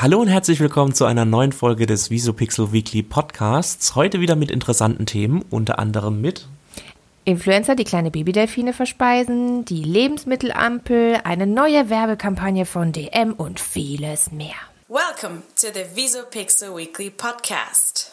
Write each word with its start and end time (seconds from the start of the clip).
Hallo 0.00 0.20
und 0.20 0.28
herzlich 0.28 0.60
willkommen 0.60 0.94
zu 0.94 1.06
einer 1.06 1.24
neuen 1.24 1.50
Folge 1.50 1.84
des 1.84 2.08
Visopixel 2.08 2.72
Weekly 2.72 3.02
Podcasts. 3.02 3.96
Heute 3.96 4.20
wieder 4.20 4.36
mit 4.36 4.48
interessanten 4.48 5.06
Themen, 5.06 5.44
unter 5.50 5.80
anderem 5.80 6.20
mit 6.20 6.46
Influencer, 7.24 7.74
die 7.74 7.82
kleine 7.82 8.12
Babydelfine 8.12 8.72
verspeisen, 8.72 9.64
die 9.64 9.82
Lebensmittelampel, 9.82 11.18
eine 11.24 11.48
neue 11.48 11.90
Werbekampagne 11.90 12.64
von 12.64 12.92
DM 12.92 13.32
und 13.32 13.58
vieles 13.58 14.30
mehr. 14.30 14.54
Welcome 14.86 15.42
to 15.60 15.66
the 15.74 15.84
Visopixel 15.96 16.76
Weekly 16.76 17.10
Podcast. 17.10 18.12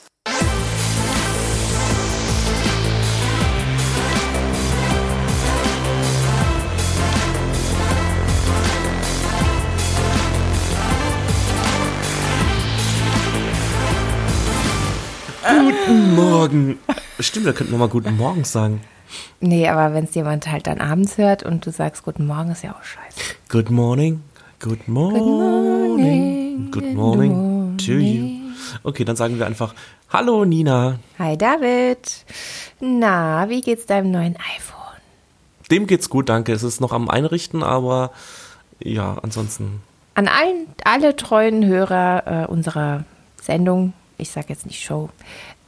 Guten 15.47 16.15
Morgen. 16.15 16.79
Stimmt, 17.19 17.45
da 17.45 17.53
könnten 17.53 17.71
wir 17.73 17.77
mal 17.77 17.87
Guten 17.87 18.17
Morgen 18.17 18.43
sagen. 18.43 18.81
Nee, 19.39 19.67
aber 19.67 19.93
wenn 19.93 20.05
es 20.05 20.15
jemand 20.15 20.51
halt 20.51 20.65
dann 20.65 20.81
abends 20.81 21.19
hört 21.19 21.43
und 21.43 21.65
du 21.65 21.71
sagst 21.71 22.03
Guten 22.03 22.25
Morgen, 22.25 22.49
ist 22.49 22.63
ja 22.63 22.71
auch 22.71 22.83
scheiße. 22.83 23.35
Good 23.49 23.69
morning. 23.69 24.23
Good 24.59 24.87
morning. 24.87 26.71
Good 26.71 26.95
morning, 26.95 27.77
to 27.77 27.91
you. 27.91 28.39
Okay, 28.83 29.05
dann 29.05 29.15
sagen 29.15 29.37
wir 29.37 29.45
einfach 29.45 29.75
Hallo 30.09 30.45
Nina. 30.45 30.97
Hi 31.19 31.37
David. 31.37 32.25
Na, 32.79 33.47
wie 33.47 33.61
geht's 33.61 33.85
deinem 33.85 34.09
neuen 34.09 34.35
iPhone? 34.37 34.99
Dem 35.69 35.85
geht's 35.85 36.09
gut, 36.09 36.29
danke. 36.29 36.53
Es 36.53 36.63
ist 36.63 36.81
noch 36.81 36.91
am 36.91 37.07
Einrichten, 37.07 37.61
aber 37.61 38.11
ja, 38.79 39.17
ansonsten. 39.21 39.83
An 40.15 40.27
allen, 40.27 40.67
alle 40.83 41.15
treuen 41.15 41.65
Hörer 41.65 42.45
äh, 42.45 42.47
unserer 42.47 43.03
Sendung, 43.39 43.93
ich 44.17 44.29
sag 44.29 44.49
jetzt 44.49 44.65
nicht 44.65 44.81
Show, 44.83 45.09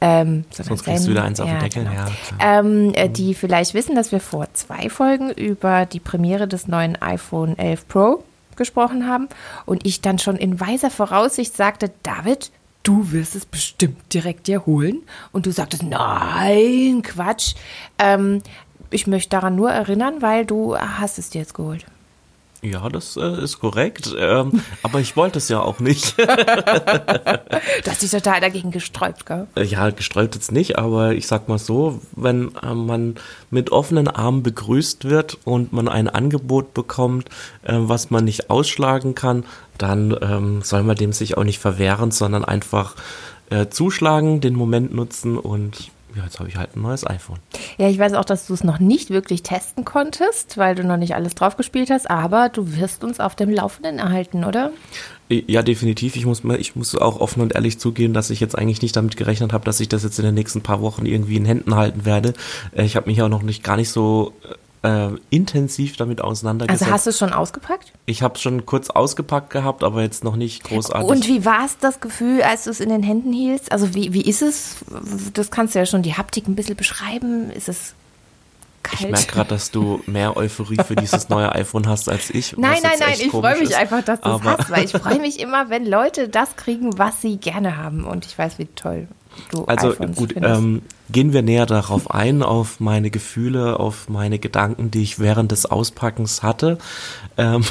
ähm, 0.00 0.44
Sonst 0.50 0.84
kriegst 0.84 1.06
du 1.06 1.10
wieder 1.10 1.24
eins 1.24 1.40
auf 1.40 1.46
den 1.46 1.56
ja, 1.56 1.62
Deckel. 1.62 1.84
genau. 1.84 1.94
Ja, 1.94 2.10
ähm, 2.40 2.92
äh, 2.94 3.08
die 3.08 3.34
vielleicht 3.34 3.74
wissen, 3.74 3.96
dass 3.96 4.12
wir 4.12 4.20
vor 4.20 4.46
zwei 4.52 4.88
Folgen 4.88 5.30
über 5.30 5.86
die 5.86 6.00
Premiere 6.00 6.46
des 6.46 6.68
neuen 6.68 7.00
iPhone 7.02 7.58
11 7.58 7.88
Pro 7.88 8.24
gesprochen 8.56 9.08
haben 9.08 9.28
und 9.66 9.86
ich 9.86 10.00
dann 10.00 10.18
schon 10.18 10.36
in 10.36 10.60
weiser 10.60 10.90
Voraussicht 10.90 11.56
sagte, 11.56 11.90
David, 12.02 12.50
du 12.82 13.12
wirst 13.12 13.34
es 13.34 13.44
bestimmt 13.44 14.12
direkt 14.14 14.46
dir 14.46 14.66
holen. 14.66 15.02
Und 15.32 15.46
du 15.46 15.52
sagtest, 15.52 15.82
nein, 15.82 17.02
Quatsch. 17.02 17.54
Ähm, 17.98 18.42
ich 18.90 19.06
möchte 19.06 19.30
daran 19.30 19.56
nur 19.56 19.70
erinnern, 19.70 20.22
weil 20.22 20.46
du 20.46 20.76
hast 20.76 21.18
es 21.18 21.30
dir 21.30 21.40
jetzt 21.40 21.54
geholt. 21.54 21.84
Ja, 22.60 22.88
das 22.88 23.16
äh, 23.16 23.42
ist 23.42 23.60
korrekt. 23.60 24.12
Ähm, 24.18 24.62
aber 24.82 24.98
ich 25.00 25.16
wollte 25.16 25.38
es 25.38 25.48
ja 25.48 25.60
auch 25.60 25.78
nicht. 25.78 26.18
Du 26.18 27.90
hast 27.90 28.02
dich 28.02 28.10
total 28.10 28.40
dagegen 28.40 28.70
gesträubt, 28.70 29.26
gell? 29.26 29.46
Äh, 29.54 29.62
Ja, 29.64 29.90
gesträubt 29.90 30.34
jetzt 30.34 30.50
nicht, 30.50 30.76
aber 30.78 31.12
ich 31.12 31.26
sag 31.28 31.48
mal 31.48 31.58
so, 31.58 32.00
wenn 32.16 32.54
äh, 32.62 32.74
man 32.74 33.14
mit 33.50 33.70
offenen 33.70 34.08
Armen 34.08 34.42
begrüßt 34.42 35.04
wird 35.04 35.38
und 35.44 35.72
man 35.72 35.88
ein 35.88 36.08
Angebot 36.08 36.74
bekommt, 36.74 37.28
äh, 37.62 37.74
was 37.76 38.10
man 38.10 38.24
nicht 38.24 38.50
ausschlagen 38.50 39.14
kann, 39.14 39.44
dann 39.78 40.16
ähm, 40.20 40.62
soll 40.62 40.82
man 40.82 40.96
dem 40.96 41.12
sich 41.12 41.36
auch 41.36 41.44
nicht 41.44 41.60
verwehren, 41.60 42.10
sondern 42.10 42.44
einfach 42.44 42.96
äh, 43.50 43.68
zuschlagen, 43.68 44.40
den 44.40 44.54
Moment 44.54 44.92
nutzen 44.92 45.38
und 45.38 45.90
ja, 46.16 46.24
jetzt 46.24 46.38
habe 46.40 46.48
ich 46.48 46.56
halt 46.56 46.76
ein 46.76 46.82
neues 46.82 47.06
iPhone. 47.06 47.38
Ja, 47.76 47.88
ich 47.88 47.98
weiß 47.98 48.14
auch, 48.14 48.24
dass 48.24 48.46
du 48.46 48.54
es 48.54 48.64
noch 48.64 48.78
nicht 48.78 49.10
wirklich 49.10 49.42
testen 49.42 49.84
konntest, 49.84 50.56
weil 50.58 50.74
du 50.74 50.84
noch 50.84 50.96
nicht 50.96 51.14
alles 51.14 51.34
drauf 51.34 51.56
gespielt 51.56 51.90
hast, 51.90 52.10
aber 52.10 52.48
du 52.48 52.76
wirst 52.76 53.04
uns 53.04 53.20
auf 53.20 53.34
dem 53.36 53.50
Laufenden 53.50 53.98
erhalten, 53.98 54.44
oder? 54.44 54.72
Ja, 55.30 55.62
definitiv. 55.62 56.16
Ich 56.16 56.24
muss, 56.24 56.42
ich 56.58 56.74
muss 56.74 56.94
auch 56.94 57.20
offen 57.20 57.42
und 57.42 57.54
ehrlich 57.54 57.78
zugeben, 57.78 58.14
dass 58.14 58.30
ich 58.30 58.40
jetzt 58.40 58.56
eigentlich 58.56 58.80
nicht 58.80 58.96
damit 58.96 59.16
gerechnet 59.16 59.52
habe, 59.52 59.64
dass 59.64 59.78
ich 59.80 59.88
das 59.88 60.02
jetzt 60.02 60.18
in 60.18 60.24
den 60.24 60.34
nächsten 60.34 60.62
paar 60.62 60.80
Wochen 60.80 61.04
irgendwie 61.04 61.36
in 61.36 61.44
Händen 61.44 61.74
halten 61.74 62.06
werde. 62.06 62.32
Äh, 62.74 62.84
Ich 62.84 62.96
habe 62.96 63.08
mich 63.10 63.20
auch 63.20 63.28
noch 63.28 63.42
nicht 63.42 63.62
gar 63.62 63.76
nicht 63.76 63.90
so 63.90 64.32
äh, 64.82 65.08
intensiv 65.30 65.96
damit 65.96 66.20
auseinandergesetzt. 66.20 66.82
Also 66.82 66.92
hast 66.92 67.06
du 67.06 67.10
es 67.10 67.18
schon 67.18 67.32
ausgepackt? 67.32 67.92
ich 68.08 68.22
habe 68.22 68.38
schon 68.38 68.64
kurz 68.64 68.88
ausgepackt 68.88 69.50
gehabt, 69.50 69.84
aber 69.84 70.02
jetzt 70.02 70.24
noch 70.24 70.34
nicht 70.34 70.64
großartig. 70.64 71.08
Und 71.08 71.28
wie 71.28 71.44
war 71.44 71.66
es 71.66 71.76
das 71.76 72.00
Gefühl, 72.00 72.42
als 72.42 72.64
du 72.64 72.70
es 72.70 72.80
in 72.80 72.88
den 72.88 73.02
Händen 73.02 73.32
hielst? 73.34 73.70
Also 73.70 73.94
wie, 73.94 74.14
wie 74.14 74.22
ist 74.22 74.40
es? 74.40 74.76
Das 75.34 75.50
kannst 75.50 75.74
du 75.74 75.78
ja 75.78 75.86
schon 75.86 76.02
die 76.02 76.14
Haptik 76.14 76.48
ein 76.48 76.54
bisschen 76.54 76.76
beschreiben. 76.76 77.50
Ist 77.50 77.68
es 77.68 77.94
kalt? 78.82 79.02
ich 79.02 79.10
merke 79.10 79.32
gerade, 79.32 79.50
dass 79.50 79.70
du 79.70 80.00
mehr 80.06 80.38
Euphorie 80.38 80.78
für 80.86 80.96
dieses 80.96 81.28
neue 81.28 81.52
iPhone 81.54 81.86
hast 81.86 82.08
als 82.08 82.30
ich. 82.30 82.56
Nein, 82.56 82.78
nein, 82.82 82.92
nein, 82.98 83.14
ich 83.18 83.30
freue 83.30 83.58
mich 83.58 83.70
ist. 83.70 83.76
einfach, 83.76 84.02
dass 84.02 84.22
du 84.22 84.30
es 84.30 84.42
hast, 84.42 84.70
weil 84.70 84.84
ich 84.86 84.92
freue 84.92 85.18
mich 85.20 85.38
immer, 85.38 85.68
wenn 85.68 85.84
Leute 85.84 86.30
das 86.30 86.56
kriegen, 86.56 86.96
was 86.98 87.20
sie 87.20 87.36
gerne 87.36 87.76
haben. 87.76 88.04
Und 88.04 88.24
ich 88.24 88.38
weiß, 88.38 88.58
wie 88.58 88.66
toll 88.66 89.06
du 89.50 89.64
Also 89.66 89.90
iPhones 89.90 90.16
gut, 90.16 90.34
ähm, 90.36 90.82
gehen 91.10 91.32
wir 91.32 91.42
näher 91.42 91.66
darauf 91.66 92.10
ein, 92.10 92.42
auf 92.42 92.80
meine 92.80 93.10
Gefühle, 93.10 93.78
auf 93.80 94.08
meine 94.08 94.38
Gedanken, 94.38 94.90
die 94.90 95.02
ich 95.02 95.18
während 95.18 95.52
des 95.52 95.66
Auspackens 95.66 96.42
hatte. 96.42 96.78
Ähm, 97.36 97.64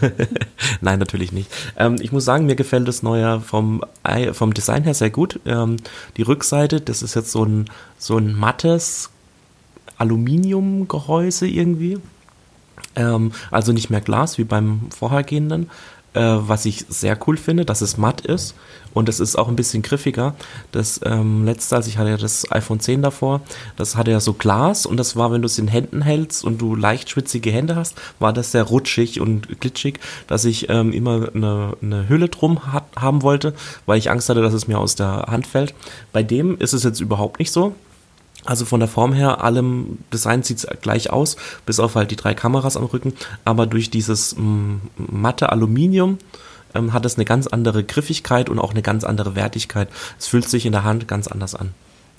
Nein, 0.80 0.98
natürlich 0.98 1.32
nicht. 1.32 1.50
Ähm, 1.76 1.96
ich 2.00 2.12
muss 2.12 2.24
sagen, 2.24 2.46
mir 2.46 2.56
gefällt 2.56 2.88
das 2.88 3.02
neue 3.02 3.40
vom, 3.40 3.82
vom 4.32 4.54
Design 4.54 4.84
her 4.84 4.94
sehr 4.94 5.10
gut. 5.10 5.40
Ähm, 5.46 5.76
die 6.16 6.22
Rückseite, 6.22 6.80
das 6.80 7.02
ist 7.02 7.14
jetzt 7.14 7.32
so 7.32 7.44
ein, 7.44 7.66
so 7.98 8.18
ein 8.18 8.34
mattes 8.34 9.10
Aluminiumgehäuse 9.98 11.46
irgendwie. 11.46 11.98
Ähm, 12.96 13.32
also 13.50 13.72
nicht 13.72 13.90
mehr 13.90 14.00
Glas 14.00 14.38
wie 14.38 14.44
beim 14.44 14.90
vorhergehenden, 14.90 15.70
äh, 16.14 16.20
was 16.20 16.64
ich 16.66 16.84
sehr 16.88 17.18
cool 17.26 17.36
finde, 17.36 17.64
dass 17.64 17.80
es 17.80 17.96
matt 17.96 18.22
ist 18.22 18.54
und 18.94 19.08
es 19.08 19.20
ist 19.20 19.36
auch 19.36 19.48
ein 19.48 19.56
bisschen 19.56 19.82
griffiger. 19.82 20.34
Das 20.70 21.00
ähm, 21.04 21.44
letzte, 21.44 21.76
als 21.76 21.86
ich 21.86 21.98
hatte 21.98 22.10
ja 22.10 22.16
das 22.16 22.50
iPhone 22.52 22.80
10 22.80 23.02
davor, 23.02 23.40
das 23.76 23.96
hatte 23.96 24.10
ja 24.10 24.20
so 24.20 24.34
Glas 24.34 24.86
und 24.86 24.96
das 24.96 25.16
war, 25.16 25.32
wenn 25.32 25.42
du 25.42 25.46
es 25.46 25.58
in 25.58 25.68
Händen 25.68 26.02
hältst 26.02 26.44
und 26.44 26.60
du 26.60 26.74
leicht 26.74 27.10
schwitzige 27.10 27.50
Hände 27.50 27.76
hast, 27.76 27.94
war 28.18 28.32
das 28.32 28.52
sehr 28.52 28.64
rutschig 28.64 29.20
und 29.20 29.60
glitschig, 29.60 30.00
dass 30.26 30.44
ich 30.44 30.68
ähm, 30.68 30.92
immer 30.92 31.28
eine, 31.34 31.76
eine 31.82 32.08
Hülle 32.08 32.28
drum 32.28 32.72
hat, 32.72 32.84
haben 32.96 33.22
wollte, 33.22 33.54
weil 33.86 33.98
ich 33.98 34.10
Angst 34.10 34.28
hatte, 34.28 34.42
dass 34.42 34.54
es 34.54 34.68
mir 34.68 34.78
aus 34.78 34.94
der 34.94 35.26
Hand 35.28 35.46
fällt. 35.46 35.74
Bei 36.12 36.22
dem 36.22 36.58
ist 36.58 36.72
es 36.72 36.82
jetzt 36.84 37.00
überhaupt 37.00 37.38
nicht 37.38 37.52
so. 37.52 37.74
Also 38.44 38.64
von 38.64 38.80
der 38.80 38.88
Form 38.88 39.12
her, 39.12 39.44
allem 39.44 39.98
Design 40.12 40.42
sieht 40.42 40.66
gleich 40.80 41.10
aus, 41.10 41.36
bis 41.64 41.78
auf 41.78 41.94
halt 41.94 42.10
die 42.10 42.16
drei 42.16 42.34
Kameras 42.34 42.76
am 42.76 42.84
Rücken. 42.84 43.14
Aber 43.44 43.66
durch 43.66 43.90
dieses 43.90 44.36
mm, 44.36 44.76
matte 44.96 45.50
Aluminium 45.50 46.18
ähm, 46.74 46.92
hat 46.92 47.04
es 47.06 47.16
eine 47.16 47.24
ganz 47.24 47.46
andere 47.46 47.84
Griffigkeit 47.84 48.48
und 48.48 48.58
auch 48.58 48.72
eine 48.72 48.82
ganz 48.82 49.04
andere 49.04 49.36
Wertigkeit. 49.36 49.88
Es 50.18 50.26
fühlt 50.26 50.48
sich 50.48 50.66
in 50.66 50.72
der 50.72 50.84
Hand 50.84 51.06
ganz 51.06 51.28
anders 51.28 51.54
an. 51.54 51.72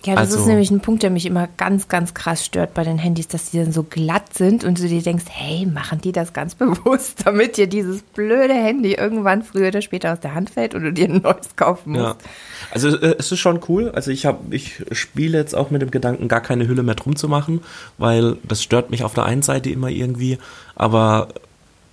Ja, 0.05 0.15
das 0.15 0.31
Also- 0.31 0.39
ist 0.39 0.45
nämlich 0.47 0.69
ein 0.71 0.81
Punkt, 0.81 1.01
der 1.03 1.09
mich 1.09 1.25
immer 1.25 1.47
ganz, 1.57 1.87
ganz 1.87 2.13
krass 2.13 2.43
stört 2.45 2.73
bei 2.73 2.83
den 2.83 2.97
Handys, 2.97 3.27
dass 3.27 3.51
die 3.51 3.57
dann 3.57 3.71
so 3.71 3.83
glatt 3.83 4.33
sind 4.33 4.63
und 4.63 4.79
du 4.79 4.87
dir 4.87 5.01
denkst, 5.01 5.25
hey, 5.29 5.65
machen 5.65 6.01
die 6.01 6.11
das 6.11 6.33
ganz 6.33 6.55
bewusst, 6.55 7.21
damit 7.25 7.57
dir 7.57 7.67
dieses 7.67 8.01
blöde 8.01 8.53
Handy 8.53 8.93
irgendwann 8.93 9.43
früher 9.43 9.69
oder 9.69 9.81
später 9.81 10.11
aus 10.13 10.19
der 10.19 10.33
Hand 10.35 10.49
fällt 10.49 10.75
und 10.75 10.83
du 10.83 10.91
dir 10.93 11.07
ein 11.09 11.21
neues 11.21 11.55
kaufen 11.55 11.93
musst. 11.93 12.03
Ja. 12.03 12.15
Also 12.71 12.89
äh, 12.89 13.15
es 13.17 13.31
ist 13.31 13.39
schon 13.39 13.61
cool. 13.69 13.89
Also 13.91 14.11
ich 14.11 14.25
habe, 14.25 14.53
ich 14.55 14.83
spiele 14.91 15.37
jetzt 15.37 15.55
auch 15.55 15.69
mit 15.71 15.81
dem 15.81 15.91
Gedanken, 15.91 16.27
gar 16.27 16.41
keine 16.41 16.67
Hülle 16.67 16.83
mehr 16.83 16.95
drum 16.95 17.15
zu 17.15 17.27
machen, 17.29 17.61
weil 17.97 18.37
das 18.43 18.61
stört 18.63 18.89
mich 18.91 19.03
auf 19.03 19.13
der 19.13 19.25
einen 19.25 19.41
Seite 19.41 19.69
immer 19.69 19.89
irgendwie, 19.89 20.37
aber 20.75 21.29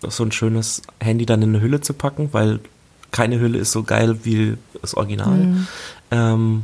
so 0.09 0.25
ein 0.25 0.33
schönes 0.33 0.83
Handy 0.99 1.27
dann 1.27 1.43
in 1.43 1.51
eine 1.51 1.61
Hülle 1.61 1.81
zu 1.83 1.93
packen, 1.93 2.31
weil 2.33 2.59
keine 3.13 3.39
Hülle 3.39 3.59
ist 3.59 3.73
so 3.73 3.83
geil 3.83 4.21
wie 4.25 4.57
das 4.81 4.95
Original. 4.95 5.67
Ähm, 6.11 6.63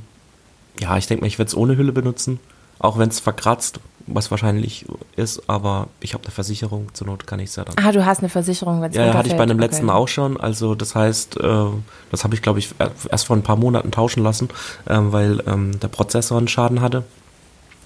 ja, 0.81 0.97
ich 0.97 1.06
denke 1.06 1.22
mal, 1.22 1.28
ich 1.28 1.38
werde 1.38 1.48
es 1.48 1.56
ohne 1.56 1.76
Hülle 1.76 1.92
benutzen, 1.92 2.38
auch 2.78 2.98
wenn 2.98 3.09
es 3.09 3.20
verkratzt, 3.20 3.81
was 4.09 4.31
wahrscheinlich 4.31 4.87
ist, 5.16 5.48
aber 5.48 5.88
ich 6.00 6.14
habe 6.14 6.22
eine 6.25 6.31
Versicherung, 6.32 6.88
zur 6.94 7.09
Not 7.09 7.26
kann 7.26 7.41
ich 7.41 7.50
es 7.50 7.56
ja 7.56 7.64
dann. 7.64 7.75
Ah, 7.84 7.91
du 7.91 8.06
hast 8.06 8.20
eine 8.20 8.28
Versicherung, 8.28 8.81
wenn 8.81 8.91
es 8.91 8.97
Ja, 8.97 9.12
hatte 9.15 9.28
ich 9.28 9.36
bei 9.36 9.47
dem 9.47 9.50
runterfällt. 9.59 9.72
letzten 9.72 9.88
Okay. 9.88 9.98
auch 9.98 10.06
schon. 10.09 10.36
Also 10.38 10.75
das 10.76 10.94
heißt, 10.94 11.38
äh, 11.41 11.65
das 12.12 12.22
habe 12.22 12.34
ich, 12.36 12.42
glaube 12.42 12.60
ich, 12.60 12.72
erst 13.10 13.27
vor 13.27 13.34
ein 13.36 13.42
paar 13.42 13.56
Monaten 13.56 13.91
tauschen 13.91 14.22
lassen, 14.22 14.48
ähm, 14.89 15.12
weil 15.12 15.42
ähm, 15.48 15.80
der 15.80 15.89
Prozessor 15.89 16.39
einen 16.39 16.47
Schaden 16.48 16.80
hatte. 16.83 17.03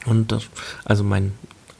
Und 0.04 0.30
das, 0.32 0.42
also 0.84 1.04
mein 1.04 1.32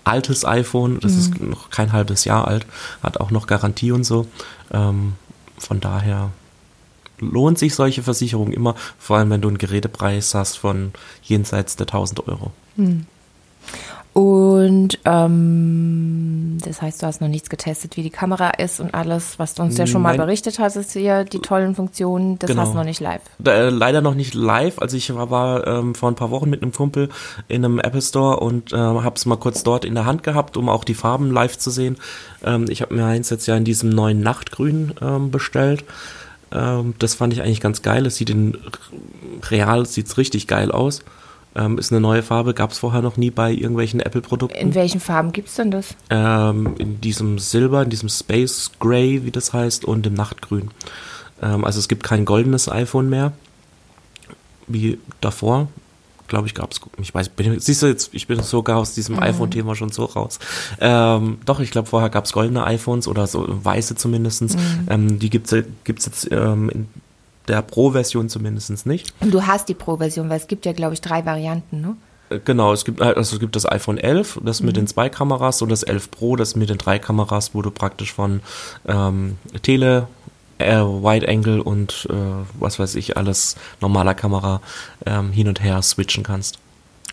altes 0.04 0.46
iPhone, 0.46 1.00
das 1.00 1.16
ist 1.16 1.38
Mhm. 1.38 1.50
noch 1.50 1.68
kein 1.70 1.92
halbes 1.92 2.24
Jahr 2.24 2.48
alt, 2.48 2.64
hat 3.02 3.20
auch 3.20 3.30
noch 3.30 3.46
Garantie 3.46 3.92
und 3.92 4.04
so. 4.04 4.26
Ähm, 4.72 5.14
von 5.58 5.80
daher 5.80 6.30
lohnt 7.20 7.58
sich 7.58 7.74
solche 7.74 8.02
Versicherungen 8.02 8.52
immer, 8.52 8.74
vor 8.98 9.16
allem 9.18 9.30
wenn 9.30 9.40
du 9.40 9.48
einen 9.48 9.58
Gerätepreis 9.58 10.34
hast 10.34 10.58
von 10.58 10.92
jenseits 11.22 11.76
der 11.76 11.86
1000 11.86 12.26
Euro. 12.28 12.50
Und 14.12 14.98
ähm, 15.04 16.58
das 16.64 16.82
heißt, 16.82 17.00
du 17.00 17.06
hast 17.06 17.20
noch 17.20 17.28
nichts 17.28 17.48
getestet, 17.48 17.96
wie 17.96 18.02
die 18.02 18.10
Kamera 18.10 18.50
ist 18.50 18.80
und 18.80 18.92
alles, 18.92 19.38
was 19.38 19.54
du 19.54 19.62
uns 19.62 19.78
ja 19.78 19.86
schon 19.86 20.02
mal 20.02 20.16
Nein. 20.16 20.26
berichtet 20.26 20.58
hast, 20.58 20.74
ist 20.74 20.92
hier 20.92 21.22
die 21.22 21.38
tollen 21.38 21.76
Funktionen, 21.76 22.36
das 22.40 22.48
Genau. 22.48 22.62
hast 22.62 22.72
du 22.72 22.76
noch 22.78 22.84
nicht 22.84 22.98
live. 23.00 23.22
Da, 23.38 23.52
äh, 23.52 23.70
leider 23.70 24.00
noch 24.00 24.14
nicht 24.14 24.34
live. 24.34 24.80
Also 24.80 24.96
ich 24.96 25.14
war, 25.14 25.30
war 25.30 25.64
ähm, 25.66 25.94
vor 25.94 26.10
ein 26.10 26.16
paar 26.16 26.32
Wochen 26.32 26.50
mit 26.50 26.60
einem 26.60 26.72
Kumpel 26.72 27.08
in 27.46 27.64
einem 27.64 27.78
Apple 27.78 28.02
Store 28.02 28.40
und 28.40 28.72
äh, 28.72 28.76
habe 28.76 29.14
es 29.14 29.26
mal 29.26 29.36
kurz 29.36 29.62
dort 29.62 29.84
in 29.84 29.94
der 29.94 30.06
Hand 30.06 30.24
gehabt, 30.24 30.56
um 30.56 30.68
auch 30.68 30.82
die 30.82 30.94
Farben 30.94 31.30
live 31.30 31.56
zu 31.56 31.70
sehen. 31.70 31.96
Ähm, 32.44 32.66
ich 32.68 32.82
habe 32.82 32.92
mir 32.94 33.04
eins 33.04 33.30
jetzt 33.30 33.46
ja 33.46 33.56
in 33.56 33.64
diesem 33.64 33.90
neuen 33.90 34.22
Nachtgrün 34.22 34.92
ähm, 35.00 35.30
bestellt. 35.30 35.84
Ähm, 36.52 36.94
das 36.98 37.14
fand 37.14 37.32
ich 37.32 37.42
eigentlich 37.42 37.60
ganz 37.60 37.82
geil. 37.82 38.06
Es 38.06 38.16
sieht 38.16 38.30
in 38.30 38.58
real 39.50 39.86
sieht's 39.86 40.18
richtig 40.18 40.46
geil 40.46 40.72
aus. 40.72 41.00
Ähm, 41.54 41.78
ist 41.78 41.90
eine 41.90 42.00
neue 42.00 42.22
Farbe, 42.22 42.54
gab 42.54 42.70
es 42.70 42.78
vorher 42.78 43.02
noch 43.02 43.16
nie 43.16 43.30
bei 43.30 43.50
irgendwelchen 43.50 43.98
Apple-Produkten. 43.98 44.56
In 44.56 44.74
welchen 44.74 45.00
Farben 45.00 45.32
gibt's 45.32 45.56
denn 45.56 45.72
das? 45.72 45.96
Ähm, 46.08 46.76
in 46.78 47.00
diesem 47.00 47.40
Silber, 47.40 47.82
in 47.82 47.90
diesem 47.90 48.08
Space 48.08 48.70
Gray, 48.78 49.24
wie 49.24 49.32
das 49.32 49.52
heißt, 49.52 49.84
und 49.84 50.06
im 50.06 50.14
Nachtgrün. 50.14 50.70
Ähm, 51.42 51.64
also 51.64 51.80
es 51.80 51.88
gibt 51.88 52.04
kein 52.04 52.24
goldenes 52.24 52.68
iPhone 52.68 53.10
mehr, 53.10 53.32
wie 54.68 54.98
davor. 55.20 55.68
Glaube 56.30 56.46
ich, 56.46 56.54
gab 56.54 56.70
es. 56.70 56.80
Ich 56.98 57.12
weiß, 57.12 57.30
bin, 57.30 57.58
siehst 57.58 57.82
du 57.82 57.88
jetzt, 57.88 58.14
ich 58.14 58.28
bin 58.28 58.40
sogar 58.40 58.78
aus 58.78 58.94
diesem 58.94 59.18
iPhone-Thema 59.18 59.74
schon 59.74 59.90
so 59.90 60.04
raus. 60.04 60.38
Ähm, 60.80 61.38
doch, 61.44 61.58
ich 61.58 61.72
glaube, 61.72 61.88
vorher 61.88 62.08
gab 62.08 62.24
es 62.24 62.32
goldene 62.32 62.62
iPhones 62.64 63.08
oder 63.08 63.26
so 63.26 63.44
weiße 63.48 63.96
zumindestens. 63.96 64.56
Ähm, 64.88 65.18
die 65.18 65.28
gibt's 65.28 65.52
gibt's 65.82 66.06
jetzt 66.06 66.30
ähm, 66.30 66.70
in 66.70 66.88
der 67.48 67.62
Pro-Version 67.62 68.28
zumindest 68.28 68.86
nicht. 68.86 69.12
Und 69.18 69.34
du 69.34 69.44
hast 69.44 69.68
die 69.68 69.74
Pro-Version, 69.74 70.30
weil 70.30 70.36
es 70.36 70.46
gibt 70.46 70.66
ja, 70.66 70.72
glaube 70.72 70.94
ich, 70.94 71.00
drei 71.00 71.26
Varianten, 71.26 71.80
ne? 71.80 71.96
Äh, 72.30 72.38
Genau, 72.44 72.72
es 72.72 72.84
gibt, 72.84 73.02
also 73.02 73.34
es 73.34 73.40
gibt 73.40 73.56
das 73.56 73.66
iPhone 73.66 73.98
11, 73.98 74.38
das 74.44 74.62
mit 74.62 74.76
den 74.76 74.86
zwei 74.86 75.08
Kameras 75.08 75.62
und 75.62 75.68
das 75.68 75.82
11 75.82 76.12
Pro, 76.12 76.36
das 76.36 76.54
mit 76.54 76.70
den 76.70 76.78
drei 76.78 77.00
Kameras, 77.00 77.56
wo 77.56 77.62
du 77.62 77.72
praktisch 77.72 78.12
von 78.12 78.40
ähm, 78.86 79.36
Tele, 79.62 80.06
äh, 80.60 80.80
Wide 80.80 81.28
Angle 81.28 81.60
und 81.62 82.08
äh, 82.10 82.14
was 82.58 82.78
weiß 82.78 82.94
ich, 82.94 83.16
alles 83.16 83.56
normaler 83.80 84.14
Kamera 84.14 84.60
ähm, 85.06 85.32
hin 85.32 85.48
und 85.48 85.62
her 85.62 85.82
switchen 85.82 86.22
kannst. 86.22 86.58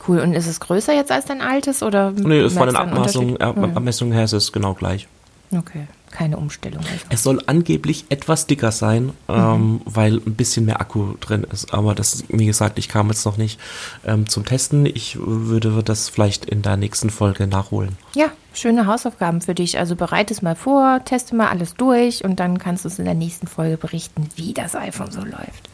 Cool. 0.07 0.19
Und 0.19 0.33
ist 0.33 0.47
es 0.47 0.59
größer 0.59 0.93
jetzt 0.93 1.11
als 1.11 1.25
dein 1.25 1.41
altes 1.41 1.83
oder? 1.83 2.11
Nee, 2.11 2.49
von 2.49 2.67
den 2.67 2.75
Abmaßungen? 2.75 3.41
Ab 3.41 3.57
Abmessungen 3.57 4.13
her 4.13 4.23
ist 4.23 4.33
es 4.33 4.51
genau 4.51 4.73
gleich. 4.73 5.07
Okay, 5.51 5.87
keine 6.11 6.37
Umstellung. 6.37 6.79
Also. 6.79 7.05
Es 7.09 7.23
soll 7.23 7.41
angeblich 7.45 8.05
etwas 8.09 8.47
dicker 8.47 8.71
sein, 8.71 9.13
ähm, 9.29 9.81
weil 9.85 10.15
ein 10.15 10.35
bisschen 10.35 10.65
mehr 10.65 10.81
Akku 10.81 11.13
drin 11.19 11.45
ist. 11.51 11.73
Aber 11.73 11.95
das, 11.95 12.23
wie 12.27 12.45
gesagt, 12.45 12.77
ich 12.79 12.89
kam 12.89 13.07
jetzt 13.07 13.25
noch 13.25 13.37
nicht 13.37 13.59
ähm, 14.05 14.27
zum 14.27 14.43
Testen. 14.43 14.85
Ich 14.85 15.17
würde 15.19 15.83
das 15.83 16.09
vielleicht 16.09 16.45
in 16.45 16.61
der 16.61 16.75
nächsten 16.75 17.09
Folge 17.09 17.47
nachholen. 17.47 17.97
Ja, 18.13 18.31
schöne 18.53 18.87
Hausaufgaben 18.87 19.41
für 19.41 19.55
dich. 19.55 19.77
Also 19.77 19.95
bereite 19.95 20.33
es 20.33 20.41
mal 20.41 20.55
vor, 20.55 21.01
teste 21.05 21.35
mal 21.35 21.47
alles 21.47 21.75
durch 21.75 22.23
und 22.23 22.39
dann 22.39 22.57
kannst 22.57 22.83
du 22.83 22.89
es 22.89 22.99
in 22.99 23.05
der 23.05 23.13
nächsten 23.13 23.47
Folge 23.47 23.77
berichten, 23.77 24.29
wie 24.35 24.53
das 24.53 24.75
iPhone 24.75 25.11
so 25.11 25.21
läuft. 25.21 25.69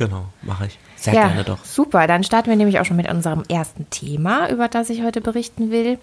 Genau, 0.00 0.24
mache 0.40 0.64
ich. 0.64 0.78
Sehr 0.96 1.12
ja, 1.12 1.26
gerne 1.26 1.44
doch. 1.44 1.62
super. 1.62 2.06
Dann 2.06 2.24
starten 2.24 2.48
wir 2.48 2.56
nämlich 2.56 2.80
auch 2.80 2.86
schon 2.86 2.96
mit 2.96 3.06
unserem 3.10 3.42
ersten 3.50 3.90
Thema, 3.90 4.48
über 4.48 4.66
das 4.66 4.88
ich 4.88 5.02
heute 5.02 5.20
berichten 5.20 5.70
will. 5.70 5.98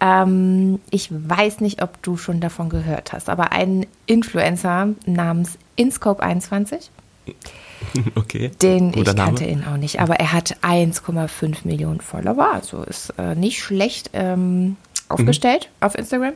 Ähm, 0.00 0.80
ich 0.88 1.10
weiß 1.10 1.60
nicht, 1.60 1.82
ob 1.82 2.02
du 2.02 2.16
schon 2.16 2.40
davon 2.40 2.70
gehört 2.70 3.12
hast, 3.12 3.28
aber 3.28 3.52
ein 3.52 3.84
Influencer 4.06 4.88
namens 5.04 5.58
InScope21, 5.76 6.88
Okay. 8.14 8.50
den 8.62 8.92
Guter 8.92 9.10
ich 9.10 9.16
kannte 9.18 9.42
Name. 9.44 9.52
ihn 9.52 9.64
auch 9.70 9.76
nicht, 9.76 10.00
aber 10.00 10.14
er 10.14 10.32
hat 10.32 10.56
1,5 10.62 11.58
Millionen 11.64 12.00
Follower, 12.00 12.50
also 12.54 12.82
ist 12.84 13.12
äh, 13.18 13.34
nicht 13.34 13.60
schlecht 13.62 14.08
ähm, 14.14 14.78
aufgestellt 15.10 15.68
auf 15.80 15.96
Instagram. 15.98 16.32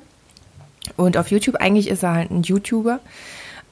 Und 0.98 1.16
auf 1.16 1.30
YouTube, 1.30 1.54
eigentlich 1.56 1.88
ist 1.88 2.02
er 2.02 2.12
halt 2.12 2.30
ein 2.30 2.42
YouTuber. 2.42 3.00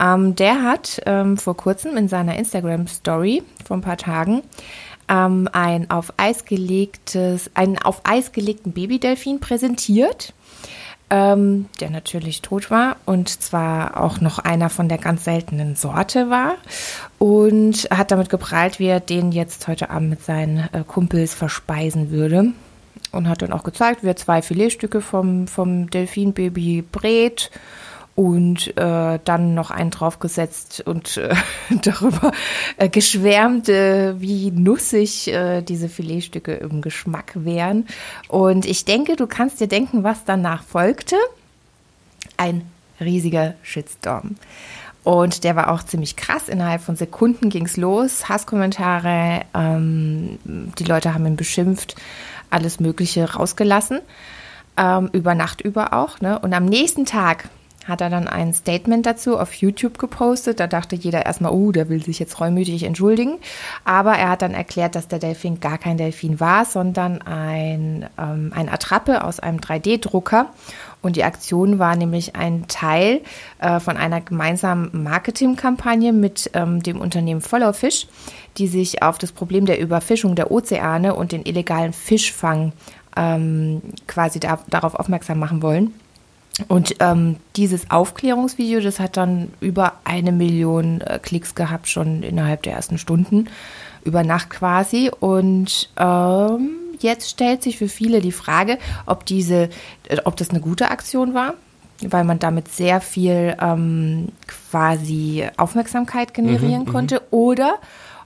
Ähm, 0.00 0.34
der 0.34 0.62
hat 0.62 1.00
ähm, 1.06 1.36
vor 1.36 1.56
kurzem 1.56 1.96
in 1.96 2.08
seiner 2.08 2.36
Instagram-Story 2.36 3.42
vor 3.64 3.76
ein 3.76 3.82
paar 3.82 3.98
Tagen 3.98 4.42
ähm, 5.08 5.48
ein 5.52 5.90
auf 5.90 6.14
Eis 6.16 6.44
gelegtes, 6.44 7.50
einen 7.54 7.78
auf 7.78 8.00
Eis 8.04 8.32
gelegten 8.32 8.72
Babydelfin 8.72 9.40
präsentiert, 9.40 10.32
ähm, 11.10 11.66
der 11.80 11.90
natürlich 11.90 12.40
tot 12.40 12.70
war 12.70 12.96
und 13.04 13.28
zwar 13.28 14.00
auch 14.00 14.20
noch 14.20 14.38
einer 14.38 14.70
von 14.70 14.88
der 14.88 14.98
ganz 14.98 15.24
seltenen 15.24 15.76
Sorte 15.76 16.30
war 16.30 16.54
und 17.18 17.88
hat 17.90 18.10
damit 18.10 18.30
geprahlt, 18.30 18.78
wie 18.78 18.86
er 18.86 19.00
den 19.00 19.32
jetzt 19.32 19.68
heute 19.68 19.90
Abend 19.90 20.10
mit 20.10 20.24
seinen 20.24 20.68
äh, 20.72 20.84
Kumpels 20.86 21.34
verspeisen 21.34 22.10
würde 22.10 22.52
und 23.12 23.28
hat 23.28 23.42
dann 23.42 23.52
auch 23.52 23.64
gezeigt, 23.64 24.02
wie 24.02 24.08
er 24.08 24.16
zwei 24.16 24.40
Filetstücke 24.40 25.00
vom, 25.00 25.46
vom 25.46 25.90
Delfinbaby 25.90 26.84
brät 26.90 27.50
und 28.20 28.76
äh, 28.76 29.18
dann 29.24 29.54
noch 29.54 29.70
einen 29.70 29.88
draufgesetzt 29.88 30.82
und 30.84 31.16
äh, 31.16 31.34
darüber 31.82 32.32
äh, 32.76 32.90
geschwärmt, 32.90 33.70
äh, 33.70 34.20
wie 34.20 34.50
nussig 34.50 35.28
äh, 35.28 35.62
diese 35.62 35.88
Filetstücke 35.88 36.52
im 36.52 36.82
Geschmack 36.82 37.32
wären. 37.34 37.86
Und 38.28 38.66
ich 38.66 38.84
denke, 38.84 39.16
du 39.16 39.26
kannst 39.26 39.58
dir 39.58 39.68
denken, 39.68 40.04
was 40.04 40.26
danach 40.26 40.64
folgte. 40.64 41.16
Ein 42.36 42.70
riesiger 43.00 43.54
Shitstorm. 43.62 44.36
Und 45.02 45.42
der 45.44 45.56
war 45.56 45.72
auch 45.72 45.82
ziemlich 45.82 46.16
krass. 46.16 46.50
Innerhalb 46.50 46.82
von 46.82 46.96
Sekunden 46.96 47.48
ging's 47.48 47.78
los. 47.78 48.28
Hasskommentare, 48.28 49.46
ähm, 49.54 50.38
die 50.44 50.84
Leute 50.84 51.14
haben 51.14 51.24
ihn 51.24 51.36
beschimpft, 51.36 51.96
alles 52.50 52.80
Mögliche 52.80 53.32
rausgelassen. 53.32 54.00
Ähm, 54.76 55.08
über 55.12 55.34
Nacht 55.34 55.62
über 55.62 55.94
auch. 55.94 56.20
Ne? 56.20 56.38
Und 56.38 56.52
am 56.52 56.66
nächsten 56.66 57.06
Tag 57.06 57.48
hat 57.86 58.00
er 58.02 58.10
dann 58.10 58.28
ein 58.28 58.52
Statement 58.52 59.06
dazu 59.06 59.38
auf 59.38 59.54
YouTube 59.54 59.98
gepostet. 59.98 60.60
Da 60.60 60.66
dachte 60.66 60.96
jeder 60.96 61.24
erstmal, 61.24 61.52
oh, 61.52 61.72
der 61.72 61.88
will 61.88 62.02
sich 62.02 62.18
jetzt 62.18 62.40
reumütig 62.40 62.82
entschuldigen. 62.82 63.38
Aber 63.84 64.12
er 64.12 64.30
hat 64.30 64.42
dann 64.42 64.52
erklärt, 64.52 64.94
dass 64.94 65.08
der 65.08 65.18
Delfin 65.18 65.60
gar 65.60 65.78
kein 65.78 65.96
Delfin 65.96 66.40
war, 66.40 66.64
sondern 66.66 67.22
ein, 67.22 68.06
ähm, 68.18 68.52
ein 68.54 68.68
Attrappe 68.68 69.24
aus 69.24 69.40
einem 69.40 69.58
3D-Drucker. 69.58 70.50
Und 71.02 71.16
die 71.16 71.24
Aktion 71.24 71.78
war 71.78 71.96
nämlich 71.96 72.36
ein 72.36 72.66
Teil 72.68 73.22
äh, 73.58 73.80
von 73.80 73.96
einer 73.96 74.20
gemeinsamen 74.20 74.90
Marketingkampagne 75.02 76.12
mit 76.12 76.50
ähm, 76.52 76.82
dem 76.82 77.00
Unternehmen 77.00 77.40
Follow 77.40 77.72
Fish, 77.72 78.06
die 78.58 78.68
sich 78.68 79.02
auf 79.02 79.16
das 79.16 79.32
Problem 79.32 79.64
der 79.64 79.80
Überfischung 79.80 80.34
der 80.34 80.50
Ozeane 80.50 81.14
und 81.14 81.32
den 81.32 81.46
illegalen 81.46 81.94
Fischfang 81.94 82.72
ähm, 83.16 83.80
quasi 84.06 84.38
da, 84.38 84.58
darauf 84.68 84.94
aufmerksam 84.94 85.38
machen 85.38 85.62
wollen. 85.62 85.94
Und 86.68 86.96
ähm, 87.00 87.36
dieses 87.56 87.90
Aufklärungsvideo, 87.90 88.80
das 88.80 89.00
hat 89.00 89.16
dann 89.16 89.52
über 89.60 89.94
eine 90.04 90.32
Million 90.32 91.00
äh, 91.00 91.18
Klicks 91.22 91.54
gehabt, 91.54 91.88
schon 91.88 92.22
innerhalb 92.22 92.62
der 92.64 92.74
ersten 92.74 92.98
Stunden, 92.98 93.48
über 94.04 94.24
Nacht 94.24 94.50
quasi. 94.50 95.10
Und 95.20 95.90
ähm, 95.96 96.70
jetzt 96.98 97.30
stellt 97.30 97.62
sich 97.62 97.78
für 97.78 97.88
viele 97.88 98.20
die 98.20 98.32
Frage, 98.32 98.78
ob 99.06 99.24
diese, 99.26 99.70
äh, 100.08 100.18
ob 100.24 100.36
das 100.36 100.50
eine 100.50 100.60
gute 100.60 100.90
Aktion 100.90 101.34
war, 101.34 101.54
weil 102.02 102.24
man 102.24 102.38
damit 102.38 102.68
sehr 102.68 103.00
viel 103.00 103.56
ähm, 103.60 104.28
quasi 104.46 105.46
Aufmerksamkeit 105.56 106.34
generieren 106.34 106.84
konnte, 106.86 107.22
oder 107.30 107.78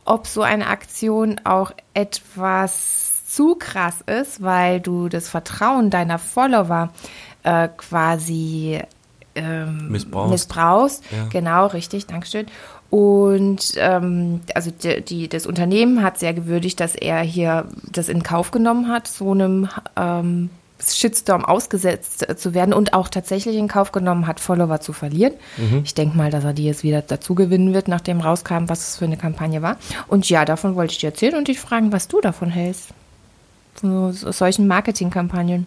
ob 0.05 0.27
so 0.27 0.43
eine 0.43 0.67
Aktion 0.67 1.41
auch 1.44 1.72
etwas 1.94 3.14
zu 3.34 3.56
krass 3.56 3.96
ist, 4.06 4.43
weil 4.43 4.81
du 4.81 5.08
das 5.08 5.29
Vertrauen 5.29 5.91
deiner 5.91 6.19
Follower 6.19 6.91
äh, 7.43 7.69
quasi 7.76 8.81
ähm, 9.34 9.88
Missbrauchst. 9.88 10.31
missbrauchst. 10.31 11.05
Ja. 11.10 11.26
Genau, 11.31 11.67
richtig, 11.67 12.06
Dankeschön. 12.06 12.46
Und 12.91 13.74
ähm, 13.76 14.43
also 14.55 14.70
die, 14.70 15.00
die, 15.00 15.29
das 15.29 15.46
Unternehmen 15.46 16.03
hat 16.03 16.19
sehr 16.19 16.32
gewürdigt, 16.32 16.79
dass 16.79 16.94
er 16.94 17.22
hier 17.22 17.67
das 17.91 18.08
in 18.08 18.22
Kauf 18.22 18.53
genommen 18.53 18.86
hat, 18.86 19.08
so 19.08 19.32
einem 19.32 19.69
ähm, 19.96 20.50
Shitstorm 20.81 21.44
ausgesetzt 21.44 22.29
äh, 22.29 22.36
zu 22.36 22.55
werden 22.55 22.72
und 22.72 22.93
auch 22.93 23.08
tatsächlich 23.08 23.56
in 23.56 23.67
Kauf 23.67 23.91
genommen 23.91 24.29
hat, 24.29 24.38
Follower 24.38 24.79
zu 24.81 24.93
verlieren. 24.93 25.32
Ich 25.82 25.94
denke 25.94 26.17
mal, 26.17 26.31
dass 26.31 26.44
er 26.44 26.53
die 26.53 26.67
jetzt 26.67 26.84
wieder 26.84 27.03
dazu 27.03 27.34
gewinnen 27.34 27.74
wird, 27.74 27.88
nachdem 27.88 28.20
rauskam, 28.20 28.69
was 28.69 28.91
es 28.91 28.96
für 28.98 29.06
eine 29.06 29.17
Kampagne 29.17 29.60
war. 29.60 29.76
Und 30.06 30.29
ja, 30.31 30.44
davon 30.44 30.76
wollte 30.76 30.93
ich 30.93 30.98
dir 30.98 31.08
erzählen 31.08 31.34
und 31.34 31.48
dich 31.48 31.58
fragen, 31.58 31.91
was 31.91 32.06
du 32.06 32.20
davon 32.20 32.50
hältst. 32.50 32.91
Von 33.75 34.13
so, 34.13 34.33
solchen 34.33 34.67
Marketingkampagnen. 34.67 35.67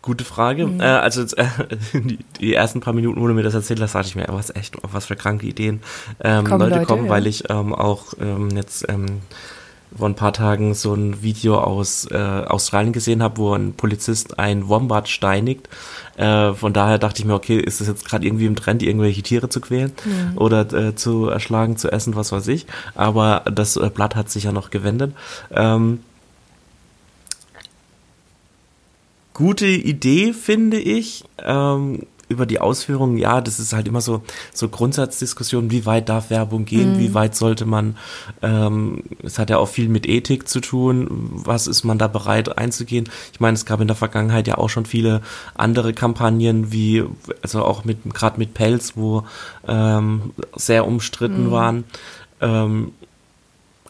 Gute 0.00 0.24
Frage. 0.24 0.66
Mhm. 0.66 0.80
Äh, 0.80 0.84
also 0.84 1.20
jetzt, 1.20 1.36
äh, 1.36 1.46
die, 1.94 2.18
die 2.40 2.54
ersten 2.54 2.80
paar 2.80 2.92
Minuten, 2.92 3.20
wo 3.20 3.26
du 3.26 3.34
mir 3.34 3.42
das 3.42 3.54
erzählt 3.54 3.80
hast, 3.80 3.94
dachte 3.94 4.08
ich 4.08 4.16
mir, 4.16 4.26
was 4.28 4.54
echt, 4.54 4.82
auf 4.84 4.94
was 4.94 5.06
für 5.06 5.16
kranke 5.16 5.46
Ideen 5.46 5.80
ähm, 6.20 6.44
Kommen 6.44 6.60
Leute, 6.60 6.74
Leute, 6.76 6.86
kommen, 6.86 7.04
ja. 7.04 7.10
weil 7.10 7.26
ich 7.26 7.50
ähm, 7.50 7.74
auch 7.74 8.14
ähm, 8.20 8.50
jetzt 8.54 8.88
ähm, 8.88 9.20
vor 9.96 10.08
ein 10.08 10.14
paar 10.14 10.32
Tagen 10.32 10.74
so 10.74 10.94
ein 10.94 11.22
Video 11.22 11.58
aus 11.58 12.06
äh, 12.10 12.16
Australien 12.16 12.92
gesehen 12.92 13.22
habe, 13.22 13.38
wo 13.38 13.54
ein 13.54 13.72
Polizist 13.74 14.38
ein 14.38 14.68
Wombat 14.68 15.08
steinigt. 15.08 15.68
Äh, 16.16 16.52
von 16.54 16.72
daher 16.72 16.98
dachte 16.98 17.20
ich 17.20 17.24
mir, 17.26 17.34
okay, 17.34 17.58
ist 17.58 17.80
das 17.80 17.88
jetzt 17.88 18.04
gerade 18.04 18.26
irgendwie 18.26 18.46
im 18.46 18.56
Trend, 18.56 18.82
irgendwelche 18.82 19.22
Tiere 19.22 19.48
zu 19.48 19.60
quälen 19.60 19.92
Mhm. 20.04 20.38
oder 20.38 20.72
äh, 20.72 20.94
zu 20.94 21.26
erschlagen, 21.28 21.76
zu 21.76 21.90
essen, 21.90 22.16
was 22.16 22.32
weiß 22.32 22.48
ich. 22.48 22.66
Aber 22.94 23.42
das 23.52 23.76
äh, 23.76 23.90
Blatt 23.92 24.14
hat 24.16 24.30
sich 24.30 24.44
ja 24.44 24.52
noch 24.52 24.70
gewendet. 24.70 25.12
Ähm, 25.50 26.00
gute 29.34 29.66
Idee, 29.66 30.32
finde 30.32 30.78
ich. 30.78 31.24
Ähm, 31.42 32.06
über 32.28 32.46
die 32.46 32.60
Ausführungen, 32.60 33.16
ja, 33.16 33.40
das 33.40 33.58
ist 33.58 33.72
halt 33.72 33.88
immer 33.88 34.00
so, 34.00 34.22
so 34.52 34.68
Grundsatzdiskussion, 34.68 35.70
wie 35.70 35.86
weit 35.86 36.08
darf 36.08 36.30
Werbung 36.30 36.64
gehen, 36.64 36.92
Mhm. 36.92 36.98
wie 36.98 37.14
weit 37.14 37.34
sollte 37.34 37.64
man, 37.64 37.96
ähm, 38.42 39.02
es 39.22 39.38
hat 39.38 39.50
ja 39.50 39.58
auch 39.58 39.68
viel 39.68 39.88
mit 39.88 40.06
Ethik 40.06 40.48
zu 40.48 40.60
tun, 40.60 41.06
was 41.10 41.66
ist 41.66 41.84
man 41.84 41.98
da 41.98 42.06
bereit 42.06 42.58
einzugehen. 42.58 43.08
Ich 43.32 43.40
meine, 43.40 43.54
es 43.54 43.64
gab 43.64 43.80
in 43.80 43.86
der 43.86 43.96
Vergangenheit 43.96 44.46
ja 44.46 44.58
auch 44.58 44.68
schon 44.68 44.84
viele 44.86 45.22
andere 45.54 45.92
Kampagnen, 45.94 46.70
wie, 46.72 47.04
also 47.42 47.64
auch 47.64 47.84
mit, 47.84 47.98
gerade 48.14 48.38
mit 48.38 48.54
Pelz, 48.54 48.92
wo 48.94 49.24
ähm, 49.66 50.32
sehr 50.54 50.86
umstritten 50.86 51.46
Mhm. 51.46 51.50
waren. 51.50 51.84
Ähm, 52.40 52.92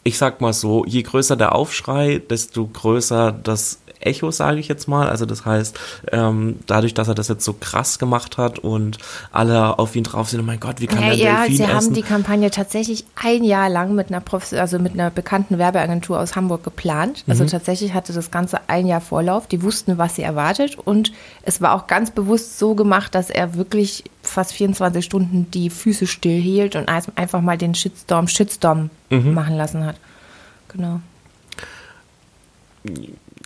ich 0.03 0.17
sag 0.17 0.39
mal 0.41 0.53
so, 0.53 0.85
je 0.85 1.01
größer 1.03 1.35
der 1.35 1.53
Aufschrei, 1.53 2.21
desto 2.29 2.65
größer 2.65 3.31
das 3.33 3.79
Echo, 4.01 4.31
sage 4.31 4.59
ich 4.59 4.67
jetzt 4.69 4.87
mal. 4.87 5.09
Also 5.09 5.25
das 5.25 5.45
heißt, 5.45 5.77
ähm, 6.13 6.59
dadurch, 6.67 6.93
dass 6.93 7.07
er 7.09 7.15
das 7.15 7.27
jetzt 7.27 7.43
so 7.43 7.53
krass 7.53 7.99
gemacht 7.99 8.37
hat 8.37 8.57
und 8.59 8.97
alle 9.31 9.77
auf 9.77 9.95
ihn 9.95 10.05
drauf 10.05 10.29
sind, 10.29 10.39
oh 10.39 10.43
mein 10.43 10.59
Gott, 10.59 10.79
wie 10.79 10.87
kann 10.87 11.01
Ja, 11.03 11.09
der 11.09 11.17
ja, 11.17 11.37
Delfin 11.39 11.57
sie 11.57 11.63
essen? 11.63 11.73
haben 11.75 11.93
die 11.93 12.01
Kampagne 12.03 12.49
tatsächlich 12.49 13.03
ein 13.21 13.43
Jahr 13.43 13.67
lang 13.69 13.95
mit 13.95 14.07
einer 14.09 14.21
Prof 14.21 14.53
also 14.53 14.79
mit 14.79 14.93
einer 14.93 15.09
bekannten 15.09 15.57
Werbeagentur 15.57 16.17
aus 16.19 16.35
Hamburg 16.37 16.63
geplant. 16.63 17.23
Also 17.27 17.43
Mhm. 17.43 17.49
tatsächlich 17.49 17.93
hatte 17.93 18.13
das 18.13 18.31
Ganze 18.31 18.59
ein 18.67 18.87
Jahr 18.87 19.01
Vorlauf. 19.01 19.47
Die 19.47 19.61
wussten, 19.63 19.97
was 19.97 20.15
sie 20.15 20.21
erwartet 20.23 20.77
und 20.77 21.11
es 21.43 21.59
war 21.61 21.73
auch 21.73 21.87
ganz 21.87 22.11
bewusst 22.11 22.57
so 22.57 22.75
gemacht, 22.75 23.13
dass 23.15 23.29
er 23.29 23.55
wirklich 23.55 24.05
fast 24.23 24.53
24 24.53 25.03
Stunden 25.03 25.51
die 25.51 25.69
Füße 25.69 26.07
stillhielt 26.07 26.75
und 26.75 26.87
einfach 26.87 27.41
mal 27.41 27.57
den 27.57 27.75
Shitstorm 27.75 28.27
Shitstorm 28.29 28.89
Mhm. 29.09 29.33
machen 29.33 29.57
lassen 29.57 29.85
hat. 29.85 29.95
Genau. 30.69 31.01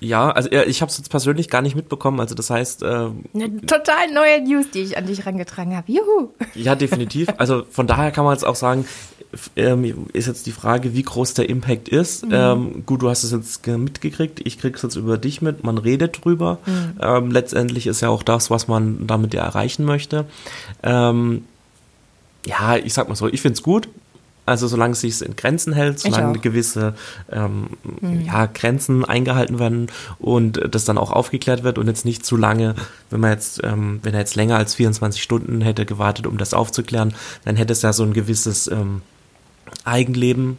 Ja, 0.03 0.29
also 0.29 0.51
ich 0.51 0.81
habe 0.81 0.89
es 0.91 0.97
jetzt 0.97 1.09
persönlich 1.09 1.49
gar 1.49 1.61
nicht 1.61 1.75
mitbekommen. 1.75 2.19
Also 2.19 2.35
das 2.35 2.49
heißt, 2.49 2.83
äh, 2.83 2.85
Eine 3.33 3.61
total 3.65 4.11
neue 4.13 4.41
News, 4.43 4.65
die 4.73 4.79
ich 4.79 4.97
an 4.97 5.05
dich 5.07 5.25
rangetragen 5.25 5.75
habe. 5.75 5.91
Juhu! 5.91 6.29
ja, 6.55 6.75
definitiv. 6.75 7.29
Also 7.37 7.63
von 7.69 7.87
daher 7.87 8.11
kann 8.11 8.25
man 8.25 8.33
jetzt 8.33 8.45
auch 8.45 8.55
sagen, 8.55 8.85
ähm, 9.55 10.05
ist 10.13 10.27
jetzt 10.27 10.45
die 10.45 10.51
Frage, 10.51 10.93
wie 10.93 11.01
groß 11.01 11.33
der 11.33 11.49
Impact 11.49 11.89
ist. 11.89 12.23
Ähm, 12.29 12.83
gut, 12.85 13.01
du 13.01 13.09
hast 13.09 13.23
es 13.23 13.31
jetzt 13.31 13.63
ge- 13.63 13.77
mitgekriegt, 13.77 14.41
ich 14.45 14.59
krieg's 14.59 14.81
jetzt 14.83 14.95
über 14.95 15.17
dich 15.17 15.41
mit, 15.41 15.63
man 15.63 15.77
redet 15.79 16.23
drüber. 16.23 16.59
Ähm, 17.01 17.31
letztendlich 17.31 17.87
ist 17.87 18.01
ja 18.01 18.09
auch 18.09 18.21
das, 18.21 18.51
was 18.51 18.67
man 18.67 19.07
damit 19.07 19.33
ja 19.33 19.43
erreichen 19.43 19.85
möchte. 19.85 20.25
Ähm, 20.83 21.45
ja, 22.45 22.75
ich 22.75 22.93
sag 22.93 23.07
mal 23.09 23.15
so, 23.15 23.27
ich 23.27 23.41
find's 23.41 23.63
gut. 23.63 23.87
Also 24.45 24.67
solange 24.67 24.91
es 24.91 25.01
sich 25.01 25.21
in 25.21 25.35
Grenzen 25.35 25.71
hält, 25.71 25.99
solange 25.99 26.37
gewisse 26.39 26.95
ähm, 27.31 27.69
ja, 28.25 28.45
Grenzen 28.47 29.05
eingehalten 29.05 29.57
werden 29.57 29.87
und 30.19 30.59
das 30.69 30.83
dann 30.83 30.97
auch 30.97 31.11
aufgeklärt 31.11 31.63
wird 31.63 31.77
und 31.77 31.87
jetzt 31.87 32.03
nicht 32.03 32.25
zu 32.25 32.35
lange, 32.35 32.75
wenn 33.09 33.21
man 33.21 33.31
jetzt, 33.31 33.63
ähm, 33.63 33.99
wenn 34.03 34.13
er 34.13 34.19
jetzt 34.19 34.35
länger 34.35 34.57
als 34.57 34.75
24 34.75 35.23
Stunden 35.23 35.61
hätte 35.61 35.85
gewartet, 35.85 36.27
um 36.27 36.37
das 36.37 36.53
aufzuklären, 36.53 37.13
dann 37.45 37.55
hätte 37.55 37.71
es 37.71 37.81
ja 37.83 37.93
so 37.93 38.03
ein 38.03 38.13
gewisses 38.13 38.67
ähm, 38.67 39.01
Eigenleben 39.85 40.57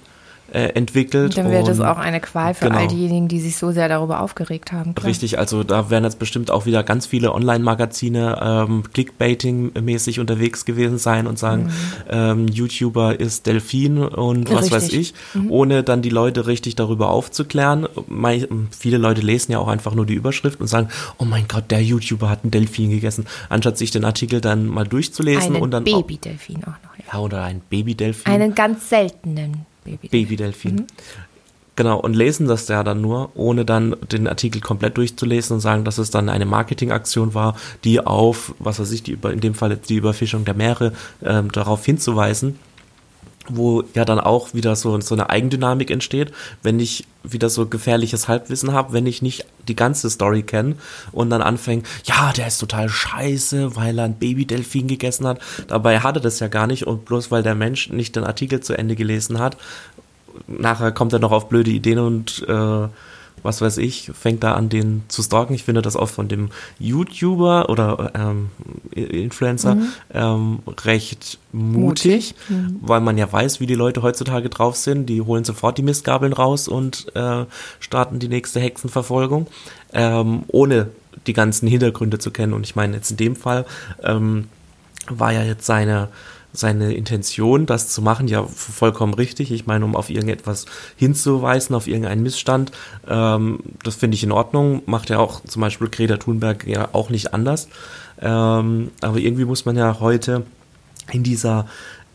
äh, 0.53 0.69
entwickelt. 0.75 1.37
Dann 1.37 1.51
wäre 1.51 1.65
das 1.65 1.81
auch 1.81 1.99
eine 1.99 2.21
Qual 2.21 2.55
für 2.55 2.67
genau. 2.67 2.79
all 2.79 2.89
diejenigen, 2.89 3.29
die 3.29 3.41
sich 3.41 3.57
so 3.57 3.73
sehr 3.73 3.89
darüber 3.89 4.21
aufgeregt 4.21 4.73
haben. 4.73 4.95
Klar. 4.95 5.09
Richtig, 5.09 5.39
also 5.39 5.65
da 5.65 5.91
wären 5.91 6.05
jetzt 6.05 6.19
bestimmt 6.19 6.51
auch 6.51 6.67
wieder 6.67 6.83
ganz 6.83 7.07
viele 7.07 7.33
Online-Magazine 7.33 8.39
ähm, 8.43 8.83
Clickbaiting-mäßig 8.93 10.21
unterwegs 10.21 10.65
gewesen 10.65 10.99
sein 10.99 11.27
und 11.27 11.39
sagen, 11.39 11.71
ähm, 12.09 12.49
YouTuber 12.49 13.19
ist 13.19 13.47
Delfin 13.47 13.99
und 13.99 14.53
was 14.53 14.71
weiß 14.71 14.85
Richtig. 14.93 15.15
ich, 15.35 15.51
ohne 15.51 15.83
dann 15.83 16.03
die 16.03 16.11
Leute 16.11 16.47
richtig 16.47 16.77
darüber 16.77 17.11
aufzuklären. 17.11 17.89
Mei- 18.07 18.49
viele 18.71 18.99
Leute 18.99 19.23
lesen 19.23 19.53
ja 19.53 19.59
auch 19.59 19.69
einfach 19.69 19.95
nur 19.95 20.07
die 20.07 20.15
Überschrift 20.15 20.61
und 20.61 20.67
sagen, 20.67 20.89
oh 21.19 21.25
mein 21.25 21.49
Gott, 21.49 21.71
der 21.71 21.83
YouTuber 21.83 22.31
hat 22.31 22.45
einen 22.45 22.51
Delfin 22.51 22.91
gegessen, 22.91 23.27
anstatt 23.49 23.79
sich 23.79 23.91
den 23.91 24.05
Artikel 24.05 24.41
dann 24.41 24.67
mal 24.67 24.87
durchzulesen 24.87 25.55
Einen 25.55 25.63
und 25.63 25.71
dann 25.71 25.85
auch, 25.89 26.03
Babydelfin 26.03 26.63
auch 26.65 26.69
noch. 26.69 26.99
Ja. 26.99 27.05
ja, 27.15 27.19
oder 27.19 27.43
ein 27.43 27.61
Babydelfin. 27.71 28.33
Einen 28.33 28.55
ganz 28.55 28.89
seltenen 28.89 29.67
Babydelfin. 29.85 30.11
Babydelfin. 30.11 30.87
Genau, 31.77 31.99
und 31.99 32.15
lesen 32.15 32.47
das 32.47 32.69
ja 32.69 32.85
dann 32.85 33.01
nur, 33.01 33.33
ohne 33.35 33.65
dann 33.65 33.97
den 34.13 34.29
Artikel 34.29 34.61
komplett 34.61 34.97
durchzulesen 34.97 35.57
und 35.57 35.61
sagen, 35.61 35.85
dass 35.85 35.99
es 35.99 36.11
dann 36.11 36.29
eine 36.29 36.47
Marketingaktion 36.47 37.35
war, 37.35 37.57
die 37.83 38.01
auf, 38.01 38.55
was 38.61 38.79
weiß 38.79 38.93
ich, 38.93 39.03
die 39.03 39.13
über, 39.13 39.33
in 39.33 39.41
dem 39.41 39.55
Fall 39.55 39.77
die 39.77 39.97
Überfischung 39.97 40.45
der 40.45 40.55
Meere, 40.55 40.93
ähm, 41.23 41.51
darauf 41.51 41.85
hinzuweisen, 41.85 42.59
wo 43.49 43.85
ja 43.95 44.05
dann 44.05 44.21
auch 44.21 44.55
wieder 44.55 44.75
so, 44.77 44.99
so 45.01 45.15
eine 45.15 45.31
Eigendynamik 45.31 45.91
entsteht, 45.91 46.33
wenn 46.63 46.81
ich 46.81 47.07
wieder 47.23 47.49
so 47.49 47.67
gefährliches 47.67 48.29
Halbwissen 48.29 48.73
habe, 48.73 48.93
wenn 48.93 49.07
ich 49.07 49.23
nicht 49.23 49.47
die 49.69 49.77
ganze 49.77 50.11
Story 50.11 50.43
kenne 50.43 50.77
und 51.13 51.31
dann 51.31 51.43
anfänge, 51.43 51.83
ja, 52.05 52.33
der 52.33 52.49
ist 52.49 52.59
total 52.59 52.89
scheiße, 52.89 53.77
weil 53.77 53.99
er 53.99 54.05
ein 54.05 54.19
Babydelfin 54.19 54.87
gegessen 54.87 55.27
hat. 55.27 55.41
Dabei 55.69 56.01
hat 56.01 56.17
er 56.17 56.23
das 56.23 56.41
ja 56.41 56.49
gar 56.49 56.67
nicht 56.67 56.87
und 56.87 57.05
bloß 57.05 57.31
weil 57.31 57.43
der 57.43 57.55
Mensch 57.55 57.91
nicht 57.91 58.17
den 58.17 58.25
Artikel 58.25 58.61
zu 58.61 58.77
Ende 58.77 58.97
gelesen 58.97 59.39
hat, 59.39 59.57
nachher 60.47 60.93
kommt 60.93 61.13
er 61.13 61.19
noch 61.19 61.33
auf 61.33 61.49
blöde 61.49 61.71
Ideen 61.71 61.99
und 61.99 62.45
äh, 62.49 62.89
was 63.43 63.61
weiß 63.61 63.77
ich, 63.79 64.11
fängt 64.19 64.43
da 64.43 64.55
an, 64.55 64.69
den 64.69 65.03
zu 65.09 65.23
stalken. 65.23 65.55
Ich 65.55 65.65
finde 65.65 65.83
das 65.83 65.97
auch 65.97 66.09
von 66.09 66.29
dem 66.29 66.49
YouTuber 66.79 67.69
oder 67.69 68.13
ähm, 68.15 68.49
Influencer 68.93 69.77
ähm, 70.13 70.61
recht 70.85 71.39
mutig, 71.53 72.35
weil 72.81 73.01
man 73.01 73.19
ja 73.19 73.31
weiß, 73.31 73.61
wie 73.61 73.67
die 73.67 73.75
Leute 73.75 74.03
heutzutage 74.03 74.49
drauf 74.49 74.77
sind. 74.77 75.07
Die 75.07 75.21
holen 75.21 75.45
sofort 75.45 75.77
die 75.77 75.83
Mistgabeln 75.83 76.33
raus 76.33 76.69
und 76.69 77.15
äh, 77.15 77.45
starten 77.81 78.19
die 78.19 78.29
nächste 78.29 78.61
Hexenverfolgung, 78.61 79.47
ähm, 79.93 80.45
ohne 80.49 80.89
die 81.27 81.33
ganzen 81.33 81.69
Hintergründe 81.69 82.19
zu 82.19 82.31
kennen. 82.31 82.55
Und 82.55 82.65
ich 82.65 82.77
meine, 82.77 82.97
jetzt 82.97 83.11
in 83.11 83.17
dem 83.17 83.37
Fall 83.37 83.67
ähm, 84.03 84.49
war 85.09 85.33
ja 85.33 85.43
jetzt 85.43 85.67
seine, 85.67 86.09
seine 86.55 86.95
Intention, 86.95 87.67
das 87.67 87.89
zu 87.89 88.01
machen, 88.01 88.29
ja 88.29 88.45
vollkommen 88.45 89.13
richtig. 89.13 89.51
Ich 89.51 89.67
meine, 89.67 89.85
um 89.85 89.97
auf 89.97 90.09
irgendetwas 90.09 90.67
hinzuweisen, 90.97 91.75
auf 91.75 91.87
irgendeinen 91.87 92.23
Missstand, 92.23 92.71
ähm, 93.09 93.59
das 93.83 93.97
finde 93.97 94.15
ich 94.15 94.23
in 94.23 94.33
Ordnung. 94.33 94.83
Macht 94.87 95.11
ja 95.11 95.19
auch 95.19 95.43
zum 95.45 95.61
Beispiel 95.61 95.89
Greta 95.89 96.17
Thunberg 96.17 96.67
ja 96.67 96.89
auch 96.93 97.11
nicht 97.11 97.35
anders. 97.35 97.69
Ähm, 98.21 98.93
aber 99.01 99.19
irgendwie 99.19 99.45
muss 99.45 99.65
man 99.65 99.77
ja 99.77 99.99
heute 100.01 100.45
in 101.13 101.25
dieser 101.25 101.67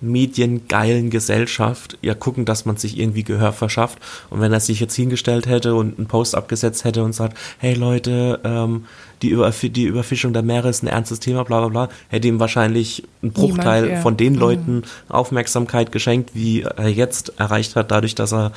mediengeilen 0.02 1.10
Gesellschaft 1.10 1.98
ja 2.02 2.14
gucken, 2.14 2.46
dass 2.46 2.66
man 2.66 2.78
sich 2.78 2.98
irgendwie 2.98 3.24
Gehör 3.24 3.52
verschafft. 3.52 4.00
Und 4.30 4.40
wenn 4.42 4.54
er 4.54 4.60
sich 4.60 4.80
jetzt 4.80 4.96
hingestellt 4.96 5.48
hätte 5.48 5.76
und 5.76 5.98
einen 5.98 6.08
Post 6.08 6.36
abgesetzt 6.36 6.86
hätte 6.86 7.04
und 7.04 7.14
sagt, 7.14 7.38
hey 7.58 7.74
Leute, 7.74 8.40
ähm, 8.44 8.86
die, 9.22 9.30
Überf 9.30 9.60
die 9.62 9.84
Überfischung 9.84 10.34
der 10.34 10.44
Meere 10.44 10.70
ist 10.70 10.84
ein 10.84 10.88
ernstes 10.88 11.20
Thema, 11.20 11.44
bla 11.44 11.60
bla 11.60 11.70
bla, 11.70 11.96
hätte 12.10 12.28
ihm 12.28 12.40
wahrscheinlich 12.40 13.04
ein 13.22 13.32
Bruchteil 13.32 13.82
Niemand, 13.82 13.98
ja. 13.98 14.02
von 14.02 14.18
den 14.18 14.36
Leuten 14.36 14.84
Aufmerksamkeit 15.10 15.92
geschenkt, 15.92 16.32
wie 16.34 16.62
er 16.62 16.90
jetzt 16.90 17.34
erreicht 17.40 17.76
hat, 17.76 17.92
dadurch, 17.92 18.16
dass 18.16 18.34
er, 18.34 18.52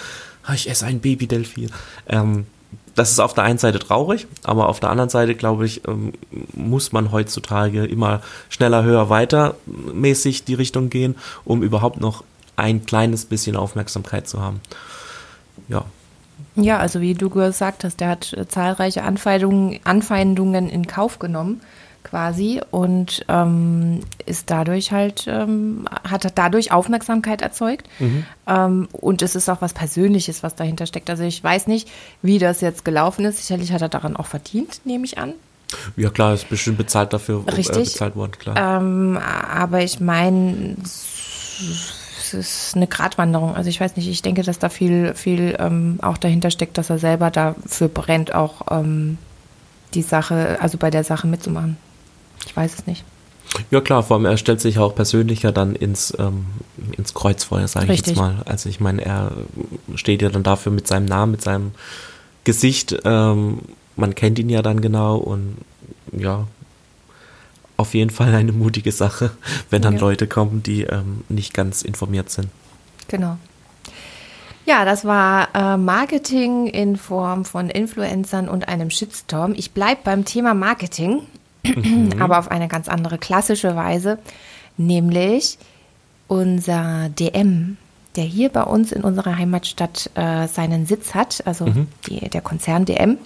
"Ah, 0.45 0.55
ich 0.55 0.69
esse 0.69 0.87
ein 0.87 1.01
Babydelfin. 1.01 1.71
Ähm, 2.09 2.47
das 2.95 3.11
ist 3.11 3.21
auf 3.21 3.35
der 3.35 3.45
einen 3.45 3.59
Seite 3.59 3.79
traurig, 3.79 4.27
aber 4.45 4.69
auf 4.69 4.81
der 4.81 4.91
anderen 4.91 5.09
Seite, 5.09 5.35
glaube 5.35 5.65
ich, 5.67 5.87
ähm, 5.89 6.13
muss 6.53 6.93
man 6.93 7.11
heutzutage 7.11 7.85
immer 7.87 8.21
schneller, 8.51 8.83
höher, 8.83 9.09
weiter 9.09 9.55
mäßig 9.67 10.45
die 10.45 10.55
Richtung 10.55 10.91
gehen, 10.91 11.17
um 11.45 11.63
überhaupt 11.63 12.01
noch 12.01 12.25
ein 12.57 12.85
kleines 12.85 13.25
bisschen 13.25 13.57
Aufmerksamkeit 13.57 14.29
zu 14.29 14.41
haben. 14.43 14.61
Ja, 15.69 15.85
Ja, 16.55 16.79
also 16.79 17.01
wie 17.01 17.15
du 17.15 17.31
gesagt 17.31 17.85
hast, 17.85 18.01
der 18.01 18.09
hat 18.09 18.33
äh, 18.35 18.47
zahlreiche 18.47 19.03
Anfeindungen, 19.05 19.81
Anfeindungen 19.85 20.69
in 20.69 20.87
Kauf 20.87 21.19
genommen, 21.19 21.61
quasi, 22.05 22.61
und 22.71 23.25
ähm, 23.29 24.01
ist 24.27 24.51
dadurch 24.51 24.93
halt, 24.93 25.27
ähm, 25.29 25.89
hat 26.05 26.27
dadurch 26.37 26.73
Aufmerksamkeit 26.73 27.41
erzeugt. 27.43 27.89
Ähm, 28.47 28.89
und 28.93 29.23
es 29.23 29.35
ist 29.35 29.49
auch 29.49 29.63
was 29.63 29.73
Persönliches, 29.73 30.43
was 30.43 30.55
dahinter 30.55 30.87
steckt. 30.87 31.09
Also 31.09 31.23
ich 31.23 31.43
weiß 31.43 31.69
nicht, 31.69 31.89
wie 32.21 32.39
das 32.39 32.61
jetzt 32.61 32.85
gelaufen 32.85 33.25
ist. 33.25 33.39
Sicherlich 33.39 33.73
hat 33.73 33.83
er 33.83 33.89
daran 33.89 34.17
auch 34.17 34.27
verdient, 34.27 34.81
nehme 34.85 35.05
ich 35.05 35.17
an. 35.19 35.35
ja 35.97 36.11
klar, 36.11 36.35
ist 36.35 36.49
bestimmt 36.51 36.77
bezahlt 36.77 37.13
dafür 37.13 37.45
äh, 37.47 37.51
Richtig. 37.53 37.93
bezahlt 37.93 38.17
worden, 38.17 38.33
klar. 38.39 38.79
Ähm, 38.81 39.19
aber 39.19 39.83
ich 39.83 40.01
meine, 40.01 40.77
es 42.35 42.69
ist 42.69 42.77
eine 42.77 42.87
Gratwanderung. 42.87 43.55
Also 43.55 43.71
ich 43.71 43.81
weiß 43.81 43.97
nicht, 43.97 44.09
ich 44.09 44.23
denke, 44.23 44.43
dass 44.43 44.59
da 44.59 44.69
viel, 44.69 45.15
viel 45.15 45.57
ähm, 45.59 45.99
auch 46.03 46.19
dahinter 46.19 46.51
steckt, 46.51 46.79
dass 46.79 46.91
er 46.91 46.99
selber 46.99 47.31
dafür 47.31 47.89
brennt, 47.89 48.35
auch 48.35 48.63
ähm, 48.71 49.19
die 49.95 50.03
Sache, 50.03 50.59
also 50.61 50.79
bei 50.79 50.91
der 50.91 51.05
Sache 51.05 51.27
mitzumachen. 51.27 51.77
Ich 52.47 52.57
weiß 52.57 52.75
es 52.75 52.87
nicht. 52.87 53.05
Ja 53.71 53.81
klar, 53.81 54.03
vor 54.03 54.17
allem 54.17 54.27
er 54.27 54.37
stellt 54.37 54.61
sich 54.61 54.79
auch 54.79 54.95
persönlich 54.95 55.43
ja 55.43 55.53
dann 55.53 55.75
ins, 55.75 56.15
ähm, 56.19 56.47
ins 56.97 57.15
Kreuzfeuer, 57.15 57.69
sage 57.69 57.93
ich 57.93 58.07
jetzt 58.07 58.17
mal. 58.17 58.43
Also 58.47 58.69
ich 58.69 58.81
meine, 58.81 59.05
er 59.05 59.33
steht 59.95 60.23
ja 60.23 60.31
dann 60.31 60.43
dafür 60.43 60.73
mit 60.73 60.87
seinem 60.87 61.05
Namen, 61.05 61.33
mit 61.33 61.43
seinem 61.43 61.73
Gesicht. 62.45 62.97
Ähm, 63.05 63.61
man 63.97 64.15
kennt 64.15 64.39
ihn 64.39 64.49
ja 64.49 64.63
dann 64.63 64.81
genau 64.81 65.17
und 65.17 65.57
ja, 66.13 66.47
auf 67.83 67.95
jeden 67.95 68.11
Fall 68.11 68.35
eine 68.35 68.53
mutige 68.53 68.93
Sache, 68.93 69.31
wenn 69.71 69.83
dann 69.83 69.95
Ja. 69.95 70.01
Leute 70.01 70.27
kommen, 70.27 70.63
die 70.63 70.83
ähm, 70.83 71.25
nicht 71.29 71.53
ganz 71.53 71.83
informiert 71.83 72.31
sind. 72.31 72.49
Genau. 73.09 73.37
Ja, 74.65 74.85
das 74.85 75.05
war 75.05 75.49
äh, 75.55 75.77
Marketing 75.77 76.69
in 76.69 76.97
Form 76.97 77.45
von 77.45 77.69
Influencern 77.69 78.49
und 78.49 78.69
einem 78.69 78.91
Shitstorm. 78.91 79.55
Ich 79.57 79.73
bleibe 79.73 80.01
beim 80.05 80.25
Thema 80.25 80.55
Marketing. 80.55 81.23
aber 82.19 82.39
auf 82.39 82.51
eine 82.51 82.67
ganz 82.69 82.89
andere 82.89 83.19
klassische 83.19 83.77
Weise, 83.77 84.19
nämlich 84.77 85.59
unser 86.27 87.09
DM, 87.11 87.77
der 88.17 88.25
hier 88.25 88.49
bei 88.49 88.63
uns 88.65 88.91
in 88.93 89.03
unserer 89.05 89.37
Heimatstadt 89.37 90.11
äh, 90.15 90.49
seinen 90.49 90.87
Sitz 90.87 91.15
hat, 91.15 91.43
also 91.47 91.67
die, 92.09 92.29
der 92.29 92.41
Konzern 92.41 92.85
DM. 92.85 93.19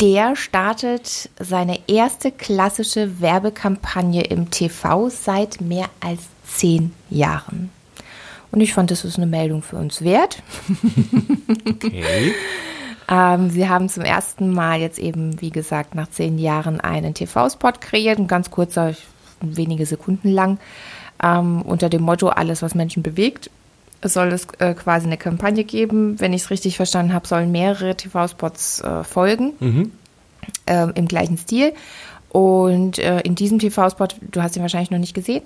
Der 0.00 0.36
startet 0.36 1.30
seine 1.40 1.78
erste 1.88 2.30
klassische 2.30 3.20
Werbekampagne 3.20 4.24
im 4.24 4.50
TV 4.50 5.08
seit 5.08 5.60
mehr 5.60 5.88
als 6.00 6.20
zehn 6.44 6.92
Jahren. 7.08 7.70
Und 8.52 8.60
ich 8.60 8.74
fand, 8.74 8.90
das 8.90 9.04
ist 9.04 9.16
eine 9.16 9.26
Meldung 9.26 9.62
für 9.62 9.76
uns 9.76 10.02
wert. 10.02 10.42
Okay. 11.66 12.34
Ähm, 13.08 13.50
sie 13.50 13.68
haben 13.68 13.88
zum 13.88 14.02
ersten 14.02 14.52
Mal 14.52 14.80
jetzt 14.80 14.98
eben, 14.98 15.40
wie 15.40 15.50
gesagt, 15.50 15.94
nach 15.94 16.10
zehn 16.10 16.38
Jahren 16.38 16.80
einen 16.80 17.14
TV-Spot 17.14 17.72
kreiert, 17.80 18.18
ein 18.18 18.26
ganz 18.26 18.50
kurzer, 18.50 18.94
wenige 19.40 19.86
Sekunden 19.86 20.28
lang, 20.30 20.58
ähm, 21.22 21.62
unter 21.62 21.88
dem 21.88 22.02
Motto 22.02 22.28
Alles, 22.28 22.62
was 22.62 22.74
Menschen 22.74 23.02
bewegt. 23.04 23.48
Soll 24.02 24.28
es 24.28 24.46
äh, 24.58 24.74
quasi 24.74 25.06
eine 25.06 25.16
Kampagne 25.16 25.64
geben. 25.64 26.20
Wenn 26.20 26.32
ich 26.32 26.42
es 26.42 26.50
richtig 26.50 26.76
verstanden 26.76 27.12
habe, 27.12 27.26
sollen 27.26 27.50
mehrere 27.50 27.96
TV-Spots 27.96 28.80
äh, 28.82 29.04
folgen 29.04 29.54
ähm, 30.66 30.92
im 30.94 31.08
gleichen 31.08 31.38
Stil. 31.38 31.72
Und 32.30 32.98
äh, 32.98 33.20
in 33.20 33.34
diesem 33.34 33.58
TV-Spot, 33.58 34.08
du 34.30 34.42
hast 34.42 34.56
ihn 34.56 34.62
wahrscheinlich 34.62 34.90
noch 34.90 34.98
nicht 34.98 35.14
gesehen, 35.14 35.42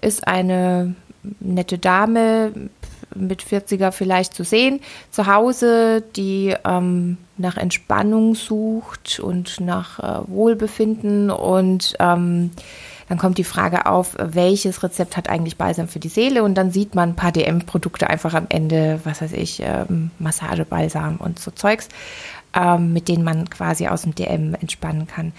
ist 0.00 0.26
eine 0.28 0.94
nette 1.40 1.78
Dame 1.78 2.52
mit 3.14 3.42
40er 3.42 3.92
vielleicht 3.92 4.34
zu 4.34 4.44
sehen, 4.44 4.80
zu 5.10 5.26
Hause, 5.26 6.02
die 6.16 6.54
ähm, 6.64 7.16
nach 7.36 7.56
Entspannung 7.56 8.34
sucht 8.34 9.20
und 9.20 9.60
nach 9.60 9.98
äh, 9.98 10.28
Wohlbefinden. 10.28 11.30
Und 11.30 11.94
ähm, 11.98 12.50
dann 13.08 13.18
kommt 13.18 13.38
die 13.38 13.44
Frage 13.44 13.86
auf, 13.86 14.16
welches 14.18 14.82
Rezept 14.82 15.16
hat 15.16 15.28
eigentlich 15.28 15.56
Balsam 15.56 15.88
für 15.88 15.98
die 15.98 16.08
Seele? 16.08 16.42
Und 16.42 16.54
dann 16.54 16.70
sieht 16.70 16.94
man 16.94 17.10
ein 17.10 17.16
paar 17.16 17.32
DM-Produkte 17.32 18.08
einfach 18.08 18.34
am 18.34 18.46
Ende, 18.48 19.00
was 19.04 19.20
weiß 19.20 19.32
ich, 19.32 19.60
ähm, 19.60 20.10
Massagebalsam 20.18 21.16
und 21.16 21.38
so 21.38 21.50
Zeugs, 21.50 21.88
ähm, 22.54 22.92
mit 22.92 23.08
denen 23.08 23.24
man 23.24 23.50
quasi 23.50 23.88
aus 23.88 24.02
dem 24.02 24.14
DM 24.14 24.54
entspannen 24.54 25.06
kann. 25.06 25.32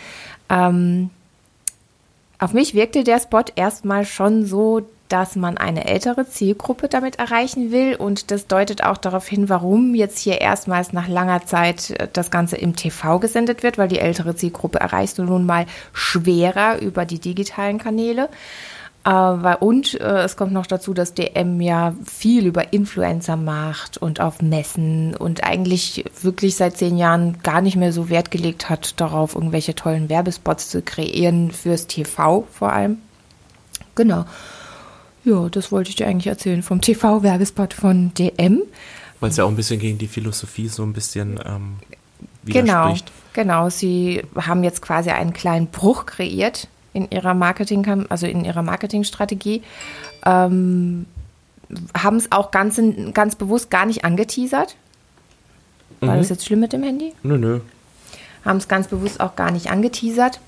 Ähm, 0.50 1.10
auf 2.38 2.54
mich 2.54 2.74
wirkte 2.74 3.04
der 3.04 3.20
Spot 3.20 3.46
erstmal 3.56 4.06
schon 4.06 4.46
so, 4.46 4.88
dass 5.10 5.36
man 5.36 5.58
eine 5.58 5.86
ältere 5.86 6.28
Zielgruppe 6.28 6.88
damit 6.88 7.20
erreichen 7.20 7.72
will. 7.72 7.96
Und 7.96 8.32
das 8.32 8.48
deutet 8.48 8.84
auch 8.84 8.98
darauf 8.98 9.28
hin, 9.28 9.50
warum 9.50 9.94
jetzt 9.96 10.20
hier 10.20 10.42
erstmals 10.42 10.94
nach 10.94 11.08
langer 11.08 11.46
Zeit 11.46 11.92
äh, 11.92 12.08
das 12.12 12.32
Ganze 12.32 12.58
im 12.58 12.76
TV 12.76 13.20
gesendet 13.20 13.64
wird, 13.64 13.78
weil 13.78 13.88
die 13.88 14.00
ältere 14.00 14.36
Zielgruppe 14.36 14.80
erreichst 14.80 15.18
du 15.18 15.24
nun 15.24 15.46
mal 15.46 15.66
schwerer 15.94 16.80
über 16.82 17.06
die 17.06 17.20
digitalen 17.20 17.78
Kanäle. 17.78 18.30
Äh, 19.06 19.56
und 19.60 20.00
äh, 20.02 20.24
es 20.24 20.36
kommt 20.36 20.52
noch 20.52 20.66
dazu, 20.66 20.94
dass 20.94 21.14
DM 21.14 21.62
ja 21.62 21.94
viel 22.04 22.48
über 22.48 22.74
Influencer 22.74 23.36
macht 23.36 23.98
und 23.98 24.20
auf 24.20 24.42
Messen 24.42 25.16
und 25.16 25.44
eigentlich 25.44 26.06
wirklich 26.24 26.56
seit 26.56 26.78
zehn 26.78 26.98
Jahren 26.98 27.38
gar 27.44 27.62
nicht 27.62 27.78
mehr 27.78 27.94
so 27.94 28.10
Wert 28.10 28.32
gelegt 28.32 28.70
hat, 28.70 29.00
darauf 29.00 29.36
irgendwelche 29.36 29.76
tollen 29.76 30.10
Werbespots 30.10 30.70
zu 30.70 30.82
kreieren, 30.82 31.52
fürs 31.52 31.86
TV 31.86 32.48
vor 32.52 32.74
allem. 32.74 32.98
Genau. 33.94 34.26
Ja, 35.26 35.50
das 35.50 35.72
wollte 35.72 35.90
ich 35.90 35.96
dir 35.96 36.08
eigentlich 36.08 36.28
erzählen 36.28 36.64
vom 36.64 36.82
TV-Werbespot 36.82 37.74
von 37.74 38.14
DM. 38.14 38.62
Weil 39.20 39.30
es 39.30 39.38
ja 39.38 39.44
auch 39.44 39.50
ein 39.50 39.56
bisschen 39.56 39.80
gegen 39.80 39.98
die 39.98 40.08
Philosophie 40.08 40.68
so 40.68 40.84
ein 40.84 40.94
bisschen 40.94 41.40
ähm, 41.46 41.78
Genau, 42.46 42.86
widerspricht. 42.86 43.12
genau. 43.34 43.70
Sie 43.70 44.22
haben 44.36 44.64
jetzt 44.64 44.82
quasi 44.82 45.10
einen 45.10 45.34
kleinen 45.34 45.68
Bruch 45.68 46.06
kreiert 46.06 46.68
in 46.94 47.10
ihrer 47.10 47.34
Marketing, 47.34 48.06
also 48.10 48.28
in 48.28 48.46
ihrer 48.46 48.62
Marketingstrategie. 48.62 49.64
Ähm, 50.26 51.08
haben 51.98 52.18
es 52.18 52.32
auch 52.32 52.52
ganz, 52.52 52.80
ganz 53.14 53.36
bewusst 53.36 53.72
gar 53.72 53.86
nicht 53.88 54.06
angeteasert. 54.06 54.76
War 56.02 56.18
das 56.18 56.30
jetzt 56.30 56.46
schlimm 56.46 56.60
mit 56.60 56.72
dem 56.74 56.84
Handy? 56.84 57.14
Nö, 57.24 57.38
nö. 57.40 57.62
Haben 58.44 58.58
es 58.58 58.68
ganz 58.68 58.88
bewusst 58.88 59.20
auch 59.20 59.36
gar 59.36 59.50
nicht 59.50 59.72
angeteasert. 59.72 60.40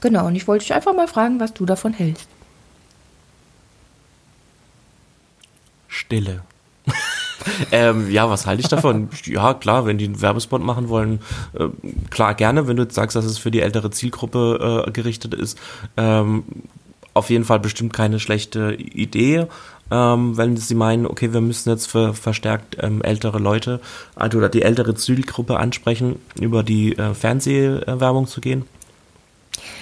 Genau, 0.00 0.26
und 0.26 0.34
ich 0.34 0.48
wollte 0.48 0.64
dich 0.64 0.72
einfach 0.72 0.94
mal 0.94 1.08
fragen, 1.08 1.40
was 1.40 1.52
du 1.52 1.66
davon 1.66 1.92
hältst. 1.92 2.26
Stille. 5.96 6.42
ähm, 7.72 8.10
ja, 8.10 8.28
was 8.28 8.46
halte 8.46 8.62
ich 8.62 8.68
davon? 8.68 9.08
ja, 9.24 9.54
klar, 9.54 9.86
wenn 9.86 9.98
die 9.98 10.04
einen 10.04 10.20
Werbespot 10.20 10.62
machen 10.62 10.88
wollen, 10.88 11.20
äh, 11.54 11.68
klar, 12.10 12.34
gerne, 12.34 12.68
wenn 12.68 12.76
du 12.76 12.84
jetzt 12.84 12.94
sagst, 12.94 13.16
dass 13.16 13.24
es 13.24 13.38
für 13.38 13.50
die 13.50 13.60
ältere 13.60 13.90
Zielgruppe 13.90 14.84
äh, 14.86 14.90
gerichtet 14.90 15.34
ist. 15.34 15.58
Ähm, 15.96 16.44
auf 17.14 17.30
jeden 17.30 17.44
Fall 17.44 17.60
bestimmt 17.60 17.94
keine 17.94 18.20
schlechte 18.20 18.74
Idee, 18.74 19.46
ähm, 19.90 20.36
wenn 20.36 20.56
sie 20.56 20.74
meinen, 20.74 21.06
okay, 21.06 21.32
wir 21.32 21.40
müssen 21.40 21.70
jetzt 21.70 21.86
für 21.86 22.12
verstärkt 22.12 22.76
ähm, 22.80 23.02
ältere 23.02 23.38
Leute 23.38 23.80
also, 24.14 24.38
oder 24.38 24.50
die 24.50 24.62
ältere 24.62 24.94
Zielgruppe 24.94 25.58
ansprechen, 25.58 26.16
über 26.38 26.62
die 26.62 26.96
äh, 26.98 27.14
Fernsehwerbung 27.14 28.26
zu 28.26 28.40
gehen. 28.42 28.64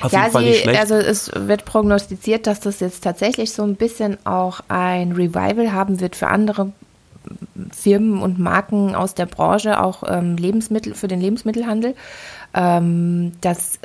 Auf 0.00 0.12
ja, 0.12 0.20
jeden 0.20 0.32
Fall 0.32 0.42
nicht 0.44 0.56
sie, 0.56 0.62
schlecht. 0.62 0.80
also 0.80 0.94
es 0.94 1.30
wird 1.34 1.64
prognostiziert, 1.64 2.46
dass 2.46 2.60
das 2.60 2.80
jetzt 2.80 3.02
tatsächlich 3.02 3.52
so 3.52 3.62
ein 3.62 3.76
bisschen 3.76 4.18
auch 4.26 4.60
ein 4.68 5.12
Revival 5.12 5.72
haben 5.72 6.00
wird 6.00 6.16
für 6.16 6.28
andere 6.28 6.72
Firmen 7.74 8.20
und 8.20 8.38
Marken 8.38 8.94
aus 8.94 9.14
der 9.14 9.26
Branche, 9.26 9.82
auch 9.82 10.02
ähm, 10.06 10.36
Lebensmittel 10.36 10.94
für 10.94 11.08
den 11.08 11.20
Lebensmittelhandel, 11.20 11.94
ähm, 12.54 13.32
dass 13.40 13.78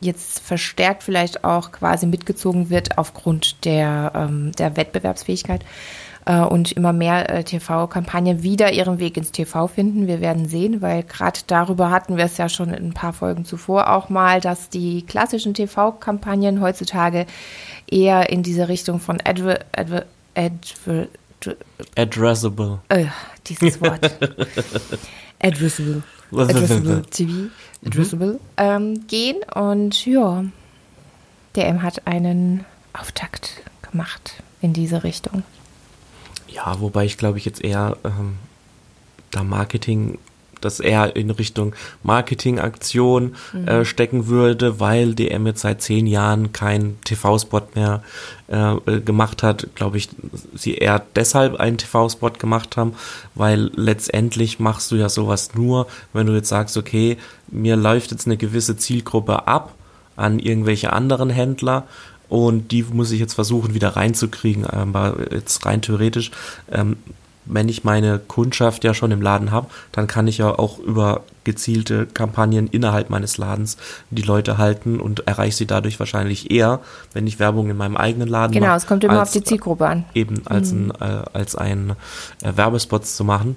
jetzt 0.00 0.40
verstärkt 0.40 1.02
vielleicht 1.02 1.44
auch 1.44 1.72
quasi 1.72 2.06
mitgezogen 2.06 2.70
wird 2.70 2.98
aufgrund 2.98 3.64
der, 3.64 4.12
ähm, 4.14 4.52
der 4.52 4.76
Wettbewerbsfähigkeit 4.76 5.62
äh, 5.62 5.66
und 6.24 6.72
immer 6.72 6.92
mehr 6.92 7.30
äh, 7.30 7.44
TV-Kampagnen 7.44 8.42
wieder 8.42 8.72
ihren 8.72 8.98
Weg 8.98 9.16
ins 9.16 9.32
TV 9.32 9.66
finden. 9.66 10.06
Wir 10.06 10.20
werden 10.20 10.48
sehen, 10.48 10.80
weil 10.80 11.02
gerade 11.02 11.40
darüber 11.46 11.90
hatten 11.90 12.16
wir 12.16 12.24
es 12.24 12.36
ja 12.36 12.48
schon 12.48 12.72
in 12.72 12.90
ein 12.90 12.94
paar 12.94 13.12
Folgen 13.12 13.44
zuvor 13.44 13.90
auch 13.90 14.08
mal, 14.08 14.40
dass 14.40 14.68
die 14.68 15.02
klassischen 15.02 15.54
TV-Kampagnen 15.54 16.60
heutzutage 16.60 17.26
eher 17.90 18.30
in 18.30 18.42
diese 18.42 18.68
Richtung 18.68 19.00
von 19.00 19.18
Adver, 19.24 19.60
Adver, 19.72 20.04
Adver, 20.34 21.06
Addressable. 21.96 22.78
äh, 22.88 23.06
dieses 23.46 23.80
Wort. 23.80 24.04
Addressable. 25.42 26.02
Addressable 26.30 27.02
TV. 27.10 27.50
Addressable. 27.84 28.40
Ähm, 28.56 29.06
gehen 29.08 29.38
und 29.54 30.06
ja, 30.06 30.44
der 31.56 31.66
M 31.68 31.82
hat 31.82 32.06
einen 32.06 32.64
Auftakt 32.92 33.62
gemacht 33.82 34.34
in 34.60 34.72
diese 34.72 35.02
Richtung. 35.02 35.42
Ja, 36.52 36.80
wobei 36.80 37.04
ich 37.04 37.18
glaube 37.18 37.38
ich 37.38 37.44
jetzt 37.44 37.62
eher 37.62 37.96
ähm, 38.04 38.36
da 39.30 39.42
Marketing, 39.42 40.18
das 40.60 40.78
eher 40.78 41.16
in 41.16 41.30
Richtung 41.30 41.74
Marketingaktion 42.02 43.34
äh, 43.66 43.84
stecken 43.84 44.28
würde, 44.28 44.78
weil 44.78 45.14
DM 45.14 45.46
jetzt 45.46 45.62
seit 45.62 45.82
zehn 45.82 46.06
Jahren 46.06 46.52
keinen 46.52 47.00
TV-Spot 47.00 47.62
mehr 47.74 48.02
äh, 48.48 48.74
äh, 48.74 49.00
gemacht 49.00 49.42
hat, 49.42 49.68
glaube 49.74 49.96
ich, 49.96 50.08
sie 50.54 50.74
eher 50.74 51.02
deshalb 51.16 51.56
einen 51.56 51.78
TV-Spot 51.78 52.30
gemacht 52.30 52.76
haben, 52.76 52.94
weil 53.34 53.70
letztendlich 53.74 54.60
machst 54.60 54.92
du 54.92 54.96
ja 54.96 55.08
sowas 55.08 55.54
nur, 55.54 55.88
wenn 56.12 56.26
du 56.26 56.34
jetzt 56.34 56.48
sagst, 56.48 56.76
okay, 56.76 57.16
mir 57.48 57.76
läuft 57.76 58.12
jetzt 58.12 58.26
eine 58.26 58.36
gewisse 58.36 58.76
Zielgruppe 58.76 59.48
ab 59.48 59.74
an 60.14 60.38
irgendwelche 60.38 60.92
anderen 60.92 61.30
Händler 61.30 61.86
und 62.28 62.72
die 62.72 62.82
muss 62.84 63.10
ich 63.10 63.20
jetzt 63.20 63.34
versuchen 63.34 63.74
wieder 63.74 63.90
reinzukriegen, 63.96 64.66
aber 64.66 65.16
jetzt 65.32 65.64
rein 65.66 65.82
theoretisch, 65.82 66.30
ähm, 66.70 66.96
wenn 67.44 67.68
ich 67.68 67.82
meine 67.82 68.20
Kundschaft 68.20 68.84
ja 68.84 68.94
schon 68.94 69.10
im 69.10 69.20
Laden 69.20 69.50
habe, 69.50 69.66
dann 69.90 70.06
kann 70.06 70.28
ich 70.28 70.38
ja 70.38 70.48
auch 70.56 70.78
über 70.78 71.22
gezielte 71.42 72.06
Kampagnen 72.06 72.68
innerhalb 72.68 73.10
meines 73.10 73.36
Ladens 73.36 73.78
die 74.10 74.22
Leute 74.22 74.58
halten 74.58 75.00
und 75.00 75.26
erreiche 75.26 75.56
sie 75.56 75.66
dadurch 75.66 75.98
wahrscheinlich 75.98 76.52
eher, 76.52 76.78
wenn 77.14 77.26
ich 77.26 77.40
Werbung 77.40 77.68
in 77.68 77.76
meinem 77.76 77.96
eigenen 77.96 78.28
Laden 78.28 78.52
Genau, 78.52 78.68
mache. 78.68 78.76
es 78.76 78.86
kommt 78.86 79.02
immer 79.02 79.18
als- 79.18 79.30
auf 79.30 79.32
die 79.32 79.42
Zielgruppe 79.42 79.88
an. 79.88 80.04
Eben 80.14 80.46
als 80.46 80.70
ein, 80.70 80.92
äh, 81.00 81.22
als 81.32 81.56
ein 81.56 81.94
äh, 82.44 82.52
Werbespots 82.56 83.16
zu 83.16 83.24
machen. 83.24 83.56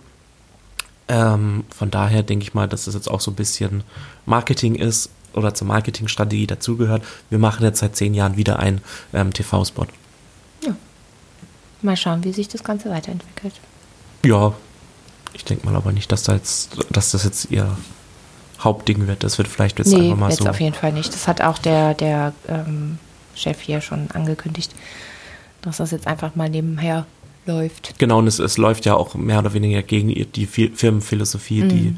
Ähm, 1.07 1.63
von 1.69 1.91
daher 1.91 2.23
denke 2.23 2.41
ich 2.43 2.55
mal, 2.55 2.67
dass 2.67 2.85
das 2.85 2.95
jetzt 2.95 3.07
auch 3.09 3.21
so 3.21 3.29
ein 3.29 3.35
bisschen 3.35 3.83
Marketing 4.25 4.73
ist 4.73 5.11
oder 5.35 5.53
zur 5.53 5.67
Marketingstrategie 5.67 6.47
dazugehört. 6.47 7.03
Wir 7.29 7.39
machen 7.39 7.63
jetzt 7.63 7.79
seit 7.79 7.95
zehn 7.95 8.13
Jahren 8.13 8.37
wieder 8.37 8.59
einen 8.59 8.81
ähm, 9.13 9.33
TV-Spot. 9.33 9.87
Mal 11.81 11.97
schauen, 11.97 12.23
wie 12.23 12.31
sich 12.31 12.47
das 12.47 12.63
Ganze 12.63 12.89
weiterentwickelt. 12.89 13.53
Ja, 14.25 14.53
ich 15.33 15.45
denke 15.45 15.65
mal 15.65 15.75
aber 15.75 15.91
nicht, 15.91 16.11
dass, 16.11 16.23
da 16.23 16.33
jetzt, 16.33 16.77
dass 16.89 17.11
das 17.11 17.23
jetzt 17.25 17.51
ihr 17.51 17.77
Hauptding 18.59 19.05
wird. 19.07 19.23
Das 19.23 19.37
wird 19.37 19.47
vielleicht 19.47 19.77
jetzt 19.77 19.89
nee, 19.89 20.05
einfach 20.05 20.17
mal 20.17 20.29
jetzt 20.29 20.41
so. 20.41 20.49
auf 20.49 20.59
jeden 20.59 20.73
Fall 20.73 20.93
nicht. 20.93 21.13
Das 21.13 21.27
hat 21.27 21.41
auch 21.41 21.59
der, 21.59 21.93
der 21.93 22.33
ähm, 22.47 22.97
Chef 23.35 23.59
hier 23.61 23.81
schon 23.81 24.09
angekündigt, 24.11 24.73
dass 25.61 25.77
das 25.77 25.91
jetzt 25.91 26.07
einfach 26.07 26.35
mal 26.35 26.49
nebenher 26.49 27.05
läuft. 27.45 27.99
Genau, 27.99 28.19
und 28.19 28.27
es, 28.27 28.39
es 28.39 28.57
läuft 28.57 28.85
ja 28.85 28.95
auch 28.95 29.13
mehr 29.13 29.39
oder 29.39 29.53
weniger 29.53 29.83
gegen 29.83 30.07
die 30.31 30.45
Fi- 30.47 30.71
Firmenphilosophie, 30.73 31.67
die 31.67 31.97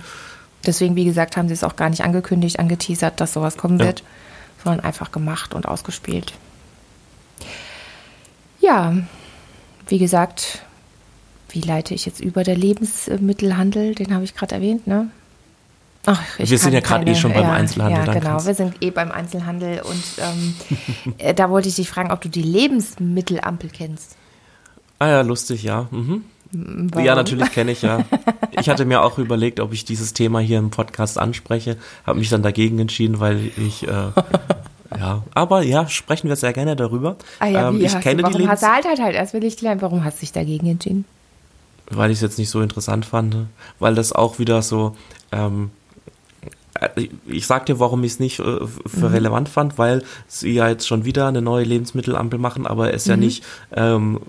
Deswegen, 0.65 0.96
wie 0.96 1.06
gesagt, 1.06 1.38
haben 1.38 1.48
sie 1.48 1.54
es 1.54 1.63
auch 1.63 1.76
gar 1.76 1.89
nicht 1.89 2.04
angekündigt, 2.04 2.60
angeteasert, 2.60 3.20
dass 3.22 3.34
sowas 3.34 3.58
kommen 3.58 3.80
Ja. 3.80 3.86
wird, 3.86 4.04
sondern 4.63 4.84
einfach 4.84 5.12
gemacht 5.12 5.54
und 5.54 5.65
ausgespielt. 5.67 6.34
Ja, 8.60 8.96
wie 9.88 9.98
gesagt, 10.00 10.63
wie 11.50 11.62
leite 11.62 11.93
ich 11.93 12.06
jetzt 12.06 12.20
über 12.20 12.43
der 12.43 12.58
Lebensmittelhandel, 12.58 13.96
den 13.96 14.13
habe 14.13 14.24
ich 14.24 14.36
gerade 14.36 14.56
erwähnt, 14.56 14.88
ne? 14.88 15.10
Ach, 16.06 16.22
Wir 16.38 16.58
sind 16.58 16.74
ja 16.74 16.80
gerade 16.80 17.10
eh 17.10 17.15
schon 17.15 17.34
beim 17.34 17.50
Einzelhandel, 17.50 18.06
Ja, 18.08 18.13
genau, 18.13 18.46
wir 18.46 18.56
sind 18.56 18.76
eh 18.82 18.91
beim 18.91 19.12
Einzelhandel 19.12 19.82
und 19.82 20.04
ähm, 20.20 20.56
äh, 21.17 21.34
da 21.34 21.50
wollte 21.50 21.67
ich 21.67 21.76
dich 21.76 21.89
fragen, 21.89 22.12
ob 22.12 22.22
du 22.22 22.30
die 22.30 22.41
Lebensmittelampel 22.41 23.70
kennst. 23.70 24.15
Ah 25.00 25.08
ja, 25.08 25.22
lustig, 25.22 25.63
ja. 25.63 25.88
Mhm. 25.91 26.24
Warum? 26.51 27.05
Ja, 27.05 27.15
natürlich 27.15 27.51
kenne 27.51 27.71
ich 27.71 27.81
ja. 27.81 28.05
Ich 28.60 28.69
hatte 28.69 28.86
mir 28.86 29.03
auch 29.03 29.19
überlegt, 29.19 29.60
ob 29.60 29.71
ich 29.71 29.86
dieses 29.86 30.13
Thema 30.13 30.39
hier 30.39 30.57
im 30.57 30.71
Podcast 30.71 31.19
anspreche, 31.19 31.77
habe 32.05 32.17
mich 32.17 32.29
dann 32.29 32.41
dagegen 32.41 32.79
entschieden, 32.79 33.19
weil 33.19 33.51
ich 33.55 33.88
äh, 33.88 33.91
ja, 34.97 35.23
aber 35.36 35.62
ja, 35.62 35.88
sprechen 35.88 36.27
wir 36.27 36.36
sehr 36.36 36.53
gerne 36.53 36.75
darüber. 36.75 37.17
Ah 37.39 37.47
ja, 37.47 37.69
ähm, 37.69 37.79
ich 37.79 37.93
hast 37.93 38.01
kenne 38.01 38.23
du, 38.23 38.29
die 38.29 38.33
warum 38.33 38.49
hast 38.49 38.62
Lebens 38.62 38.62
du 38.62 38.67
halt, 38.67 38.88
halt, 38.88 38.99
halt, 38.99 39.15
erst 39.15 39.33
will 39.33 39.43
ich 39.43 39.57
klären, 39.57 39.81
warum 39.81 40.03
hast 40.03 40.17
du 40.17 40.19
dich 40.21 40.31
dagegen 40.31 40.67
entschieden? 40.67 41.05
weil 41.89 42.12
ich 42.12 42.17
es 42.17 42.21
jetzt 42.21 42.38
nicht 42.38 42.49
so 42.49 42.62
interessant 42.62 43.05
fand, 43.05 43.36
weil 43.79 43.95
das 43.95 44.12
auch 44.12 44.39
wieder 44.39 44.62
so 44.62 44.95
ähm, 45.31 45.71
äh, 46.79 47.07
ich 47.25 47.47
sag 47.47 47.65
dir, 47.65 47.79
warum 47.79 48.03
ich 48.03 48.13
es 48.13 48.19
nicht 48.19 48.39
äh, 48.39 48.60
für 48.86 49.12
relevant 49.12 49.49
fand, 49.49 49.77
weil 49.77 50.03
sie 50.27 50.53
ja 50.53 50.67
jetzt 50.67 50.88
schon 50.88 51.05
wieder 51.05 51.27
eine 51.27 51.41
neue 51.41 51.63
Lebensmittelampel 51.63 52.39
machen, 52.39 52.67
aber 52.67 52.93
es 52.93 53.05
ja 53.05 53.15
nicht 53.17 53.43
ähm, 53.75 54.19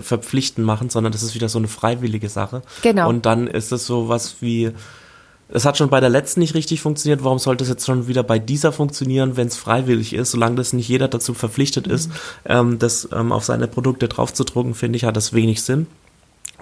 verpflichtend 0.00 0.66
machen, 0.66 0.90
sondern 0.90 1.12
das 1.12 1.22
ist 1.22 1.34
wieder 1.34 1.48
so 1.48 1.58
eine 1.58 1.68
freiwillige 1.68 2.28
Sache. 2.28 2.62
Genau. 2.82 3.08
Und 3.08 3.26
dann 3.26 3.46
ist 3.46 3.72
es 3.72 3.86
so 3.86 4.08
was 4.08 4.36
wie, 4.40 4.70
es 5.48 5.64
hat 5.64 5.78
schon 5.78 5.90
bei 5.90 6.00
der 6.00 6.10
letzten 6.10 6.40
nicht 6.40 6.54
richtig 6.54 6.80
funktioniert, 6.80 7.24
warum 7.24 7.38
sollte 7.38 7.64
es 7.64 7.70
jetzt 7.70 7.86
schon 7.86 8.06
wieder 8.06 8.22
bei 8.22 8.38
dieser 8.38 8.72
funktionieren, 8.72 9.36
wenn 9.36 9.48
es 9.48 9.56
freiwillig 9.56 10.12
ist, 10.12 10.30
solange 10.30 10.56
das 10.56 10.72
nicht 10.72 10.88
jeder 10.88 11.08
dazu 11.08 11.34
verpflichtet 11.34 11.86
ist, 11.86 12.10
ähm, 12.44 12.78
das 12.78 13.08
ähm, 13.12 13.32
auf 13.32 13.44
seine 13.44 13.68
Produkte 13.68 14.08
draufzudrucken, 14.08 14.74
finde 14.74 14.96
ich, 14.96 15.04
hat 15.04 15.16
das 15.16 15.32
wenig 15.32 15.62
Sinn 15.62 15.86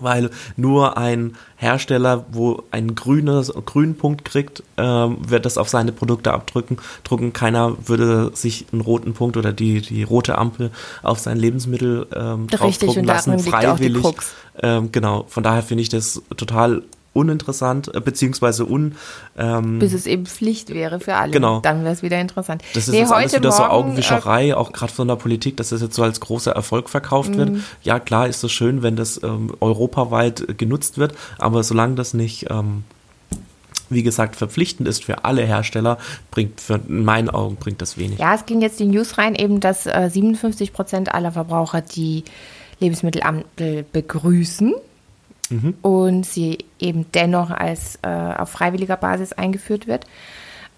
weil 0.00 0.30
nur 0.56 0.96
ein 0.96 1.37
Hersteller, 1.56 2.26
wo 2.32 2.62
ein 2.70 2.94
grünes, 2.94 3.52
grünen 3.64 3.96
Punkt 3.96 4.24
kriegt, 4.24 4.62
ähm, 4.76 5.18
wird 5.26 5.46
das 5.46 5.59
auf 5.59 5.68
seine 5.68 5.92
Produkte 5.92 6.32
abdrücken. 6.32 6.78
Drucken. 7.04 7.32
Keiner 7.32 7.76
würde 7.87 8.30
sich 8.35 8.66
einen 8.72 8.82
roten 8.82 9.14
Punkt 9.14 9.37
oder 9.37 9.52
die, 9.52 9.80
die 9.80 10.02
rote 10.02 10.38
Ampel 10.38 10.70
auf 11.02 11.18
sein 11.18 11.38
Lebensmittel 11.38 12.06
ähm, 12.14 12.42
Richtig, 12.42 12.59
draufdrucken 12.61 13.04
lassen, 13.04 13.38
freiwillig. 13.38 14.04
Ähm, 14.62 14.90
genau, 14.92 15.24
von 15.28 15.42
daher 15.42 15.62
finde 15.62 15.82
ich 15.82 15.88
das 15.88 16.22
total 16.37 16.82
uninteressant, 17.16 17.92
äh, 17.94 18.00
beziehungsweise 18.00 18.64
un, 18.66 18.94
ähm, 19.38 19.79
Bis 19.79 19.92
es 19.92 20.07
eben 20.07 20.26
Pflicht 20.26 20.72
wäre 20.72 21.00
für 21.00 21.14
alle. 21.16 21.33
Genau. 21.33 21.61
Dann 21.61 21.83
wäre 21.83 21.92
es 21.94 22.02
wieder 22.02 22.20
interessant. 22.20 22.62
das 22.74 22.85
ist 22.88 22.92
Nee, 22.92 23.00
jetzt 23.00 23.12
alles 23.12 23.33
wieder 23.35 23.50
so 23.50 23.62
Morgen, 23.62 23.72
Augenwischerei, 23.72 24.55
auch 24.57 24.72
gerade 24.72 24.92
von 24.92 25.09
der 25.09 25.16
Politik, 25.16 25.57
dass 25.57 25.70
das 25.70 25.81
jetzt 25.83 25.94
so 25.94 26.02
als 26.02 26.20
großer 26.20 26.52
Erfolg 26.52 26.88
verkauft 26.88 27.31
Mhm. 27.31 27.37
wird. 27.38 27.50
Ja, 27.83 27.98
klar 27.98 28.29
ist 28.29 28.44
es 28.44 28.52
schön, 28.52 28.83
wenn 28.83 28.96
das 28.96 29.20
ähm, 29.22 29.52
europaweit 29.61 30.42
äh, 30.48 30.55
genutzt 30.55 30.98
wird, 30.98 31.14
aber 31.38 31.62
solange 31.64 31.94
das 31.96 32.14
nicht, 32.14 32.46
ähm, 32.50 32.85
wie 33.88 34.02
gesagt, 34.02 34.37
verpflichtend 34.37 34.88
ist 34.88 35.05
für 35.05 35.24
alle 35.24 35.42
Hersteller, 35.42 35.98
bringt 36.31 36.61
für, 36.61 36.81
in 36.88 37.05
meinen 37.05 37.31
Augen 37.31 37.57
bringt 37.57 37.81
das 37.81 37.96
wenig. 37.96 38.18
Äh, 38.18 38.22
ja, 38.22 38.35
es 38.35 38.44
ging 38.44 38.61
jetzt 38.61 38.81
die 38.81 38.87
News 38.87 39.16
rein, 39.16 39.35
eben, 39.35 39.61
dass 39.61 39.87
äh, 39.87 40.11
57 40.12 40.72
Prozent 40.72 41.14
aller 41.14 41.33
Verbraucher 41.33 41.81
die 41.83 42.24
Lebensmittelampel 42.81 43.85
begrüßen 43.92 44.74
Mhm. 45.50 45.74
und 45.82 46.26
sie 46.26 46.59
eben 46.78 47.06
dennoch 47.12 47.50
als 47.50 47.98
äh, 48.02 48.09
auf 48.09 48.50
freiwilliger 48.50 48.96
Basis 48.96 49.32
eingeführt 49.32 49.87
wird. 49.87 50.06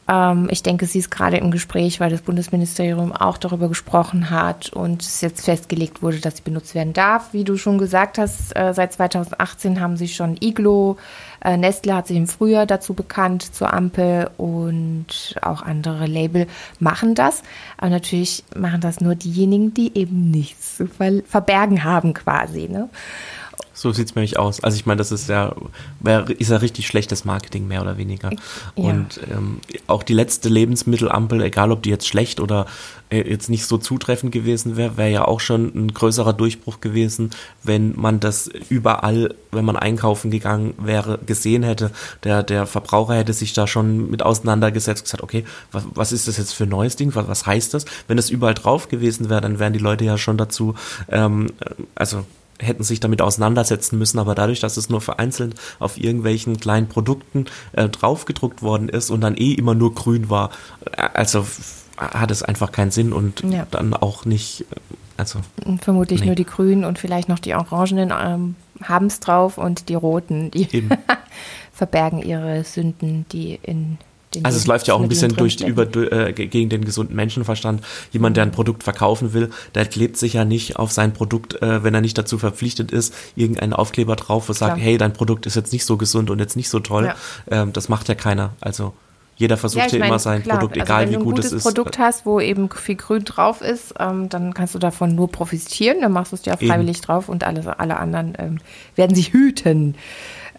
Ähm, 0.09 0.49
ich 0.51 0.63
denke, 0.63 0.87
sie 0.87 0.99
ist 0.99 1.11
gerade 1.11 1.37
im 1.37 1.51
Gespräch, 1.51 2.01
weil 2.01 2.11
das 2.11 2.23
Bundesministerium 2.23 3.13
auch 3.13 3.37
darüber 3.37 3.69
gesprochen 3.69 4.31
hat 4.31 4.71
und 4.73 5.03
es 5.03 5.21
jetzt 5.21 5.45
festgelegt 5.45 6.03
wurde, 6.03 6.19
dass 6.19 6.39
sie 6.39 6.43
benutzt 6.43 6.75
werden 6.75 6.95
darf. 6.95 7.33
Wie 7.33 7.45
du 7.45 7.57
schon 7.57 7.79
gesagt 7.79 8.19
hast, 8.19 8.57
äh, 8.57 8.73
seit 8.73 8.95
2018 8.95 9.81
haben 9.81 9.97
sie 9.97 10.09
schon 10.09 10.37
Iglo, 10.41 10.97
äh, 11.45 11.57
Nestle 11.57 11.95
hat 11.95 12.07
sich 12.07 12.17
im 12.17 12.27
Frühjahr 12.27 12.67
dazu 12.67 12.95
bekannt 12.95 13.55
zur 13.55 13.73
Ampel 13.73 14.31
und 14.39 15.37
auch 15.43 15.63
andere 15.63 16.07
Label 16.07 16.47
machen 16.81 17.15
das. 17.15 17.43
Aber 17.77 17.91
natürlich 17.91 18.45
machen 18.57 18.81
das 18.81 19.01
nur 19.01 19.15
diejenigen, 19.15 19.75
die 19.75 19.97
eben 19.97 20.31
nichts 20.31 20.79
zu 20.79 20.87
ver 20.87 21.23
verbergen 21.27 21.85
haben 21.85 22.15
quasi. 22.15 22.69
Ne? 22.69 22.89
So 23.79 23.93
sieht's 23.93 24.17
nämlich 24.17 24.41
aus. 24.41 24.59
Also 24.61 24.77
ich 24.77 24.87
meine, 24.87 24.99
das 24.99 25.13
ist 25.13 25.29
ja, 25.29 25.55
ist 26.37 26.51
ja 26.51 26.57
richtig 26.57 26.89
schlechtes 26.89 27.25
Marketing, 27.25 27.69
mehr 27.69 27.81
oder 27.81 27.97
weniger. 27.97 28.31
Ja. 28.33 28.39
Und 28.75 29.21
ähm, 29.31 29.61
auch 29.87 30.03
die 30.03 30.15
letzte 30.15 30.49
Lebensmittelampel, 30.49 31.43
egal 31.43 31.71
ob 31.71 31.85
die 31.85 31.91
jetzt 31.91 32.09
schlecht 32.09 32.41
oder 32.41 32.67
äh, 33.11 33.23
jetzt 33.31 33.49
nicht 33.49 33.67
so 33.67 33.79
zutreffend 33.79 34.33
gewesen 34.33 34.77
wäre, 34.77 34.97
wäre 34.97 35.11
ja 35.11 35.25
auch 35.27 35.39
schon 35.39 35.71
ein 35.77 35.95
größerer 35.95 36.33
Durchbruch 36.33 36.81
gewesen, 36.81 37.31
wenn 37.63 37.95
man 37.95 38.19
das 38.19 38.49
überall, 38.69 39.37
wenn 39.53 39.65
man 39.65 39.77
einkaufen 39.77 40.33
gegangen 40.33 40.75
wäre, 40.79 41.21
gesehen 41.25 41.63
hätte. 41.63 41.93
Der, 42.25 42.43
der 42.43 42.67
Verbraucher 42.67 43.15
hätte 43.15 43.33
sich 43.33 43.53
da 43.53 43.69
schon 43.69 44.11
mit 44.11 44.25
auseinandergesetzt 44.25 45.03
und 45.03 45.05
gesagt, 45.05 45.23
okay, 45.23 45.45
was, 45.71 45.85
was 45.95 46.11
ist 46.11 46.27
das 46.27 46.37
jetzt 46.37 46.53
für 46.53 46.65
ein 46.65 46.71
neues 46.71 46.97
Ding? 46.97 47.15
Was, 47.15 47.29
was 47.29 47.47
heißt 47.47 47.75
das? 47.75 47.85
Wenn 48.09 48.17
das 48.17 48.29
überall 48.29 48.55
drauf 48.55 48.89
gewesen 48.89 49.31
wäre, 49.31 49.41
dann 49.41 49.61
wären 49.61 49.73
die 49.73 49.79
Leute 49.79 50.05
ja 50.05 50.19
schon 50.19 50.37
dazu, 50.37 50.75
ähm, 51.11 51.53
also 51.95 52.25
hätten 52.61 52.83
sich 52.83 53.01
damit 53.01 53.23
auseinandersetzen 53.23 53.99
müssen, 53.99 54.19
aber 54.19 54.35
dadurch, 54.35 54.61
dass 54.61 54.77
es 54.77 54.89
nur 54.91 55.01
vereinzelt 55.01 55.55
auf 55.79 55.99
irgendwelchen 55.99 56.59
kleinen 56.59 56.89
Produkten 56.89 57.47
äh, 57.73 57.89
draufgedruckt 57.89 58.63
worden 58.63 58.89
ist 58.89 59.11
und 59.11 59.21
dann 59.21 59.37
eh 59.37 59.53
immer 59.53 59.75
nur 59.75 59.95
grün 59.95 60.29
war, 60.31 60.51
äh, 60.93 61.03
also 61.15 61.47
hat 61.97 62.31
es 62.31 62.43
einfach 62.43 62.71
keinen 62.73 62.91
Sinn 62.91 63.13
und 63.13 63.43
Ja. 63.43 63.67
dann 63.71 63.95
auch 63.95 64.25
nicht, 64.25 64.63
äh, 64.71 64.77
also 65.17 65.41
Vermutlich 65.83 66.21
Nee. 66.21 66.27
nur 66.27 66.35
die 66.37 66.45
grünen 66.45 66.85
und 66.85 66.99
vielleicht 66.99 67.29
noch 67.29 67.39
die 67.41 67.55
orangenen 67.55 68.13
ähm, 68.17 68.55
haben 68.83 69.07
es 69.07 69.19
drauf 69.21 69.59
und 69.59 69.89
die 69.89 69.95
roten, 69.95 70.51
die 70.51 70.69
verbergen 71.73 72.23
ihre 72.23 72.65
Sünden, 72.65 73.27
die 73.33 73.59
in 73.63 73.99
Also 74.43 74.59
es 74.59 74.67
läuft 74.67 74.87
ja 74.87 74.95
auch 74.95 75.01
ein 75.01 75.09
bisschen 75.09 75.35
durch 75.35 75.61
über 75.61 75.87
du- 75.87 76.11
äh, 76.11 76.33
ge- 76.33 76.47
gegen 76.49 76.69
den 76.69 76.85
gesunden 76.85 77.17
Menschenverstand. 77.17 77.83
Jemand, 78.13 78.37
der 78.37 78.45
ein 78.45 78.51
Produkt 78.53 78.83
verkaufen 78.83 79.33
will, 79.33 79.51
der 79.75 79.87
klebt 79.87 80.17
sich 80.19 80.35
ja 80.35 80.45
nicht 80.45 80.77
auf 80.77 80.93
sein 80.93 81.13
Produkt, 81.15 81.63
äh, 81.63 81.83
wenn 81.83 81.95
er 81.95 82.01
nicht 82.03 82.19
dazu 82.19 82.37
verpflichtet 82.39 82.91
ist, 82.93 83.15
irgendeinen 83.37 83.73
Aufkleber 83.73 84.17
drauf, 84.17 84.49
wo 84.49 84.53
sagt, 84.53 84.75
Klar. 84.75 84.85
hey, 84.85 84.99
dein 84.99 85.13
Produkt 85.15 85.47
ist 85.47 85.57
jetzt 85.57 85.73
nicht 85.73 85.85
so 85.85 85.97
gesund 85.97 86.29
und 86.31 86.39
jetzt 86.41 86.57
nicht 86.57 86.69
so 86.69 86.79
toll. 86.81 87.07
Ja. 87.07 87.63
Ähm, 87.63 87.73
das 87.73 87.89
macht 87.89 88.09
ja 88.09 88.15
keiner. 88.15 88.51
Also 88.61 88.93
jeder 89.37 89.57
versucht 89.57 89.85
Ja, 89.85 89.87
ja, 89.89 89.93
ich 89.95 89.99
mein, 90.01 90.09
immer 90.09 90.19
sein 90.19 90.43
klar, 90.43 90.59
Produkt, 90.59 90.75
also 90.79 90.85
egal 90.85 91.03
wenn 91.05 91.09
wie 91.11 91.13
du 91.15 91.21
ein 91.21 91.25
gut 91.25 91.35
gutes 91.37 91.47
es 91.47 91.53
ist. 91.53 91.63
Produkt 91.63 91.99
hast, 91.99 92.27
wo 92.27 92.41
eben 92.41 92.69
viel 92.71 92.97
Grün 92.97 93.25
drauf 93.25 93.61
ist, 93.63 93.95
ähm, 93.99 94.29
dann 94.29 94.53
kannst 94.53 94.75
du 94.75 94.79
davon 94.79 95.15
nur 95.15 95.31
profitieren. 95.31 96.01
Dann 96.03 96.13
machst 96.13 96.33
du 96.33 96.37
es 96.37 96.43
dir 96.43 96.55
auch 96.55 96.61
Eben. 96.61 96.71
freiwillig 96.71 97.01
drauf 97.01 97.29
und 97.29 97.45
alle, 97.45 97.79
alle 97.79 97.97
anderen 97.99 98.35
ähm, 98.39 98.59
werden 98.97 99.15
sich 99.15 99.33
hüten, 99.33 99.95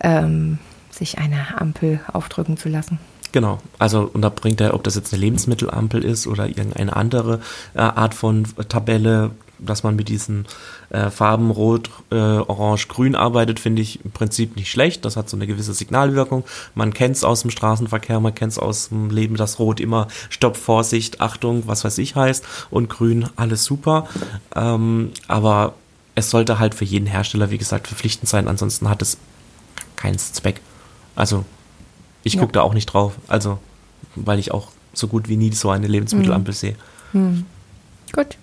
ähm, 0.02 0.60
sich 0.92 1.18
eine 1.18 1.60
Ampel 1.60 2.00
aufdrücken 2.12 2.58
zu 2.58 2.70
lassen. 2.70 3.00
Genau, 3.32 3.60
also 3.78 4.10
und 4.12 4.22
da 4.22 4.30
bringt 4.30 4.60
er, 4.60 4.74
ob 4.74 4.84
das 4.84 4.96
jetzt 4.96 5.14
eine 5.14 5.22
Lebensmittelampel 5.22 6.04
ist 6.04 6.26
oder 6.26 6.48
irgendeine 6.48 6.96
andere 6.96 7.42
äh, 7.76 7.80
Art 7.80 8.16
von 8.16 8.48
Tabelle, 8.70 9.32
dass 9.60 9.84
man 9.84 9.96
mit 9.96 10.10
diesen 10.10 10.48
äh, 10.90 11.10
Farben 11.12 11.52
Rot, 11.52 11.92
äh, 12.12 12.16
Orange, 12.16 12.88
Grün 12.88 13.16
arbeitet, 13.16 13.60
finde 13.60 13.82
ich 13.82 14.04
im 14.04 14.12
Prinzip 14.12 14.56
nicht 14.56 14.72
schlecht. 14.72 15.06
Das 15.06 15.16
hat 15.16 15.30
so 15.30 15.38
eine 15.38 15.46
gewisse 15.46 15.74
Signalwirkung. 15.74 16.44
Man 16.74 16.94
kennt 16.94 17.18
es 17.18 17.24
aus 17.24 17.42
dem 17.42 17.52
Straßenverkehr, 17.52 18.20
man 18.20 18.34
kennt 18.34 18.54
es 18.54 18.60
aus 18.60 18.90
dem 18.90 19.12
Leben, 19.12 19.36
dass 19.36 19.60
Rot 19.60 19.80
immer 19.80 20.08
Stopp, 20.30 20.58
Vorsicht, 20.58 21.22
Achtung, 21.22 21.64
was 21.68 21.84
weiß 21.84 21.98
ich 22.00 22.16
heißt 22.16 22.44
und 22.72 22.90
Grün 22.90 23.30
alles 23.36 23.64
super. 23.64 24.08
Ähm, 24.56 25.12
aber 25.28 25.76
es 26.16 26.32
sollte 26.32 26.58
halt 26.58 26.74
für 26.74 26.86
jeden 26.86 27.06
Hersteller, 27.06 27.52
wie 27.52 27.58
gesagt, 27.58 27.88
verpflichtend 27.88 28.28
sein. 28.28 28.48
Ansonsten 28.48 28.90
hat 28.90 29.02
es 29.02 29.18
keinen 29.96 30.18
Zweck. 30.18 30.62
Also 31.16 31.46
ich 32.24 32.34
Ja. 32.36 32.42
gucke 32.42 32.54
da 32.54 32.62
auch 32.62 32.74
nicht 32.74 32.88
drauf. 32.88 33.14
Also, 33.28 33.60
weil 34.16 34.40
ich 34.40 34.52
auch 34.52 34.68
so 34.94 35.08
gut 35.08 35.30
wie 35.30 35.38
nie 35.38 35.52
so 35.54 35.70
eine 35.70 35.88
Lebensmittelampel 35.88 36.54
sehe. 36.54 36.76
Gut, 37.14 38.38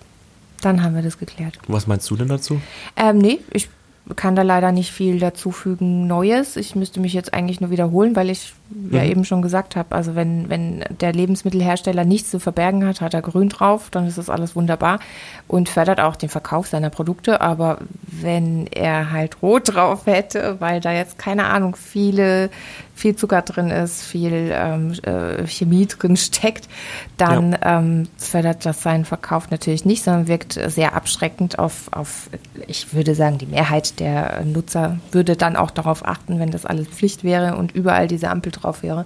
dann 0.61 0.83
haben 0.83 0.95
wir 0.95 1.01
das 1.01 1.17
geklärt. 1.17 1.57
Was 1.67 1.87
meinst 1.87 2.09
du 2.09 2.15
denn 2.15 2.27
dazu? 2.29 2.59
Ähm, 2.95 3.17
nee, 3.17 3.39
ich 3.51 3.69
kann 4.15 4.35
da 4.35 4.41
leider 4.41 4.71
nicht 4.71 4.91
viel 4.91 5.19
dazufügen 5.19 6.07
Neues. 6.07 6.55
Ich 6.55 6.75
müsste 6.75 6.99
mich 7.01 7.13
jetzt 7.13 7.33
eigentlich 7.33 7.59
nur 7.61 7.69
wiederholen, 7.71 8.15
weil 8.15 8.29
ich 8.29 8.53
ja 8.91 9.03
Mhm. 9.03 9.09
eben 9.09 9.25
schon 9.25 9.41
gesagt 9.41 9.75
habe, 9.75 9.95
also 9.95 10.15
wenn, 10.15 10.49
wenn 10.49 10.83
der 10.99 11.13
Lebensmittelhersteller 11.13 12.05
nichts 12.05 12.31
zu 12.31 12.39
verbergen 12.39 12.85
hat, 12.85 13.01
hat 13.01 13.13
er 13.13 13.21
grün 13.21 13.49
drauf, 13.49 13.89
dann 13.91 14.07
ist 14.07 14.17
das 14.17 14.29
alles 14.29 14.55
wunderbar 14.55 14.99
und 15.47 15.69
fördert 15.69 15.99
auch 15.99 16.15
den 16.15 16.29
Verkauf 16.29 16.67
seiner 16.67 16.89
Produkte. 16.89 17.41
Aber 17.41 17.79
wenn 18.07 18.67
er 18.67 19.11
halt 19.11 19.41
rot 19.41 19.73
drauf 19.73 20.05
hätte, 20.05 20.57
weil 20.59 20.81
da 20.81 20.91
jetzt, 20.91 21.17
keine 21.17 21.45
Ahnung, 21.45 21.75
viele, 21.75 22.49
viel 22.93 23.15
Zucker 23.15 23.43
drin 23.43 23.69
ist, 23.69 24.03
viel 24.03 24.51
ähm, 24.51 24.93
äh, 25.03 25.47
Chemie 25.47 25.85
drin 25.85 26.17
steckt, 26.17 26.67
dann 27.15 27.53
ja. 27.53 27.79
ähm, 27.79 28.07
fördert 28.17 28.65
das 28.65 28.81
seinen 28.81 29.05
Verkauf 29.05 29.49
natürlich 29.49 29.85
nicht, 29.85 30.03
sondern 30.03 30.27
wirkt 30.27 30.53
sehr 30.53 30.95
abschreckend 30.95 31.59
auf, 31.59 31.89
auf, 31.91 32.29
ich 32.67 32.93
würde 32.93 33.15
sagen, 33.15 33.37
die 33.37 33.45
Mehrheit 33.45 33.99
der 33.99 34.43
Nutzer 34.43 34.99
würde 35.11 35.35
dann 35.35 35.55
auch 35.55 35.71
darauf 35.71 36.05
achten, 36.05 36.39
wenn 36.39 36.51
das 36.51 36.65
alles 36.65 36.87
Pflicht 36.87 37.23
wäre 37.23 37.55
und 37.55 37.73
überall 37.73 38.07
diese 38.07 38.29
Ampel 38.29 38.51
drauf 38.61 38.83
wäre. 38.83 39.05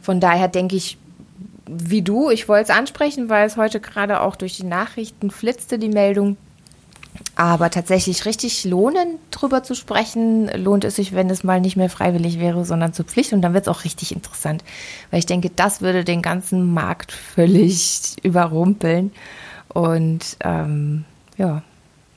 Von 0.00 0.20
daher 0.20 0.48
denke 0.48 0.76
ich, 0.76 0.98
wie 1.66 2.02
du, 2.02 2.30
ich 2.30 2.48
wollte 2.48 2.70
es 2.72 2.78
ansprechen, 2.78 3.28
weil 3.28 3.46
es 3.46 3.56
heute 3.56 3.80
gerade 3.80 4.20
auch 4.20 4.36
durch 4.36 4.56
die 4.56 4.66
Nachrichten 4.66 5.30
flitzte, 5.30 5.78
die 5.78 5.88
Meldung. 5.88 6.36
Aber 7.36 7.70
tatsächlich 7.70 8.26
richtig 8.26 8.64
lohnen, 8.64 9.18
drüber 9.30 9.62
zu 9.62 9.74
sprechen, 9.74 10.48
lohnt 10.56 10.84
es 10.84 10.96
sich, 10.96 11.14
wenn 11.14 11.30
es 11.30 11.44
mal 11.44 11.60
nicht 11.60 11.76
mehr 11.76 11.90
freiwillig 11.90 12.38
wäre, 12.38 12.64
sondern 12.64 12.92
zur 12.92 13.04
Pflicht. 13.04 13.32
Und 13.32 13.42
dann 13.42 13.54
wird 13.54 13.66
es 13.66 13.68
auch 13.68 13.84
richtig 13.84 14.12
interessant. 14.12 14.64
Weil 15.10 15.20
ich 15.20 15.26
denke, 15.26 15.50
das 15.50 15.80
würde 15.80 16.04
den 16.04 16.22
ganzen 16.22 16.72
Markt 16.72 17.12
völlig 17.12 18.16
überrumpeln. 18.22 19.12
Und 19.68 20.36
ähm, 20.44 21.04
ja, 21.36 21.62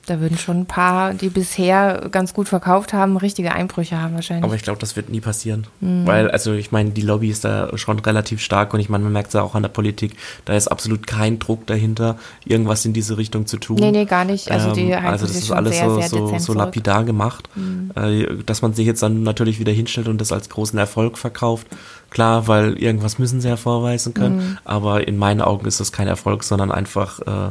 da 0.08 0.20
würden 0.20 0.38
schon 0.38 0.60
ein 0.60 0.66
paar, 0.66 1.14
die 1.14 1.28
bisher 1.28 2.08
ganz 2.10 2.34
gut 2.34 2.48
verkauft 2.48 2.92
haben, 2.92 3.16
richtige 3.16 3.52
Einbrüche 3.52 4.00
haben 4.00 4.14
wahrscheinlich. 4.14 4.44
Aber 4.44 4.54
ich 4.54 4.62
glaube, 4.62 4.78
das 4.78 4.96
wird 4.96 5.08
nie 5.10 5.20
passieren. 5.20 5.66
Mhm. 5.80 6.06
Weil, 6.06 6.30
also 6.30 6.52
ich 6.52 6.72
meine, 6.72 6.90
die 6.90 7.02
Lobby 7.02 7.30
ist 7.30 7.44
da 7.44 7.76
schon 7.76 7.98
relativ 7.98 8.40
stark 8.40 8.74
und 8.74 8.80
ich 8.80 8.88
meine, 8.88 9.04
man 9.04 9.12
merkt 9.12 9.28
es 9.28 9.34
ja 9.34 9.42
auch 9.42 9.54
an 9.54 9.62
der 9.62 9.68
Politik, 9.68 10.16
da 10.44 10.54
ist 10.54 10.68
absolut 10.68 11.06
kein 11.06 11.38
Druck 11.38 11.66
dahinter, 11.66 12.18
irgendwas 12.44 12.84
in 12.84 12.92
diese 12.92 13.18
Richtung 13.18 13.46
zu 13.46 13.58
tun. 13.58 13.76
Nee, 13.76 13.90
nee, 13.90 14.04
gar 14.04 14.24
nicht. 14.24 14.50
Also, 14.50 14.72
die 14.72 14.90
ähm, 14.90 15.04
also 15.04 15.26
das 15.26 15.36
ist 15.36 15.50
alles 15.50 15.76
sehr, 15.76 15.88
so, 15.88 16.00
sehr 16.00 16.08
so, 16.08 16.38
so 16.38 16.52
lapidar 16.54 17.04
gemacht, 17.04 17.48
mhm. 17.54 17.90
äh, 17.94 18.42
dass 18.44 18.62
man 18.62 18.72
sich 18.72 18.86
jetzt 18.86 19.02
dann 19.02 19.22
natürlich 19.22 19.60
wieder 19.60 19.72
hinstellt 19.72 20.08
und 20.08 20.20
das 20.20 20.32
als 20.32 20.48
großen 20.48 20.78
Erfolg 20.78 21.18
verkauft. 21.18 21.66
Klar, 22.10 22.48
weil 22.48 22.78
irgendwas 22.78 23.18
müssen 23.18 23.40
sie 23.40 23.48
ja 23.48 23.56
vorweisen 23.56 24.14
können, 24.14 24.36
mhm. 24.36 24.58
aber 24.64 25.06
in 25.06 25.18
meinen 25.18 25.42
Augen 25.42 25.66
ist 25.66 25.80
das 25.80 25.92
kein 25.92 26.08
Erfolg, 26.08 26.42
sondern 26.42 26.72
einfach 26.72 27.20
äh, 27.20 27.50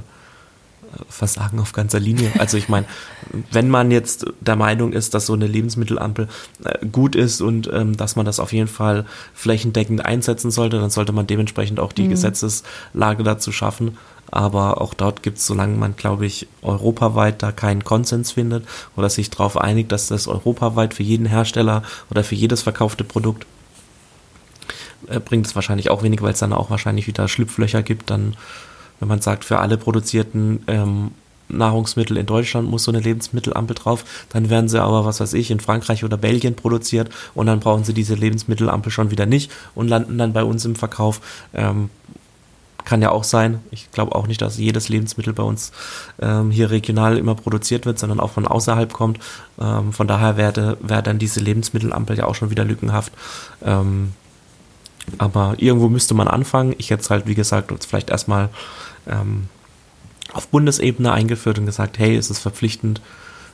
Versagen 1.10 1.60
auf 1.60 1.74
ganzer 1.74 2.00
Linie. 2.00 2.32
Also 2.40 2.58
ich 2.58 2.70
meine, 2.70 2.86
wenn 3.52 3.70
man 3.70 3.92
jetzt 3.92 4.26
der 4.40 4.56
Meinung 4.56 4.94
ist, 4.94 5.14
dass 5.14 5.26
so 5.26 5.34
eine 5.34 5.48
Lebensmittelampel 5.48 6.28
äh, 6.64 6.86
gut 6.88 7.16
ist 7.16 7.42
und 7.42 7.70
ähm, 7.74 7.98
dass 7.98 8.16
man 8.16 8.26
das 8.26 8.40
auf 8.40 8.54
jeden 8.54 8.68
Fall 8.68 9.06
flächendeckend 9.34 10.06
einsetzen 10.06 10.52
sollte, 10.52 10.80
dann 10.80 10.90
sollte 10.90 11.12
man 11.12 11.28
dementsprechend 11.28 11.80
auch 11.80 11.94
die 11.94 12.04
mhm. 12.04 12.12
Gesetzeslage 12.12 13.24
dazu 13.24 13.52
schaffen. 13.52 13.98
Aber 14.30 14.82
auch 14.82 14.94
dort 14.94 15.24
gibt 15.24 15.38
es, 15.38 15.46
solange 15.46 15.78
man, 15.78 15.96
glaube 15.96 16.26
ich, 16.26 16.48
europaweit 16.62 17.42
da 17.42 17.54
keinen 17.54 17.86
Konsens 17.86 18.34
findet 18.34 18.66
oder 18.98 19.10
sich 19.10 19.30
darauf 19.30 19.56
einigt, 19.58 19.92
dass 19.92 20.08
das 20.08 20.28
europaweit 20.28 20.94
für 20.94 21.04
jeden 21.04 21.26
Hersteller 21.26 21.84
oder 22.10 22.26
für 22.26 22.36
jedes 22.36 22.62
verkaufte 22.62 23.06
Produkt 23.06 23.46
äh, 25.08 25.20
bringt 25.20 25.46
es 25.46 25.56
wahrscheinlich 25.56 25.90
auch 25.90 26.04
wenig, 26.04 26.22
weil 26.22 26.34
es 26.34 26.40
dann 26.40 26.54
auch 26.54 26.70
wahrscheinlich 26.70 27.08
wieder 27.08 27.28
Schlupflöcher 27.28 27.84
gibt, 27.84 28.10
dann 28.10 28.36
wenn 29.00 29.08
man 29.08 29.22
sagt, 29.22 29.46
für 29.46 29.60
alle 29.60 29.78
produzierten 29.78 30.64
ähm, 30.68 31.12
Nahrungsmittel 31.50 32.18
in 32.18 32.26
Deutschland 32.26 32.70
muss 32.70 32.84
so 32.84 32.92
eine 32.92 33.00
Lebensmittelampel 33.00 33.76
drauf, 33.76 34.04
dann 34.30 34.50
werden 34.50 34.70
sie 34.70 34.82
aber, 34.82 35.06
was 35.06 35.20
weiß 35.20 35.34
ich, 35.34 35.52
in 35.52 35.60
Frankreich 35.60 36.04
oder 36.04 36.18
Belgien 36.18 36.56
produziert 36.56 37.10
und 37.36 37.48
dann 37.48 37.60
brauchen 37.60 37.84
sie 37.84 37.94
diese 37.94 38.16
Lebensmittelampel 38.16 38.92
schon 38.92 39.12
wieder 39.12 39.26
nicht 39.26 39.52
und 39.76 39.88
landen 39.88 40.18
dann 40.18 40.34
bei 40.34 40.44
uns 40.44 40.66
im 40.66 40.76
Verkauf. 40.76 41.22
Ähm, 41.54 41.90
kann 42.88 43.02
ja 43.02 43.12
auch 43.12 43.26
sein. 43.26 43.60
Ich 43.70 43.92
glaube 43.92 44.16
auch 44.16 44.28
nicht, 44.28 44.42
dass 44.42 44.58
jedes 44.58 44.88
Lebensmittel 44.88 45.34
bei 45.34 45.44
uns 45.44 45.74
ähm, 46.22 46.52
hier 46.52 46.72
regional 46.72 47.18
immer 47.18 47.36
produziert 47.36 47.86
wird, 47.86 48.00
sondern 48.00 48.22
auch 48.22 48.32
von 48.32 48.48
außerhalb 48.48 48.94
kommt. 48.94 49.20
Ähm, 49.60 49.92
von 49.92 50.08
daher 50.08 50.38
wäre 50.38 50.78
wär 50.80 51.02
dann 51.02 51.20
diese 51.20 51.42
Lebensmittelampel 51.42 52.18
ja 52.18 52.26
auch 52.26 52.36
schon 52.36 52.50
wieder 52.50 52.64
lückenhaft. 52.64 53.12
Ähm, 53.62 54.14
aber 55.18 55.56
irgendwo 55.58 55.90
müsste 55.90 56.14
man 56.14 56.28
anfangen. 56.28 56.76
Ich 56.78 56.90
hätte 56.90 57.04
es 57.04 57.10
halt, 57.10 57.28
wie 57.28 57.36
gesagt, 57.36 57.72
vielleicht 57.86 58.10
erstmal 58.10 58.50
ähm, 59.08 59.48
auf 60.34 60.48
Bundesebene 60.50 61.12
eingeführt 61.12 61.60
und 61.60 61.66
gesagt, 61.66 61.98
hey, 61.98 62.16
es 62.16 62.30
ist 62.30 62.40
verpflichtend 62.40 63.02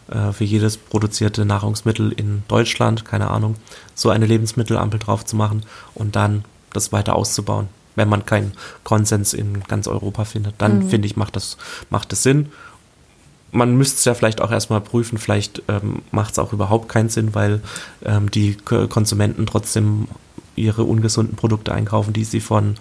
äh, 0.09 0.31
für 0.31 0.43
jedes 0.43 0.77
produzierte 0.77 1.45
Nahrungsmittel 1.45 2.11
in 2.11 2.43
Deutschland, 2.47 3.05
keine 3.05 3.29
Ahnung, 3.29 3.55
so 3.95 4.09
eine 4.09 4.25
Lebensmittelampel 4.25 4.99
drauf 4.99 5.25
zu 5.25 5.35
machen 5.35 5.63
und 5.93 6.15
dann 6.15 6.43
das 6.73 6.91
weiter 6.91 7.15
auszubauen. 7.15 7.67
Wenn 7.95 8.09
man 8.09 8.25
keinen 8.25 8.53
Konsens 8.83 9.33
in 9.33 9.63
ganz 9.63 9.87
Europa 9.87 10.25
findet, 10.25 10.55
dann 10.57 10.79
mhm. 10.79 10.89
finde 10.89 11.05
ich, 11.05 11.15
macht 11.15 11.35
das, 11.35 11.57
macht 11.89 12.11
das 12.11 12.23
Sinn. 12.23 12.51
Man 13.51 13.75
müsste 13.75 13.97
es 13.97 14.05
ja 14.05 14.15
vielleicht 14.15 14.41
auch 14.41 14.49
erstmal 14.49 14.81
prüfen, 14.81 15.19
vielleicht 15.19 15.61
ähm, 15.67 16.01
macht 16.09 16.31
es 16.31 16.39
auch 16.39 16.53
überhaupt 16.53 16.89
keinen 16.89 17.09
Sinn, 17.09 17.35
weil 17.35 17.61
ähm, 18.03 18.31
die 18.31 18.55
Konsumenten 18.55 19.45
trotzdem 19.45 20.07
ihre 20.55 20.83
ungesunden 20.83 21.35
Produkte 21.35 21.73
einkaufen, 21.73 22.13
die 22.13 22.23
sie 22.23 22.39
von 22.39 22.75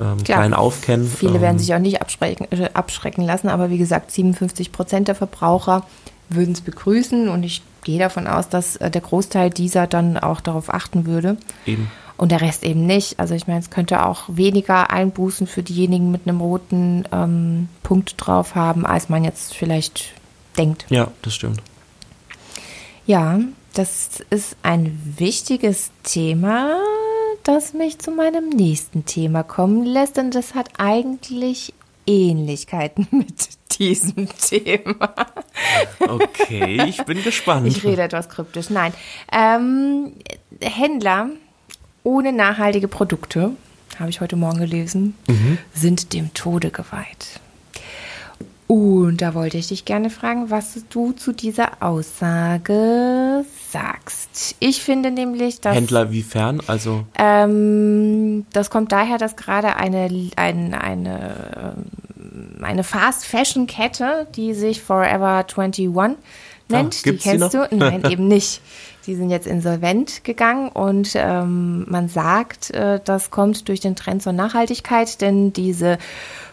ähm, 0.00 0.22
Klar, 0.24 0.38
klein 0.38 0.54
auf 0.54 0.82
kennen. 0.82 1.08
Viele 1.08 1.36
ähm, 1.36 1.40
werden 1.40 1.58
sich 1.58 1.74
auch 1.74 1.78
nicht 1.78 2.00
abschrecken, 2.00 2.46
äh, 2.50 2.70
abschrecken 2.74 3.24
lassen, 3.24 3.48
aber 3.48 3.70
wie 3.70 3.78
gesagt, 3.78 4.10
57 4.10 4.72
Prozent 4.72 5.08
der 5.08 5.14
Verbraucher 5.14 5.84
würden 6.28 6.52
es 6.52 6.60
begrüßen 6.60 7.28
und 7.28 7.42
ich 7.42 7.62
gehe 7.84 7.98
davon 7.98 8.26
aus, 8.26 8.48
dass 8.48 8.76
äh, 8.76 8.90
der 8.90 9.00
Großteil 9.00 9.50
dieser 9.50 9.86
dann 9.86 10.18
auch 10.18 10.40
darauf 10.40 10.72
achten 10.72 11.06
würde. 11.06 11.36
Eben. 11.66 11.90
Und 12.16 12.32
der 12.32 12.40
Rest 12.40 12.64
eben 12.64 12.84
nicht. 12.84 13.20
Also 13.20 13.34
ich 13.34 13.46
meine, 13.46 13.60
es 13.60 13.70
könnte 13.70 14.04
auch 14.04 14.24
weniger 14.26 14.90
Einbußen 14.90 15.46
für 15.46 15.62
diejenigen 15.62 16.10
mit 16.10 16.22
einem 16.26 16.40
roten 16.40 17.04
ähm, 17.12 17.68
Punkt 17.84 18.14
drauf 18.18 18.56
haben, 18.56 18.84
als 18.84 19.08
man 19.08 19.22
jetzt 19.22 19.54
vielleicht 19.54 20.12
denkt. 20.58 20.84
Ja, 20.88 21.12
das 21.22 21.34
stimmt. 21.34 21.62
Ja, 23.06 23.38
das 23.74 24.20
ist 24.30 24.56
ein 24.62 25.14
wichtiges 25.16 25.90
Thema, 26.02 26.80
das 27.44 27.74
mich 27.74 27.98
zu 27.98 28.10
meinem 28.10 28.48
nächsten 28.48 29.04
Thema 29.04 29.42
kommen 29.42 29.84
lässt. 29.84 30.18
Und 30.18 30.34
das 30.34 30.54
hat 30.54 30.68
eigentlich 30.78 31.72
Ähnlichkeiten 32.06 33.06
mit 33.10 33.48
diesem 33.78 34.28
Thema. 34.28 35.14
Okay, 36.00 36.82
ich 36.88 37.04
bin 37.04 37.22
gespannt. 37.22 37.66
Ich 37.66 37.84
rede 37.84 38.02
etwas 38.02 38.28
kryptisch. 38.28 38.70
Nein. 38.70 38.92
Ähm, 39.32 40.12
Händler 40.60 41.30
ohne 42.02 42.32
nachhaltige 42.32 42.88
Produkte, 42.88 43.52
habe 43.98 44.10
ich 44.10 44.20
heute 44.20 44.36
Morgen 44.36 44.58
gelesen, 44.58 45.14
mhm. 45.26 45.58
sind 45.74 46.12
dem 46.12 46.32
Tode 46.32 46.70
geweiht. 46.70 47.40
Und 48.66 49.22
da 49.22 49.34
wollte 49.34 49.56
ich 49.56 49.68
dich 49.68 49.84
gerne 49.84 50.10
fragen, 50.10 50.50
was 50.50 50.78
du 50.90 51.12
zu 51.12 51.32
dieser 51.32 51.82
Aussage 51.82 53.44
sagst. 53.70 54.56
Ich 54.60 54.82
finde 54.82 55.10
nämlich, 55.10 55.60
dass. 55.60 55.74
Händler 55.74 56.10
wiefern? 56.10 56.60
Also. 56.66 57.04
Ähm, 57.18 58.46
das 58.52 58.70
kommt 58.70 58.92
daher, 58.92 59.18
dass 59.18 59.36
gerade 59.36 59.76
eine, 59.76 60.08
ein, 60.36 60.74
eine, 60.74 61.74
ähm, 62.16 62.64
eine 62.64 62.84
Fast-Fashion-Kette, 62.84 64.26
die 64.34 64.54
sich 64.54 64.82
Forever 64.82 65.44
21 65.48 65.88
nennt, 65.88 66.96
ah, 66.96 67.00
die 67.04 67.16
kennst 67.16 67.54
du? 67.54 67.68
Nein, 67.74 68.02
eben 68.10 68.28
nicht. 68.28 68.60
Die 69.06 69.14
sind 69.14 69.30
jetzt 69.30 69.46
insolvent 69.46 70.22
gegangen 70.22 70.68
und 70.68 71.12
ähm, 71.14 71.86
man 71.88 72.08
sagt, 72.08 72.70
äh, 72.72 73.00
das 73.02 73.30
kommt 73.30 73.66
durch 73.68 73.80
den 73.80 73.96
Trend 73.96 74.22
zur 74.22 74.34
Nachhaltigkeit, 74.34 75.22
denn 75.22 75.54
diese 75.54 75.96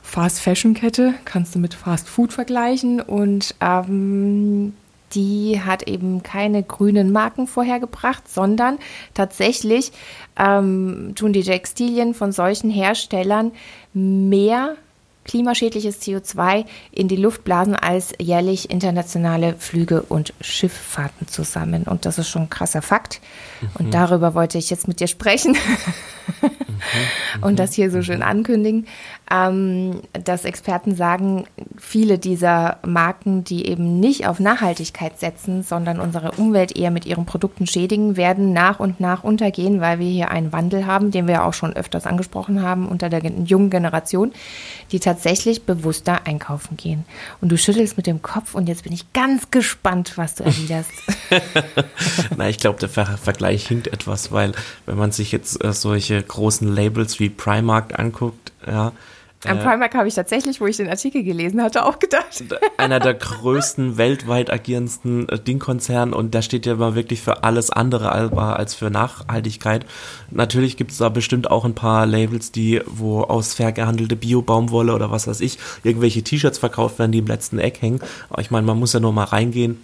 Fast 0.01 0.39
Fashion 0.39 0.73
Kette 0.73 1.15
kannst 1.25 1.54
du 1.54 1.60
mit 1.60 1.73
Fast 1.73 2.08
Food 2.08 2.32
vergleichen 2.32 3.01
und 3.01 3.56
ähm, 3.60 4.73
die 5.15 5.62
hat 5.63 5.84
eben 5.88 6.23
keine 6.23 6.62
grünen 6.63 7.12
Marken 7.12 7.47
vorhergebracht, 7.47 8.30
sondern 8.30 8.78
tatsächlich 9.13 9.91
ähm, 10.38 11.13
tun 11.15 11.34
die 11.34 11.43
Textilien 11.43 12.13
von 12.13 12.32
solchen 12.32 12.69
Herstellern 12.69 13.51
mehr 13.93 14.75
klimaschädliches 15.25 16.01
CO2 16.01 16.65
in 16.91 17.08
die 17.08 17.15
Luft 17.15 17.43
blasen 17.43 17.75
als 17.75 18.13
jährlich 18.19 18.69
internationale 18.69 19.56
Flüge 19.58 20.04
und 20.04 20.34
Schifffahrten 20.39 21.28
zusammen. 21.28 21.84
Und 21.84 22.06
das 22.06 22.19
ist 22.19 22.30
schon 22.30 22.43
ein 22.43 22.49
krasser 22.49 22.82
Fakt. 22.82 23.19
Mhm. 23.62 23.69
Und 23.80 23.93
darüber 23.93 24.36
wollte 24.36 24.58
ich 24.58 24.69
jetzt 24.69 24.88
mit 24.88 24.99
dir 24.99 25.08
sprechen 25.08 25.58
mhm. 26.41 27.41
und 27.41 27.60
das 27.60 27.73
hier 27.73 27.91
so 27.91 28.01
schön 28.04 28.17
mhm. 28.17 28.23
ankündigen, 28.23 28.88
ähm, 29.32 30.02
dass 30.14 30.46
Experten 30.46 30.96
sagen, 30.96 31.46
viele 31.78 32.20
dieser 32.20 32.78
Marken, 32.86 33.44
die 33.44 33.68
eben 33.68 34.00
nicht 34.00 34.28
auf 34.28 34.40
Nachhaltigkeit 34.40 35.20
setzen, 35.20 35.64
sondern 35.64 36.00
unsere 36.00 36.32
Umwelt 36.34 36.78
eher 36.78 36.92
mit 36.92 37.06
ihren 37.06 37.26
Produkten 37.26 37.66
schädigen, 37.66 38.18
werden 38.18 38.54
nach 38.54 38.80
und 38.80 39.00
nach 39.00 39.24
untergehen, 39.24 39.82
weil 39.82 40.00
wir 40.00 40.10
hier 40.10 40.30
einen 40.30 40.54
Wandel 40.54 40.86
haben, 40.86 41.10
den 41.10 41.28
wir 41.28 41.44
auch 41.44 41.54
schon 41.54 41.74
öfters 41.74 42.06
angesprochen 42.06 42.62
haben 42.62 42.88
unter 42.88 43.10
der 43.10 43.26
jungen 43.26 43.70
Generation, 43.72 44.32
die 44.92 45.00
tatsächlich 45.00 45.64
bewusster 45.64 46.22
einkaufen 46.26 46.78
gehen. 46.78 47.06
Und 47.42 47.52
du 47.52 47.58
schüttelst 47.58 47.98
mit 47.98 48.06
dem 48.06 48.22
Kopf 48.22 48.54
und 48.54 48.68
jetzt 48.68 48.84
bin 48.84 48.94
ich 48.94 49.12
ganz 49.14 49.50
gespannt, 49.50 50.14
was 50.18 50.36
du 50.36 50.44
erwiderst. 50.44 50.92
Na, 52.38 52.50
ich 52.50 52.58
glaube, 52.58 52.80
der 52.80 52.90
Ver 52.90 53.06
Vergleich 53.06 53.68
hinkt 53.68 53.88
etwas, 53.88 54.32
weil 54.32 54.52
wenn 54.86 54.98
man 54.98 55.12
sich 55.12 55.32
jetzt 55.32 55.64
äh, 55.64 55.74
solche 55.74 56.22
großen 56.22 56.68
Labels 56.68 57.20
wie 57.20 57.30
Primark 57.30 57.98
anguckt, 57.98 58.52
ja, 58.68 58.92
Am 59.48 59.60
Primark 59.60 59.96
habe 59.96 60.08
ich 60.08 60.14
tatsächlich, 60.14 60.62
wo 60.62 60.68
ich 60.68 60.78
den 60.78 60.90
Artikel 60.90 61.24
gelesen 61.24 61.62
hatte, 61.62 61.86
auch 61.86 62.00
gedacht. 62.00 62.44
einer 62.78 63.00
der 63.00 63.14
größten 63.14 63.98
weltweit 63.98 64.52
agierendsten 64.52 65.30
äh, 65.30 65.40
Dingkonzerne 65.40 66.16
und 66.16 66.34
der 66.34 66.42
steht 66.42 66.66
ja 66.66 66.74
immer 66.74 66.96
wirklich 66.96 67.22
für 67.22 67.44
alles 67.44 67.70
andere 67.70 68.12
als 68.12 68.76
für 68.76 68.90
Nachhaltigkeit. 68.90 69.86
Natürlich 70.32 70.78
gibt 70.78 70.92
es 70.92 70.98
da 70.98 71.10
bestimmt 71.10 71.50
auch 71.50 71.66
ein 71.66 71.76
paar 71.76 72.06
Labels, 72.06 72.52
die, 72.52 72.82
wo 72.86 73.22
aus 73.22 73.54
fair 73.54 73.72
gehandelte 73.72 74.16
Bio-Baumwolle 74.16 74.94
oder 74.94 75.12
was 75.12 75.28
weiß 75.28 75.42
ich, 75.42 75.58
irgendwelche 75.84 76.24
T-Shirts 76.24 76.58
verkauft 76.58 77.00
werden, 77.00 77.12
die 77.12 77.20
im 77.20 77.28
letzten 77.28 77.60
Eck 77.60 77.82
hängen. 77.82 78.00
Aber 78.30 78.42
ich 78.42 78.52
meine, 78.52 78.66
man 78.66 78.80
muss 78.80 78.94
ja 78.94 79.00
nur 79.00 79.14
mal 79.14 79.26
reingehen. 79.26 79.80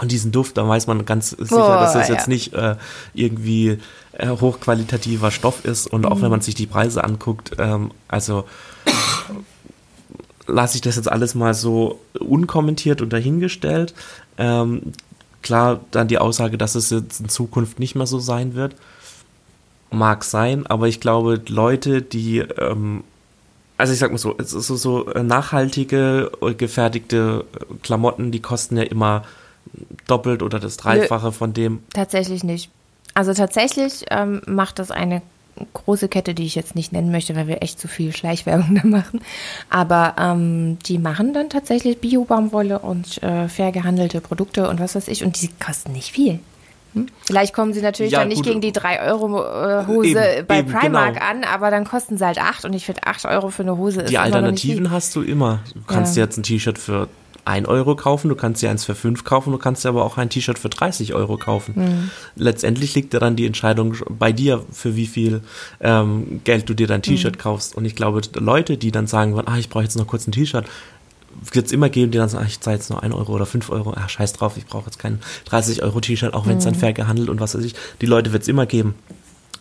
Und 0.00 0.12
diesen 0.12 0.30
Duft, 0.30 0.56
da 0.56 0.68
weiß 0.68 0.86
man 0.86 1.04
ganz 1.04 1.30
sicher, 1.30 1.56
Boah, 1.56 1.80
dass 1.80 1.96
es 1.96 2.08
ja. 2.08 2.14
jetzt 2.14 2.28
nicht 2.28 2.54
äh, 2.54 2.76
irgendwie 3.12 3.78
äh, 4.12 4.28
hochqualitativer 4.28 5.30
Stoff 5.32 5.64
ist. 5.64 5.88
Und 5.88 6.06
auch 6.06 6.22
wenn 6.22 6.30
man 6.30 6.40
sich 6.40 6.54
die 6.54 6.66
Preise 6.66 7.02
anguckt, 7.02 7.52
ähm, 7.58 7.90
also 8.06 8.44
lasse 10.46 10.76
ich 10.76 10.80
das 10.80 10.96
jetzt 10.96 11.10
alles 11.10 11.34
mal 11.34 11.54
so 11.54 12.00
unkommentiert 12.18 13.00
und 13.00 13.12
dahingestellt. 13.12 13.94
Ähm, 14.38 14.92
klar, 15.42 15.80
dann 15.90 16.08
die 16.08 16.18
Aussage, 16.18 16.58
dass 16.58 16.74
es 16.74 16.90
jetzt 16.90 17.20
in 17.20 17.28
Zukunft 17.28 17.78
nicht 17.78 17.94
mehr 17.94 18.06
so 18.06 18.18
sein 18.18 18.54
wird, 18.54 18.74
mag 19.90 20.24
sein, 20.24 20.66
aber 20.66 20.88
ich 20.88 21.00
glaube, 21.00 21.40
Leute, 21.48 22.02
die, 22.02 22.38
ähm, 22.38 23.04
also 23.76 23.92
ich 23.92 23.98
sag 23.98 24.10
mal 24.10 24.18
so, 24.18 24.34
es 24.38 24.52
ist 24.52 24.66
so, 24.66 24.76
so 24.76 25.10
äh, 25.12 25.22
nachhaltige, 25.22 26.30
äh, 26.42 26.54
gefertigte 26.54 27.44
äh, 27.54 27.74
Klamotten, 27.82 28.30
die 28.30 28.40
kosten 28.40 28.76
ja 28.76 28.82
immer 28.84 29.24
doppelt 30.06 30.42
oder 30.42 30.58
das 30.58 30.76
Dreifache 30.76 31.32
von 31.32 31.52
dem. 31.52 31.82
Tatsächlich 31.92 32.44
nicht. 32.44 32.70
Also 33.14 33.34
tatsächlich 33.34 34.04
ähm, 34.10 34.40
macht 34.46 34.78
das 34.78 34.90
eine 34.90 35.22
große 35.74 36.08
Kette, 36.08 36.34
die 36.34 36.44
ich 36.46 36.54
jetzt 36.54 36.74
nicht 36.74 36.92
nennen 36.92 37.10
möchte, 37.10 37.36
weil 37.36 37.46
wir 37.46 37.62
echt 37.62 37.78
zu 37.80 37.88
viel 37.88 38.14
Schleichwerbung 38.14 38.74
da 38.82 38.86
machen. 38.86 39.20
Aber 39.68 40.14
ähm, 40.18 40.78
die 40.86 40.98
machen 40.98 41.34
dann 41.34 41.50
tatsächlich 41.50 41.98
Bio-Baumwolle 41.98 42.78
und 42.78 43.22
äh, 43.22 43.48
fair 43.48 43.72
gehandelte 43.72 44.20
Produkte 44.20 44.68
und 44.68 44.80
was 44.80 44.94
weiß 44.94 45.08
ich. 45.08 45.24
Und 45.24 45.40
die 45.40 45.50
kosten 45.64 45.92
nicht 45.92 46.12
viel. 46.12 46.38
Hm? 46.94 47.06
Vielleicht 47.24 47.54
kommen 47.54 47.72
sie 47.72 47.82
natürlich 47.82 48.12
Ja, 48.12 48.20
dann 48.20 48.28
nicht 48.28 48.38
gut. 48.38 48.46
gegen 48.46 48.60
die 48.60 48.72
3-Euro-Hose 48.72 50.08
Eben, 50.38 50.46
bei 50.46 50.58
eben, 50.60 50.72
Primark 50.72 51.14
genau. 51.14 51.26
an, 51.26 51.44
aber 51.44 51.70
dann 51.70 51.84
kosten 51.84 52.18
sie 52.18 52.26
halt 52.26 52.38
8 52.38 52.64
und 52.64 52.72
ich 52.72 52.84
finde 52.86 53.02
8 53.06 53.26
Euro 53.26 53.50
für 53.50 53.62
eine 53.62 53.76
Hose 53.76 54.00
ist 54.02 54.10
Die 54.10 54.18
Alternativen 54.18 54.90
hast 54.90 55.14
du 55.14 55.22
immer. 55.22 55.60
Du 55.74 55.80
kannst 55.86 56.16
Ja. 56.16 56.22
dir 56.22 56.26
jetzt 56.28 56.38
ein 56.38 56.42
T-Shirt 56.42 56.78
für 56.78 57.08
1 57.50 57.68
Euro 57.68 57.96
kaufen, 57.96 58.28
du 58.28 58.34
kannst 58.34 58.62
dir 58.62 58.70
eins 58.70 58.84
für 58.84 58.94
5 58.94 59.24
kaufen, 59.24 59.50
du 59.52 59.58
kannst 59.58 59.84
dir 59.84 59.90
aber 59.90 60.04
auch 60.04 60.16
ein 60.16 60.30
T-Shirt 60.30 60.58
für 60.58 60.68
30 60.70 61.12
Euro 61.14 61.36
kaufen. 61.36 61.74
Mhm. 61.76 62.10
Letztendlich 62.36 62.94
liegt 62.94 63.12
ja 63.12 63.20
dann 63.20 63.36
die 63.36 63.46
Entscheidung 63.46 63.94
bei 64.08 64.32
dir, 64.32 64.62
für 64.72 64.96
wie 64.96 65.06
viel 65.06 65.42
ähm, 65.80 66.40
Geld 66.44 66.68
du 66.68 66.74
dir 66.74 66.86
dein 66.86 67.02
T-Shirt 67.02 67.36
Mhm. 67.36 67.40
kaufst. 67.40 67.76
Und 67.76 67.84
ich 67.84 67.94
glaube, 67.96 68.20
Leute, 68.38 68.76
die 68.76 68.90
dann 68.90 69.06
sagen, 69.06 69.38
ah, 69.44 69.58
ich 69.58 69.68
brauche 69.68 69.82
jetzt 69.84 69.96
noch 69.98 70.06
kurz 70.06 70.26
ein 70.26 70.32
T-Shirt, 70.32 70.64
wird 71.52 71.66
es 71.66 71.72
immer 71.72 71.88
geben, 71.88 72.10
die 72.12 72.18
dann 72.18 72.28
sagen, 72.28 72.44
ach, 72.44 72.50
ich 72.50 72.60
zahle 72.60 72.76
jetzt 72.76 72.90
nur 72.90 73.02
1 73.02 73.14
Euro 73.14 73.32
oder 73.32 73.46
5 73.46 73.70
Euro, 73.70 73.94
ach, 73.96 74.08
scheiß 74.08 74.32
drauf, 74.34 74.56
ich 74.56 74.66
brauche 74.66 74.86
jetzt 74.86 74.98
kein 74.98 75.20
30 75.46 75.82
Euro 75.82 76.00
T-Shirt, 76.00 76.34
auch 76.34 76.46
wenn 76.46 76.58
es 76.58 76.64
dann 76.64 76.74
Mhm. 76.74 76.78
fair 76.78 76.92
gehandelt 76.92 77.28
und 77.28 77.40
was 77.40 77.54
weiß 77.54 77.64
ich. 77.64 77.74
Die 78.00 78.06
Leute 78.06 78.32
wird 78.32 78.42
es 78.42 78.48
immer 78.48 78.66
geben. 78.66 78.94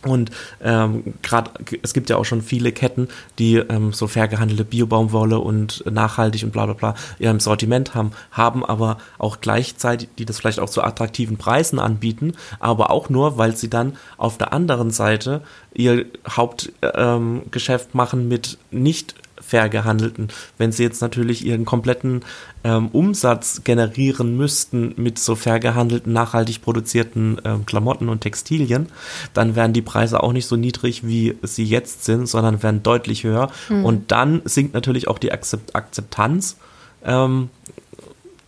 Und 0.06 0.32
ähm, 0.64 1.14
gerade, 1.22 1.52
es 1.82 1.94
gibt 1.94 2.10
ja 2.10 2.16
auch 2.16 2.24
schon 2.24 2.42
viele 2.42 2.72
Ketten, 2.72 3.10
die 3.38 3.58
ähm, 3.58 3.92
so 3.92 4.08
fair 4.08 4.30
gehandelte 4.30 4.64
Biobaumwolle 4.64 5.40
und 5.40 5.84
nachhaltig 5.90 6.44
und 6.44 6.52
bla 6.52 6.66
bla 6.66 6.74
bla 6.74 6.96
ja, 7.20 7.32
im 7.32 7.40
Sortiment 7.42 7.96
haben, 7.96 8.12
haben 8.32 8.64
aber 8.66 8.98
auch 9.18 9.42
gleichzeitig, 9.42 10.10
die 10.18 10.26
das 10.26 10.38
vielleicht 10.38 10.60
auch 10.60 10.70
zu 10.70 10.84
attraktiven 10.84 11.38
Preisen 11.38 11.80
anbieten, 11.80 12.34
aber 12.60 12.92
auch 12.92 13.10
nur, 13.10 13.38
weil 13.38 13.58
sie 13.58 13.70
dann 13.70 13.98
auf 14.18 14.38
der 14.38 14.54
anderen 14.54 14.92
Seite 14.92 15.42
ihr 15.74 16.06
Hauptgeschäft 16.28 16.96
ähm, 16.96 17.42
Geschäft 17.52 17.94
machen 17.94 18.28
mit 18.28 18.58
nicht 18.72 19.16
fair 19.50 19.70
gehandelten. 19.70 20.30
Wenn 20.58 20.72
sie 20.72 20.84
jetzt 20.84 21.02
natürlich 21.02 21.46
ihren 21.46 21.66
kompletten 21.66 22.22
ähm, 22.64 22.90
Umsatz 22.90 23.64
generieren 23.64 24.38
müssten 24.38 24.94
mit 24.98 25.18
so 25.18 25.36
fair 25.36 25.60
gehandelten, 25.60 26.14
nachhaltig 26.14 26.62
produzierten 26.62 27.42
ähm, 27.44 27.66
Klamotten 27.66 28.10
und 28.10 28.22
Textilien, 28.22 28.88
dann 29.34 29.56
wären 29.56 29.74
die 29.74 29.82
Preise 29.82 30.22
auch 30.22 30.34
nicht 30.34 30.46
so 30.46 30.56
niedrig, 30.56 31.06
wie 31.06 31.36
sie 31.42 31.64
jetzt 31.64 32.06
sind, 32.06 32.28
sondern 32.28 32.62
wären 32.62 32.84
deutlich 32.84 33.24
höher. 33.24 33.50
Und 33.84 34.12
dann 34.12 34.42
sinkt 34.46 34.74
natürlich 34.74 35.08
auch 35.08 35.20
die 35.20 35.32
Akzept 35.32 35.76
Akzeptanz 35.76 36.58
ähm, 37.04 37.50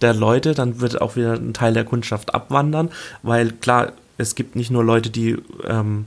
der 0.01 0.13
Leute, 0.13 0.53
dann 0.53 0.81
wird 0.81 1.01
auch 1.01 1.15
wieder 1.15 1.33
ein 1.33 1.53
Teil 1.53 1.73
der 1.73 1.85
Kundschaft 1.85 2.33
abwandern, 2.33 2.89
weil 3.23 3.51
klar, 3.51 3.93
es 4.17 4.35
gibt 4.35 4.55
nicht 4.55 4.71
nur 4.71 4.83
Leute, 4.83 5.09
die 5.09 5.37
ähm, 5.67 6.05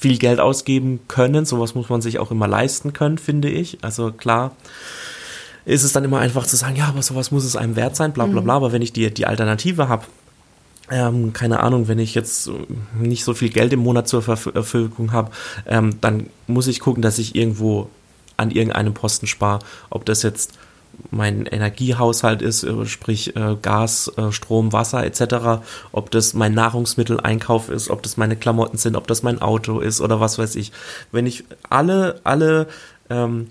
viel 0.00 0.16
Geld 0.16 0.40
ausgeben 0.40 1.00
können, 1.08 1.44
sowas 1.44 1.74
muss 1.74 1.90
man 1.90 2.00
sich 2.00 2.18
auch 2.18 2.30
immer 2.30 2.48
leisten 2.48 2.94
können, 2.94 3.18
finde 3.18 3.50
ich. 3.50 3.78
Also 3.82 4.10
klar 4.12 4.52
ist 5.66 5.82
es 5.84 5.92
dann 5.92 6.04
immer 6.04 6.20
einfach 6.20 6.46
zu 6.46 6.56
sagen, 6.56 6.76
ja, 6.76 6.86
aber 6.86 7.02
sowas 7.02 7.30
muss 7.30 7.44
es 7.44 7.54
einem 7.54 7.76
wert 7.76 7.94
sein, 7.94 8.12
bla 8.12 8.24
bla 8.24 8.40
bla, 8.40 8.56
aber 8.56 8.72
wenn 8.72 8.80
ich 8.80 8.94
die, 8.94 9.12
die 9.12 9.26
Alternative 9.26 9.88
habe, 9.88 10.06
ähm, 10.90 11.34
keine 11.34 11.60
Ahnung, 11.60 11.86
wenn 11.86 11.98
ich 11.98 12.14
jetzt 12.14 12.50
nicht 12.98 13.24
so 13.24 13.34
viel 13.34 13.50
Geld 13.50 13.72
im 13.74 13.80
Monat 13.80 14.08
zur 14.08 14.22
Verf- 14.22 14.50
Verfügung 14.52 15.12
habe, 15.12 15.30
ähm, 15.66 16.00
dann 16.00 16.30
muss 16.46 16.66
ich 16.66 16.80
gucken, 16.80 17.02
dass 17.02 17.18
ich 17.18 17.36
irgendwo 17.36 17.90
an 18.38 18.50
irgendeinem 18.50 18.94
Posten 18.94 19.26
spare. 19.26 19.60
Ob 19.90 20.06
das 20.06 20.22
jetzt 20.22 20.54
mein 21.10 21.46
Energiehaushalt 21.46 22.42
ist, 22.42 22.62
äh, 22.62 22.86
sprich 22.86 23.34
äh, 23.36 23.56
Gas, 23.60 24.12
äh, 24.16 24.32
Strom, 24.32 24.72
Wasser 24.72 25.04
etc., 25.04 25.62
ob 25.92 26.10
das 26.10 26.34
mein 26.34 26.54
Nahrungsmitteleinkauf 26.54 27.68
ist, 27.68 27.90
ob 27.90 28.02
das 28.02 28.16
meine 28.16 28.36
Klamotten 28.36 28.78
sind, 28.78 28.96
ob 28.96 29.06
das 29.06 29.22
mein 29.22 29.42
Auto 29.42 29.80
ist 29.80 30.00
oder 30.00 30.20
was 30.20 30.38
weiß 30.38 30.56
ich. 30.56 30.72
Wenn 31.12 31.26
ich 31.26 31.44
alle, 31.68 32.20
alle 32.24 32.68
ähm, 33.08 33.48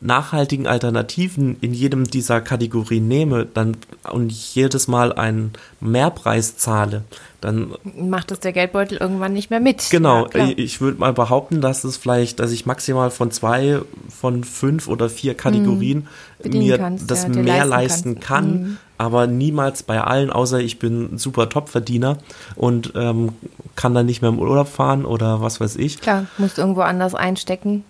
nachhaltigen 0.00 0.66
Alternativen 0.66 1.56
in 1.60 1.74
jedem 1.74 2.04
dieser 2.04 2.40
Kategorien 2.40 3.06
nehme 3.06 3.44
dann 3.46 3.76
und 4.10 4.32
jedes 4.32 4.88
Mal 4.88 5.12
einen 5.12 5.52
Mehrpreis 5.80 6.56
zahle, 6.56 7.04
dann 7.40 7.74
Macht 7.96 8.30
es 8.32 8.40
der 8.40 8.52
Geldbeutel 8.52 8.98
irgendwann 8.98 9.32
nicht 9.32 9.50
mehr 9.50 9.60
mit. 9.60 9.88
Genau, 9.90 10.26
Ja, 10.34 10.48
ich, 10.56 10.80
würde 10.80 10.98
mal 10.98 11.12
behaupten, 11.12 11.60
dass 11.60 11.84
es 11.84 11.96
vielleicht, 11.96 12.40
dass 12.40 12.50
ich 12.50 12.66
maximal 12.66 13.10
von 13.10 13.30
zwei, 13.30 13.80
von 14.08 14.44
fünf 14.44 14.88
oder 14.88 15.08
vier 15.10 15.34
Kategorien 15.34 16.06
Mhm. 16.42 16.50
Mir 16.52 16.78
kannst, 16.78 17.10
das 17.10 17.24
ja, 17.24 17.28
mehr 17.28 17.66
leisten 17.66 18.14
kannst. 18.14 18.26
kann, 18.26 18.52
Mhm. 18.62 18.76
aber 18.96 19.26
niemals 19.26 19.82
bei 19.82 20.00
allen, 20.00 20.30
außer 20.30 20.60
ich 20.60 20.78
bin 20.78 21.14
ein 21.14 21.18
super 21.18 21.50
Topverdiener 21.50 22.16
und 22.56 22.92
ähm, 22.94 23.32
kann 23.76 23.92
dann 23.94 24.06
nicht 24.06 24.22
mehr 24.22 24.30
im 24.30 24.38
Urlaub 24.38 24.68
fahren 24.68 25.04
oder 25.04 25.42
was 25.42 25.60
weiß 25.60 25.76
ich. 25.76 26.00
Klar, 26.00 26.26
musst 26.38 26.56
irgendwo 26.56 26.80
anders 26.80 27.14
einstecken. 27.14 27.84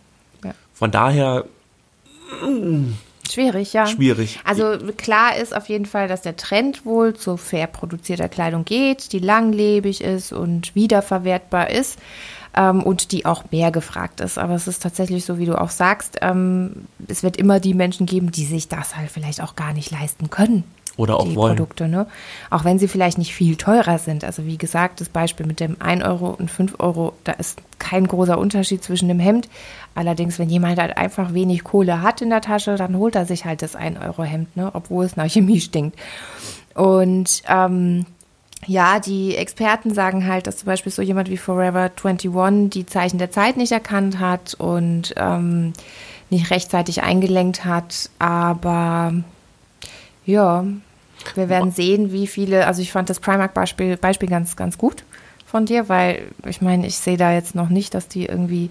Ja. 0.45 0.53
Von 0.75 0.91
daher 0.91 1.45
Schwierig, 3.31 3.73
ja. 3.73 3.87
schwierig. 3.87 4.41
Also 4.45 4.77
klar 4.97 5.37
ist 5.37 5.55
auf 5.55 5.69
jeden 5.69 5.87
Fall, 5.87 6.09
dass 6.09 6.23
der 6.23 6.37
Trend 6.37 6.85
wohl 6.85 7.15
zu 7.15 7.37
fair 7.37 7.69
produzierter 7.69 8.29
Kleidung 8.29 8.65
geht, 8.65 9.13
die 9.13 9.21
langlebig 9.21 10.01
ist 10.01 10.33
und 10.33 10.75
wiederverwertbar 10.75 11.71
ist 11.71 11.99
ähm, 12.57 12.83
und 12.83 13.13
die 13.13 13.27
auch 13.27 13.45
mehr 13.53 13.71
gefragt 13.71 14.21
ist. 14.21 14.39
Aber 14.39 14.55
es 14.55 14.67
ist 14.67 14.83
tatsächlich 14.83 15.25
so, 15.25 15.39
wie 15.39 15.47
du 15.47 15.61
auch 15.61 15.71
sagst, 15.71 16.19
ähm, 16.23 16.87
es 17.07 17.23
wird 17.23 17.37
immer 17.37 17.61
die 17.61 17.75
Menschen 17.75 18.07
geben, 18.07 18.33
die 18.33 18.45
sich 18.45 18.69
das 18.69 18.97
halt 18.97 19.11
vielleicht 19.11 19.41
auch 19.41 19.55
gar 19.55 19.73
nicht 19.73 19.91
leisten 19.91 20.31
können. 20.31 20.65
Oder 20.97 21.19
auch 21.19 21.25
die 21.25 21.37
wollen. 21.37 21.57
Produkte, 21.57 21.89
ne? 21.89 22.07
Auch 22.51 22.65
wenn 22.65 22.79
sie 22.79 22.89
vielleicht 22.89 23.19
nicht 23.19 23.35
viel 23.35 23.57
teurer 23.57 23.99
sind. 23.99 24.25
Also 24.25 24.45
wie 24.45 24.59
gesagt, 24.59 25.01
das 25.01 25.09
Beispiel 25.09 25.47
mit 25.47 25.61
dem 25.61 25.77
1 25.81 26.05
Euro 26.05 26.31
und 26.31 26.51
5 26.51 26.79
Euro, 26.79 27.15
da 27.25 27.33
ist 27.33 27.61
kein 27.79 28.07
großer 28.07 28.39
Unterschied 28.39 28.83
zwischen 28.83 29.09
dem 29.09 29.21
Hemd. 29.21 29.49
Allerdings, 29.95 30.39
wenn 30.39 30.51
jemand 30.51 30.79
halt 30.79 30.97
einfach 30.97 31.33
wenig 31.33 31.65
Kohle 31.65 32.03
hat 32.03 32.21
in 32.21 32.31
der 32.31 32.41
Tasche, 32.43 32.77
dann 32.77 32.97
holt 32.97 33.15
er 33.15 33.25
sich 33.25 33.45
halt 33.45 33.63
das 33.63 33.77
1 33.77 33.99
Euro 34.01 34.25
Hemd, 34.25 34.57
ne? 34.57 34.71
Obwohl 34.73 35.05
es 35.05 35.17
nach 35.17 35.31
Chemie 35.31 35.61
stinkt. 35.61 35.99
Und 36.75 37.43
ähm, 37.49 38.07
ja, 38.67 39.01
die 39.01 39.37
Experten 39.37 39.95
sagen 39.95 40.27
halt, 40.27 40.47
dass 40.47 40.59
zum 40.59 40.67
Beispiel 40.67 40.93
so 40.93 41.03
jemand 41.03 41.31
wie 41.31 41.37
Forever 41.37 41.91
21 41.97 42.71
die 42.71 42.87
Zeichen 42.87 43.19
der 43.19 43.31
Zeit 43.31 43.57
nicht 43.57 43.73
erkannt 43.73 44.19
hat 44.19 44.55
und 44.55 45.15
ähm, 45.17 45.73
nicht 46.29 46.51
rechtzeitig 46.51 47.03
eingelenkt 47.03 47.65
hat. 47.65 48.11
Aber 48.19 49.15
ja, 50.31 50.65
wir 51.35 51.49
werden 51.49 51.71
sehen, 51.71 52.13
wie 52.13 52.27
viele, 52.27 52.67
also 52.67 52.83
ich 52.83 52.93
fand 52.93 53.11
das 53.11 53.21
Primark-Beispiel 53.21 53.97
Beispiel 53.97 54.29
ganz, 54.29 54.57
ganz 54.57 54.79
gut 54.79 55.05
von 55.47 55.67
dir, 55.67 55.89
weil 55.89 56.23
ich 56.47 56.63
meine, 56.63 56.87
ich 56.87 56.97
sehe 56.97 57.17
da 57.17 57.33
jetzt 57.33 57.55
noch 57.55 57.69
nicht, 57.69 57.95
dass 57.95 58.09
die 58.09 58.27
irgendwie 58.27 58.71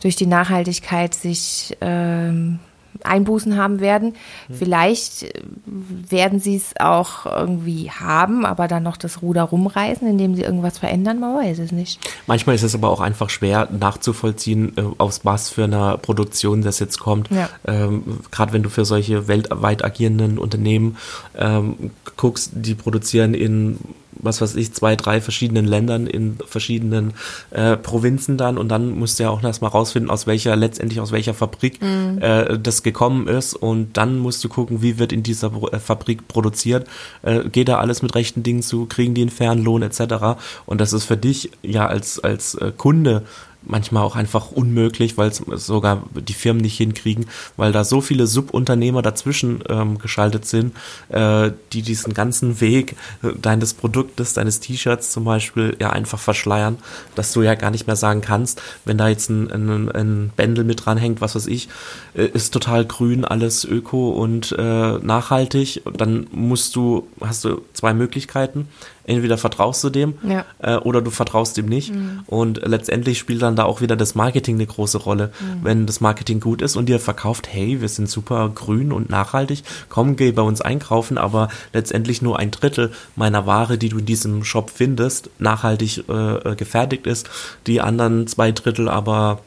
durch 0.00 0.16
die 0.16 0.26
Nachhaltigkeit 0.26 1.14
sich 1.14 1.76
ähm, 1.80 2.60
Einbußen 3.02 3.56
haben 3.56 3.80
werden. 3.80 4.14
Vielleicht 4.50 5.24
äh, 5.24 5.42
werden 5.66 6.40
sie 6.40 6.56
es 6.56 6.72
auch 6.78 7.26
irgendwie 7.26 7.90
haben, 7.90 8.46
aber 8.46 8.68
dann 8.68 8.82
noch 8.82 8.96
das 8.96 9.22
Ruder 9.22 9.42
rumreißen, 9.42 10.06
indem 10.06 10.34
sie 10.34 10.42
irgendwas 10.42 10.78
verändern, 10.78 11.20
man 11.20 11.34
weiß 11.34 11.58
es 11.58 11.72
nicht. 11.72 12.00
Manchmal 12.26 12.54
ist 12.54 12.62
es 12.62 12.74
aber 12.74 12.90
auch 12.90 13.00
einfach 13.00 13.30
schwer 13.30 13.68
nachzuvollziehen, 13.70 14.72
äh, 14.76 14.82
aus 14.98 15.24
was 15.24 15.50
für 15.50 15.64
einer 15.64 15.98
Produktion 15.98 16.62
das 16.62 16.78
jetzt 16.78 16.98
kommt. 16.98 17.30
Ja. 17.30 17.48
Ähm, 17.66 18.20
Gerade 18.30 18.52
wenn 18.52 18.62
du 18.62 18.70
für 18.70 18.84
solche 18.84 19.28
weltweit 19.28 19.84
agierenden 19.84 20.38
Unternehmen 20.38 20.96
ähm, 21.36 21.90
guckst, 22.16 22.52
die 22.54 22.74
produzieren 22.74 23.34
in 23.34 23.78
was 24.16 24.40
weiß 24.40 24.56
ich, 24.56 24.72
zwei, 24.72 24.96
drei 24.96 25.20
verschiedenen 25.20 25.66
Ländern 25.66 26.06
in 26.06 26.38
verschiedenen 26.46 27.12
äh, 27.50 27.76
Provinzen 27.76 28.36
dann 28.36 28.58
und 28.58 28.68
dann 28.68 28.90
musst 28.90 29.18
du 29.18 29.24
ja 29.24 29.30
auch 29.30 29.42
erstmal 29.42 29.70
rausfinden, 29.70 30.10
aus 30.10 30.26
welcher, 30.26 30.56
letztendlich 30.56 31.00
aus 31.00 31.12
welcher 31.12 31.34
Fabrik 31.34 31.80
Mhm. 31.80 32.18
äh, 32.20 32.58
das 32.58 32.82
gekommen 32.82 33.28
ist 33.28 33.54
und 33.54 33.96
dann 33.96 34.18
musst 34.18 34.42
du 34.44 34.48
gucken, 34.48 34.82
wie 34.82 34.98
wird 34.98 35.12
in 35.12 35.22
dieser 35.22 35.50
äh, 35.72 35.78
Fabrik 35.78 36.28
produziert, 36.28 36.86
äh, 37.22 37.48
geht 37.48 37.68
da 37.68 37.78
alles 37.78 38.02
mit 38.02 38.14
rechten 38.14 38.42
Dingen 38.42 38.62
zu, 38.62 38.86
kriegen 38.86 39.14
die 39.14 39.22
einen 39.22 39.30
fairen 39.30 39.62
Lohn 39.62 39.82
etc. 39.82 40.38
Und 40.66 40.80
das 40.80 40.92
ist 40.92 41.04
für 41.04 41.16
dich 41.16 41.50
ja 41.62 41.86
als, 41.86 42.20
als 42.20 42.54
äh, 42.56 42.72
Kunde 42.76 43.22
manchmal 43.66 44.02
auch 44.02 44.16
einfach 44.16 44.50
unmöglich, 44.52 45.16
weil 45.16 45.28
es 45.28 45.38
sogar 45.38 46.04
die 46.14 46.32
Firmen 46.32 46.62
nicht 46.62 46.76
hinkriegen, 46.76 47.26
weil 47.56 47.72
da 47.72 47.84
so 47.84 48.00
viele 48.00 48.26
Subunternehmer 48.26 49.02
dazwischen 49.02 49.62
ähm, 49.68 49.98
geschaltet 49.98 50.46
sind, 50.46 50.74
äh, 51.08 51.50
die 51.72 51.82
diesen 51.82 52.14
ganzen 52.14 52.60
Weg 52.60 52.96
äh, 53.22 53.32
deines 53.40 53.74
Produktes, 53.74 54.34
deines 54.34 54.60
T-Shirts 54.60 55.12
zum 55.12 55.24
Beispiel, 55.24 55.76
ja 55.80 55.90
einfach 55.90 56.18
verschleiern, 56.18 56.78
dass 57.14 57.32
du 57.32 57.42
ja 57.42 57.54
gar 57.54 57.70
nicht 57.70 57.86
mehr 57.86 57.96
sagen 57.96 58.20
kannst, 58.20 58.60
wenn 58.84 58.98
da 58.98 59.08
jetzt 59.08 59.30
ein, 59.30 59.50
ein, 59.50 59.90
ein 59.90 60.32
Bändel 60.36 60.64
mit 60.64 60.84
dranhängt, 60.84 61.20
was 61.20 61.34
weiß 61.34 61.46
ich, 61.46 61.68
äh, 62.14 62.26
ist 62.26 62.52
total 62.52 62.84
grün, 62.84 63.24
alles 63.24 63.64
öko 63.64 64.10
und 64.10 64.54
äh, 64.58 64.98
nachhaltig, 64.98 65.82
dann 65.96 66.26
musst 66.32 66.76
du, 66.76 67.08
hast 67.20 67.44
du 67.44 67.62
zwei 67.72 67.94
Möglichkeiten. 67.94 68.68
Entweder 69.06 69.38
vertraust 69.38 69.84
du 69.84 69.90
dem 69.90 70.14
Ja. 70.22 70.44
äh, 70.58 70.76
oder 70.76 71.02
du 71.02 71.10
vertraust 71.10 71.58
ihm 71.58 71.66
nicht. 71.66 71.92
Und 72.26 72.60
letztendlich 72.66 73.18
spielt 73.18 73.42
dann 73.42 73.56
da 73.56 73.64
auch 73.64 73.80
wieder 73.80 73.96
das 73.96 74.14
Marketing 74.14 74.56
eine 74.56 74.66
große 74.66 74.98
Rolle. 74.98 75.30
Wenn 75.62 75.86
das 75.86 76.00
Marketing 76.00 76.40
gut 76.40 76.62
ist 76.62 76.76
und 76.76 76.86
dir 76.88 76.98
verkauft, 76.98 77.48
hey, 77.50 77.80
wir 77.80 77.88
sind 77.88 78.08
super 78.08 78.50
grün 78.54 78.92
und 78.92 79.10
nachhaltig, 79.10 79.62
komm, 79.88 80.16
geh 80.16 80.32
bei 80.32 80.42
uns 80.42 80.60
einkaufen, 80.60 81.18
aber 81.18 81.48
letztendlich 81.72 82.22
nur 82.22 82.38
ein 82.38 82.50
Drittel 82.50 82.92
meiner 83.16 83.46
Ware, 83.46 83.78
die 83.78 83.88
du 83.88 83.98
in 83.98 84.06
diesem 84.06 84.44
Shop 84.44 84.70
findest, 84.70 85.30
nachhaltig 85.38 86.04
äh, 86.08 86.34
äh, 86.52 86.54
gefertigt 86.56 87.06
ist, 87.06 87.28
die 87.66 87.80
anderen 87.80 88.26
zwei 88.26 88.52
Drittel 88.52 88.88
aber 88.88 89.40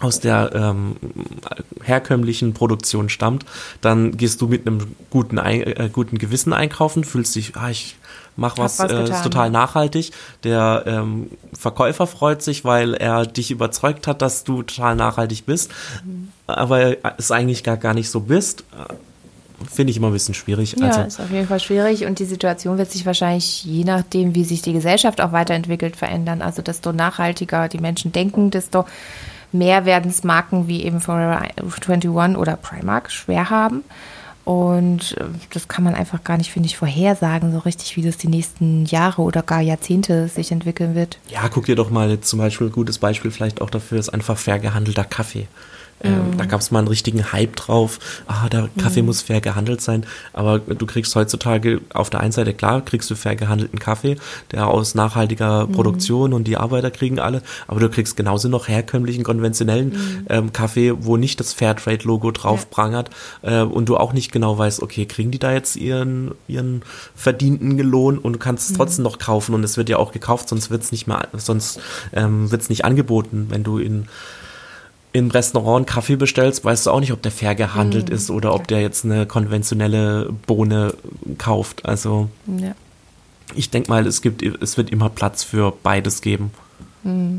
aus 0.00 0.18
der 0.20 0.50
ähm, 0.54 0.96
herkömmlichen 1.82 2.54
Produktion 2.54 3.08
stammt, 3.08 3.44
dann 3.80 4.16
gehst 4.16 4.40
du 4.40 4.48
mit 4.48 4.66
einem 4.66 4.96
guten, 5.10 5.38
äh, 5.38 5.88
guten 5.92 6.18
Gewissen 6.18 6.52
einkaufen, 6.52 7.04
fühlst 7.04 7.34
dich, 7.36 7.56
ah, 7.56 7.70
ich 7.70 7.96
mach 8.36 8.58
was, 8.58 8.78
was 8.78 8.90
äh, 8.90 9.04
ist 9.04 9.22
total 9.22 9.50
nachhaltig. 9.50 10.12
Der 10.44 10.84
ähm, 10.86 11.30
Verkäufer 11.52 12.06
freut 12.06 12.42
sich, 12.42 12.64
weil 12.64 12.94
er 12.94 13.26
dich 13.26 13.50
überzeugt 13.50 14.06
hat, 14.06 14.22
dass 14.22 14.44
du 14.44 14.62
total 14.62 14.96
nachhaltig 14.96 15.46
bist, 15.46 15.70
aber 16.46 16.96
es 17.18 17.30
eigentlich 17.30 17.62
gar, 17.64 17.76
gar 17.76 17.94
nicht 17.94 18.10
so 18.10 18.20
bist. 18.20 18.64
Finde 19.70 19.92
ich 19.92 19.96
immer 19.96 20.08
ein 20.08 20.12
bisschen 20.12 20.34
schwierig. 20.34 20.76
Ja, 20.78 20.88
also, 20.88 21.00
ist 21.02 21.20
auf 21.20 21.30
jeden 21.30 21.46
Fall 21.46 21.60
schwierig 21.60 22.04
und 22.04 22.18
die 22.18 22.24
Situation 22.24 22.78
wird 22.78 22.90
sich 22.90 23.06
wahrscheinlich 23.06 23.64
je 23.64 23.84
nachdem, 23.84 24.34
wie 24.34 24.44
sich 24.44 24.62
die 24.62 24.72
Gesellschaft 24.72 25.20
auch 25.20 25.32
weiterentwickelt, 25.32 25.94
verändern. 25.94 26.42
Also 26.42 26.62
desto 26.62 26.92
nachhaltiger 26.92 27.68
die 27.68 27.78
Menschen 27.78 28.10
denken, 28.12 28.50
desto 28.50 28.86
mehr 29.52 29.84
werden 29.84 30.10
es 30.10 30.24
Marken 30.24 30.66
wie 30.66 30.82
eben 30.82 31.00
Forever 31.00 31.42
21 31.58 32.10
oder 32.36 32.56
Primark 32.56 33.10
schwer 33.10 33.50
haben. 33.50 33.84
Und 34.44 35.16
äh, 35.18 35.24
das 35.52 35.68
kann 35.68 35.84
man 35.84 35.94
einfach 35.94 36.24
gar 36.24 36.36
nicht, 36.36 36.50
finde 36.50 36.66
ich, 36.66 36.76
vorhersagen, 36.76 37.52
so 37.52 37.58
richtig, 37.58 37.96
wie 37.96 38.02
das 38.02 38.16
die 38.16 38.28
nächsten 38.28 38.84
Jahre 38.86 39.22
oder 39.22 39.42
gar 39.42 39.60
Jahrzehnte 39.60 40.28
sich 40.28 40.50
entwickeln 40.50 40.94
wird. 40.94 41.18
Ja, 41.28 41.48
guck 41.48 41.66
dir 41.66 41.76
doch 41.76 41.90
mal 41.90 42.10
jetzt 42.10 42.28
zum 42.28 42.40
Beispiel, 42.40 42.70
gutes 42.70 42.98
Beispiel 42.98 43.30
vielleicht 43.30 43.60
auch 43.60 43.70
dafür 43.70 43.98
ist 43.98 44.08
einfach 44.08 44.36
fair 44.36 44.58
gehandelter 44.58 45.04
Kaffee. 45.04 45.46
Ähm, 46.02 46.36
Da 46.36 46.46
gab 46.46 46.60
es 46.60 46.70
mal 46.70 46.80
einen 46.80 46.88
richtigen 46.88 47.32
Hype 47.32 47.56
drauf. 47.56 47.98
Ah, 48.26 48.48
der 48.48 48.68
Kaffee 48.78 49.02
muss 49.02 49.22
fair 49.22 49.40
gehandelt 49.40 49.80
sein. 49.80 50.04
Aber 50.32 50.58
du 50.58 50.86
kriegst 50.86 51.14
heutzutage 51.14 51.80
auf 51.94 52.10
der 52.10 52.20
einen 52.20 52.32
Seite, 52.32 52.54
klar, 52.54 52.80
kriegst 52.80 53.10
du 53.10 53.14
fair 53.14 53.36
gehandelten 53.36 53.78
Kaffee, 53.78 54.16
der 54.50 54.68
aus 54.68 54.94
nachhaltiger 54.94 55.66
Produktion 55.66 56.32
und 56.32 56.44
die 56.44 56.56
Arbeiter 56.56 56.90
kriegen 56.90 57.18
alle. 57.18 57.42
Aber 57.66 57.80
du 57.80 57.88
kriegst 57.88 58.16
genauso 58.16 58.48
noch 58.48 58.68
herkömmlichen, 58.68 59.24
konventionellen 59.24 60.26
ähm, 60.28 60.52
Kaffee, 60.52 60.92
wo 60.98 61.16
nicht 61.16 61.38
das 61.40 61.52
Fairtrade-Logo 61.52 62.30
drauf 62.32 62.70
prangert 62.70 63.10
äh, 63.42 63.62
und 63.62 63.88
du 63.88 63.96
auch 63.96 64.12
nicht 64.12 64.32
genau 64.32 64.58
weißt, 64.58 64.82
okay, 64.82 65.06
kriegen 65.06 65.30
die 65.30 65.38
da 65.38 65.52
jetzt 65.52 65.76
ihren, 65.76 66.32
ihren 66.48 66.82
verdienten 67.14 67.78
Lohn 67.78 68.18
und 68.18 68.34
du 68.34 68.38
kannst 68.38 68.70
es 68.70 68.76
trotzdem 68.76 69.04
noch 69.04 69.18
kaufen. 69.18 69.54
Und 69.54 69.64
es 69.64 69.76
wird 69.76 69.88
ja 69.88 69.98
auch 69.98 70.12
gekauft, 70.12 70.48
sonst 70.48 70.70
wird 70.70 70.82
es 70.82 70.92
nicht 70.92 71.06
mehr, 71.06 71.28
sonst 71.36 71.80
ähm, 72.12 72.50
wird 72.50 72.62
es 72.62 72.68
nicht 72.68 72.84
angeboten, 72.84 73.46
wenn 73.50 73.62
du 73.64 73.78
in 73.78 74.08
im 75.12 75.30
Restaurant 75.30 75.76
einen 75.76 75.86
Kaffee 75.86 76.16
bestellst, 76.16 76.64
weißt 76.64 76.86
du 76.86 76.90
auch 76.90 77.00
nicht, 77.00 77.12
ob 77.12 77.20
der 77.22 77.32
fair 77.32 77.54
gehandelt 77.54 78.08
ist 78.10 78.30
oder 78.30 78.54
ob 78.54 78.66
der 78.66 78.80
jetzt 78.80 79.04
eine 79.04 79.26
konventionelle 79.26 80.30
Bohne 80.46 80.94
kauft. 81.38 81.84
Also 81.84 82.28
Ja. 82.46 82.74
ich 83.54 83.70
denke 83.70 83.90
mal, 83.90 84.06
es 84.06 84.22
gibt, 84.22 84.42
es 84.42 84.76
wird 84.76 84.90
immer 84.90 85.10
Platz 85.10 85.44
für 85.44 85.72
beides 85.82 86.22
geben. 86.22 86.50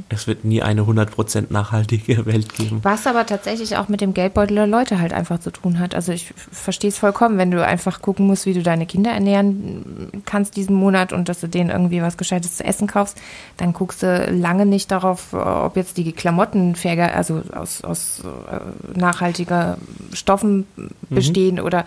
Es 0.10 0.28
wird 0.28 0.44
nie 0.44 0.62
eine 0.62 0.82
100% 0.82 1.46
nachhaltige 1.50 2.26
Welt 2.26 2.54
geben. 2.54 2.80
Was 2.84 3.08
aber 3.08 3.26
tatsächlich 3.26 3.78
auch 3.78 3.88
mit 3.88 4.02
dem 4.02 4.14
Geldbeutel 4.14 4.56
der 4.56 4.68
Leute 4.68 5.00
halt 5.00 5.14
einfach 5.14 5.40
zu 5.40 5.52
tun 5.52 5.80
hat. 5.80 5.96
Also 5.96 6.12
ich 6.12 6.34
verstehe 6.52 6.90
es 6.90 6.98
vollkommen, 6.98 7.38
wenn 7.38 7.52
du 7.52 7.66
einfach 7.66 8.02
gucken 8.02 8.28
musst, 8.28 8.46
wie 8.46 8.54
du 8.54 8.62
deine 8.62 8.86
Kinder 8.86 9.12
ernähren 9.12 10.24
kannst 10.26 10.58
diesen 10.58 10.76
Monat 10.76 11.14
und 11.14 11.30
dass 11.30 11.40
du 11.40 11.48
denen 11.48 11.70
irgendwie 11.70 12.02
was 12.02 12.18
Gescheites 12.18 12.58
zu 12.58 12.66
essen 12.66 12.88
kaufst, 12.88 13.18
dann 13.58 13.74
guckst 13.74 14.04
du 14.04 14.30
lange 14.32 14.66
nicht 14.66 14.92
darauf, 14.92 15.34
ob 15.34 15.78
jetzt 15.78 15.98
die 15.98 16.12
Klamotten 16.12 16.76
fair, 16.76 17.16
also 17.16 17.42
aus, 17.54 17.84
aus 17.84 18.22
äh, 18.24 19.00
nachhaltiger 19.00 19.78
Stoffen 20.14 20.66
bestehen 21.10 21.60
oder 21.60 21.86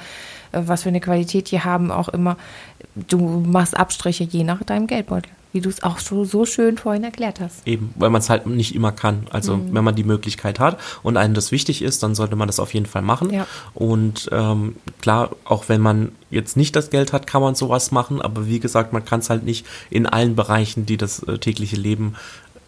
äh, 0.52 0.62
was 0.64 0.82
für 0.82 0.88
eine 0.88 1.00
Qualität 1.00 1.50
die 1.50 1.60
haben, 1.60 1.90
auch 1.90 2.08
immer. 2.08 2.36
Du 2.94 3.18
machst 3.46 3.76
Abstriche 3.76 4.24
je 4.24 4.44
nach 4.44 4.62
deinem 4.64 4.86
Geldbeutel, 4.86 5.30
wie 5.56 5.62
du 5.62 5.70
es 5.70 5.82
auch 5.82 5.98
so, 5.98 6.26
so 6.26 6.44
schön 6.44 6.76
vorhin 6.76 7.02
erklärt 7.02 7.40
hast. 7.40 7.66
Eben, 7.66 7.92
weil 7.96 8.10
man 8.10 8.20
es 8.20 8.28
halt 8.28 8.46
nicht 8.46 8.74
immer 8.74 8.92
kann. 8.92 9.26
Also 9.30 9.58
wenn 9.70 9.82
man 9.82 9.94
die 9.94 10.04
Möglichkeit 10.04 10.60
hat 10.60 10.78
und 11.02 11.16
einem 11.16 11.32
das 11.32 11.50
wichtig 11.50 11.80
ist, 11.80 12.02
dann 12.02 12.14
sollte 12.14 12.36
man 12.36 12.46
das 12.46 12.60
auf 12.60 12.74
jeden 12.74 12.84
Fall 12.84 13.00
machen. 13.00 13.32
Ja. 13.32 13.46
Und 13.72 14.28
ähm, 14.32 14.76
klar, 15.00 15.30
auch 15.44 15.70
wenn 15.70 15.80
man 15.80 16.12
jetzt 16.30 16.58
nicht 16.58 16.76
das 16.76 16.90
Geld 16.90 17.14
hat, 17.14 17.26
kann 17.26 17.40
man 17.40 17.54
sowas 17.54 17.90
machen. 17.90 18.20
Aber 18.20 18.46
wie 18.46 18.60
gesagt, 18.60 18.92
man 18.92 19.02
kann 19.02 19.20
es 19.20 19.30
halt 19.30 19.44
nicht 19.44 19.64
in 19.88 20.06
allen 20.06 20.36
Bereichen, 20.36 20.84
die 20.84 20.98
das 20.98 21.22
äh, 21.22 21.38
tägliche 21.38 21.76
Leben 21.76 22.16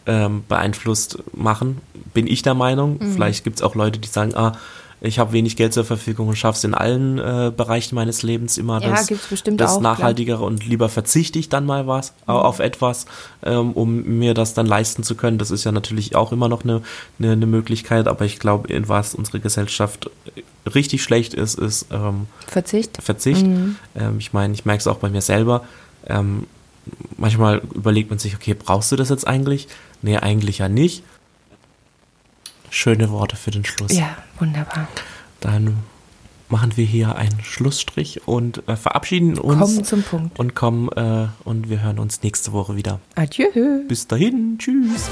ähm, 0.06 0.44
beeinflusst, 0.48 1.18
machen. 1.34 1.82
Bin 2.14 2.26
ich 2.26 2.40
der 2.40 2.54
Meinung. 2.54 2.98
Vielleicht 3.12 3.44
gibt 3.44 3.56
es 3.56 3.62
auch 3.62 3.74
Leute, 3.74 3.98
die 3.98 4.08
sagen, 4.08 4.34
ah, 4.34 4.52
ich 5.00 5.18
habe 5.18 5.32
wenig 5.32 5.56
Geld 5.56 5.72
zur 5.72 5.84
Verfügung 5.84 6.28
und 6.28 6.36
schaff's 6.36 6.64
in 6.64 6.74
allen 6.74 7.18
äh, 7.18 7.52
Bereichen 7.56 7.94
meines 7.94 8.22
Lebens 8.22 8.58
immer 8.58 8.82
Ja, 8.82 8.90
das, 8.90 9.06
das 9.06 9.42
auch, 9.42 9.44
klar. 9.44 9.80
nachhaltigere 9.80 10.44
und 10.44 10.66
lieber 10.66 10.88
verzichte 10.88 11.38
ich 11.38 11.48
dann 11.48 11.66
mal 11.66 11.86
was 11.86 12.14
äh, 12.26 12.32
auf 12.32 12.58
etwas, 12.58 13.06
ähm, 13.44 13.72
um 13.72 14.02
mir 14.18 14.34
das 14.34 14.54
dann 14.54 14.66
leisten 14.66 15.02
zu 15.02 15.14
können. 15.14 15.38
Das 15.38 15.50
ist 15.50 15.64
ja 15.64 15.72
natürlich 15.72 16.16
auch 16.16 16.32
immer 16.32 16.48
noch 16.48 16.64
eine, 16.64 16.82
eine, 17.18 17.32
eine 17.32 17.46
Möglichkeit, 17.46 18.08
aber 18.08 18.24
ich 18.24 18.38
glaube, 18.38 18.72
in 18.72 18.88
was 18.88 19.14
unsere 19.14 19.40
Gesellschaft 19.40 20.10
richtig 20.74 21.02
schlecht 21.02 21.34
ist, 21.34 21.58
ist 21.58 21.86
ähm, 21.92 22.26
Verzicht. 22.46 23.00
Verzicht. 23.02 23.44
Ähm, 23.44 24.16
ich 24.18 24.32
meine, 24.32 24.54
ich 24.54 24.64
merke 24.64 24.80
es 24.80 24.86
auch 24.86 24.98
bei 24.98 25.08
mir 25.10 25.22
selber. 25.22 25.64
Ähm, 26.06 26.46
manchmal 27.16 27.62
überlegt 27.74 28.10
man 28.10 28.18
sich, 28.18 28.34
okay, 28.34 28.54
brauchst 28.54 28.90
du 28.92 28.96
das 28.96 29.08
jetzt 29.08 29.26
eigentlich? 29.26 29.68
Nee, 30.02 30.16
eigentlich 30.16 30.58
ja 30.58 30.68
nicht. 30.68 31.02
Schöne 32.70 33.10
Worte 33.10 33.36
für 33.36 33.50
den 33.50 33.64
Schluss. 33.64 33.92
Ja, 33.92 34.16
wunderbar. 34.38 34.88
Dann 35.40 35.78
machen 36.48 36.76
wir 36.76 36.84
hier 36.84 37.16
einen 37.16 37.42
Schlussstrich 37.42 38.26
und 38.26 38.66
äh, 38.68 38.76
verabschieden 38.76 39.38
uns. 39.38 39.58
Kommen 39.60 39.84
zum 39.84 40.02
Punkt. 40.02 40.38
Und 40.38 40.54
kommen 40.54 40.88
äh, 40.92 41.28
und 41.44 41.68
wir 41.68 41.82
hören 41.82 41.98
uns 41.98 42.22
nächste 42.22 42.52
Woche 42.52 42.76
wieder. 42.76 43.00
Adieu. 43.14 43.84
Bis 43.86 44.06
dahin, 44.06 44.56
tschüss. 44.58 45.08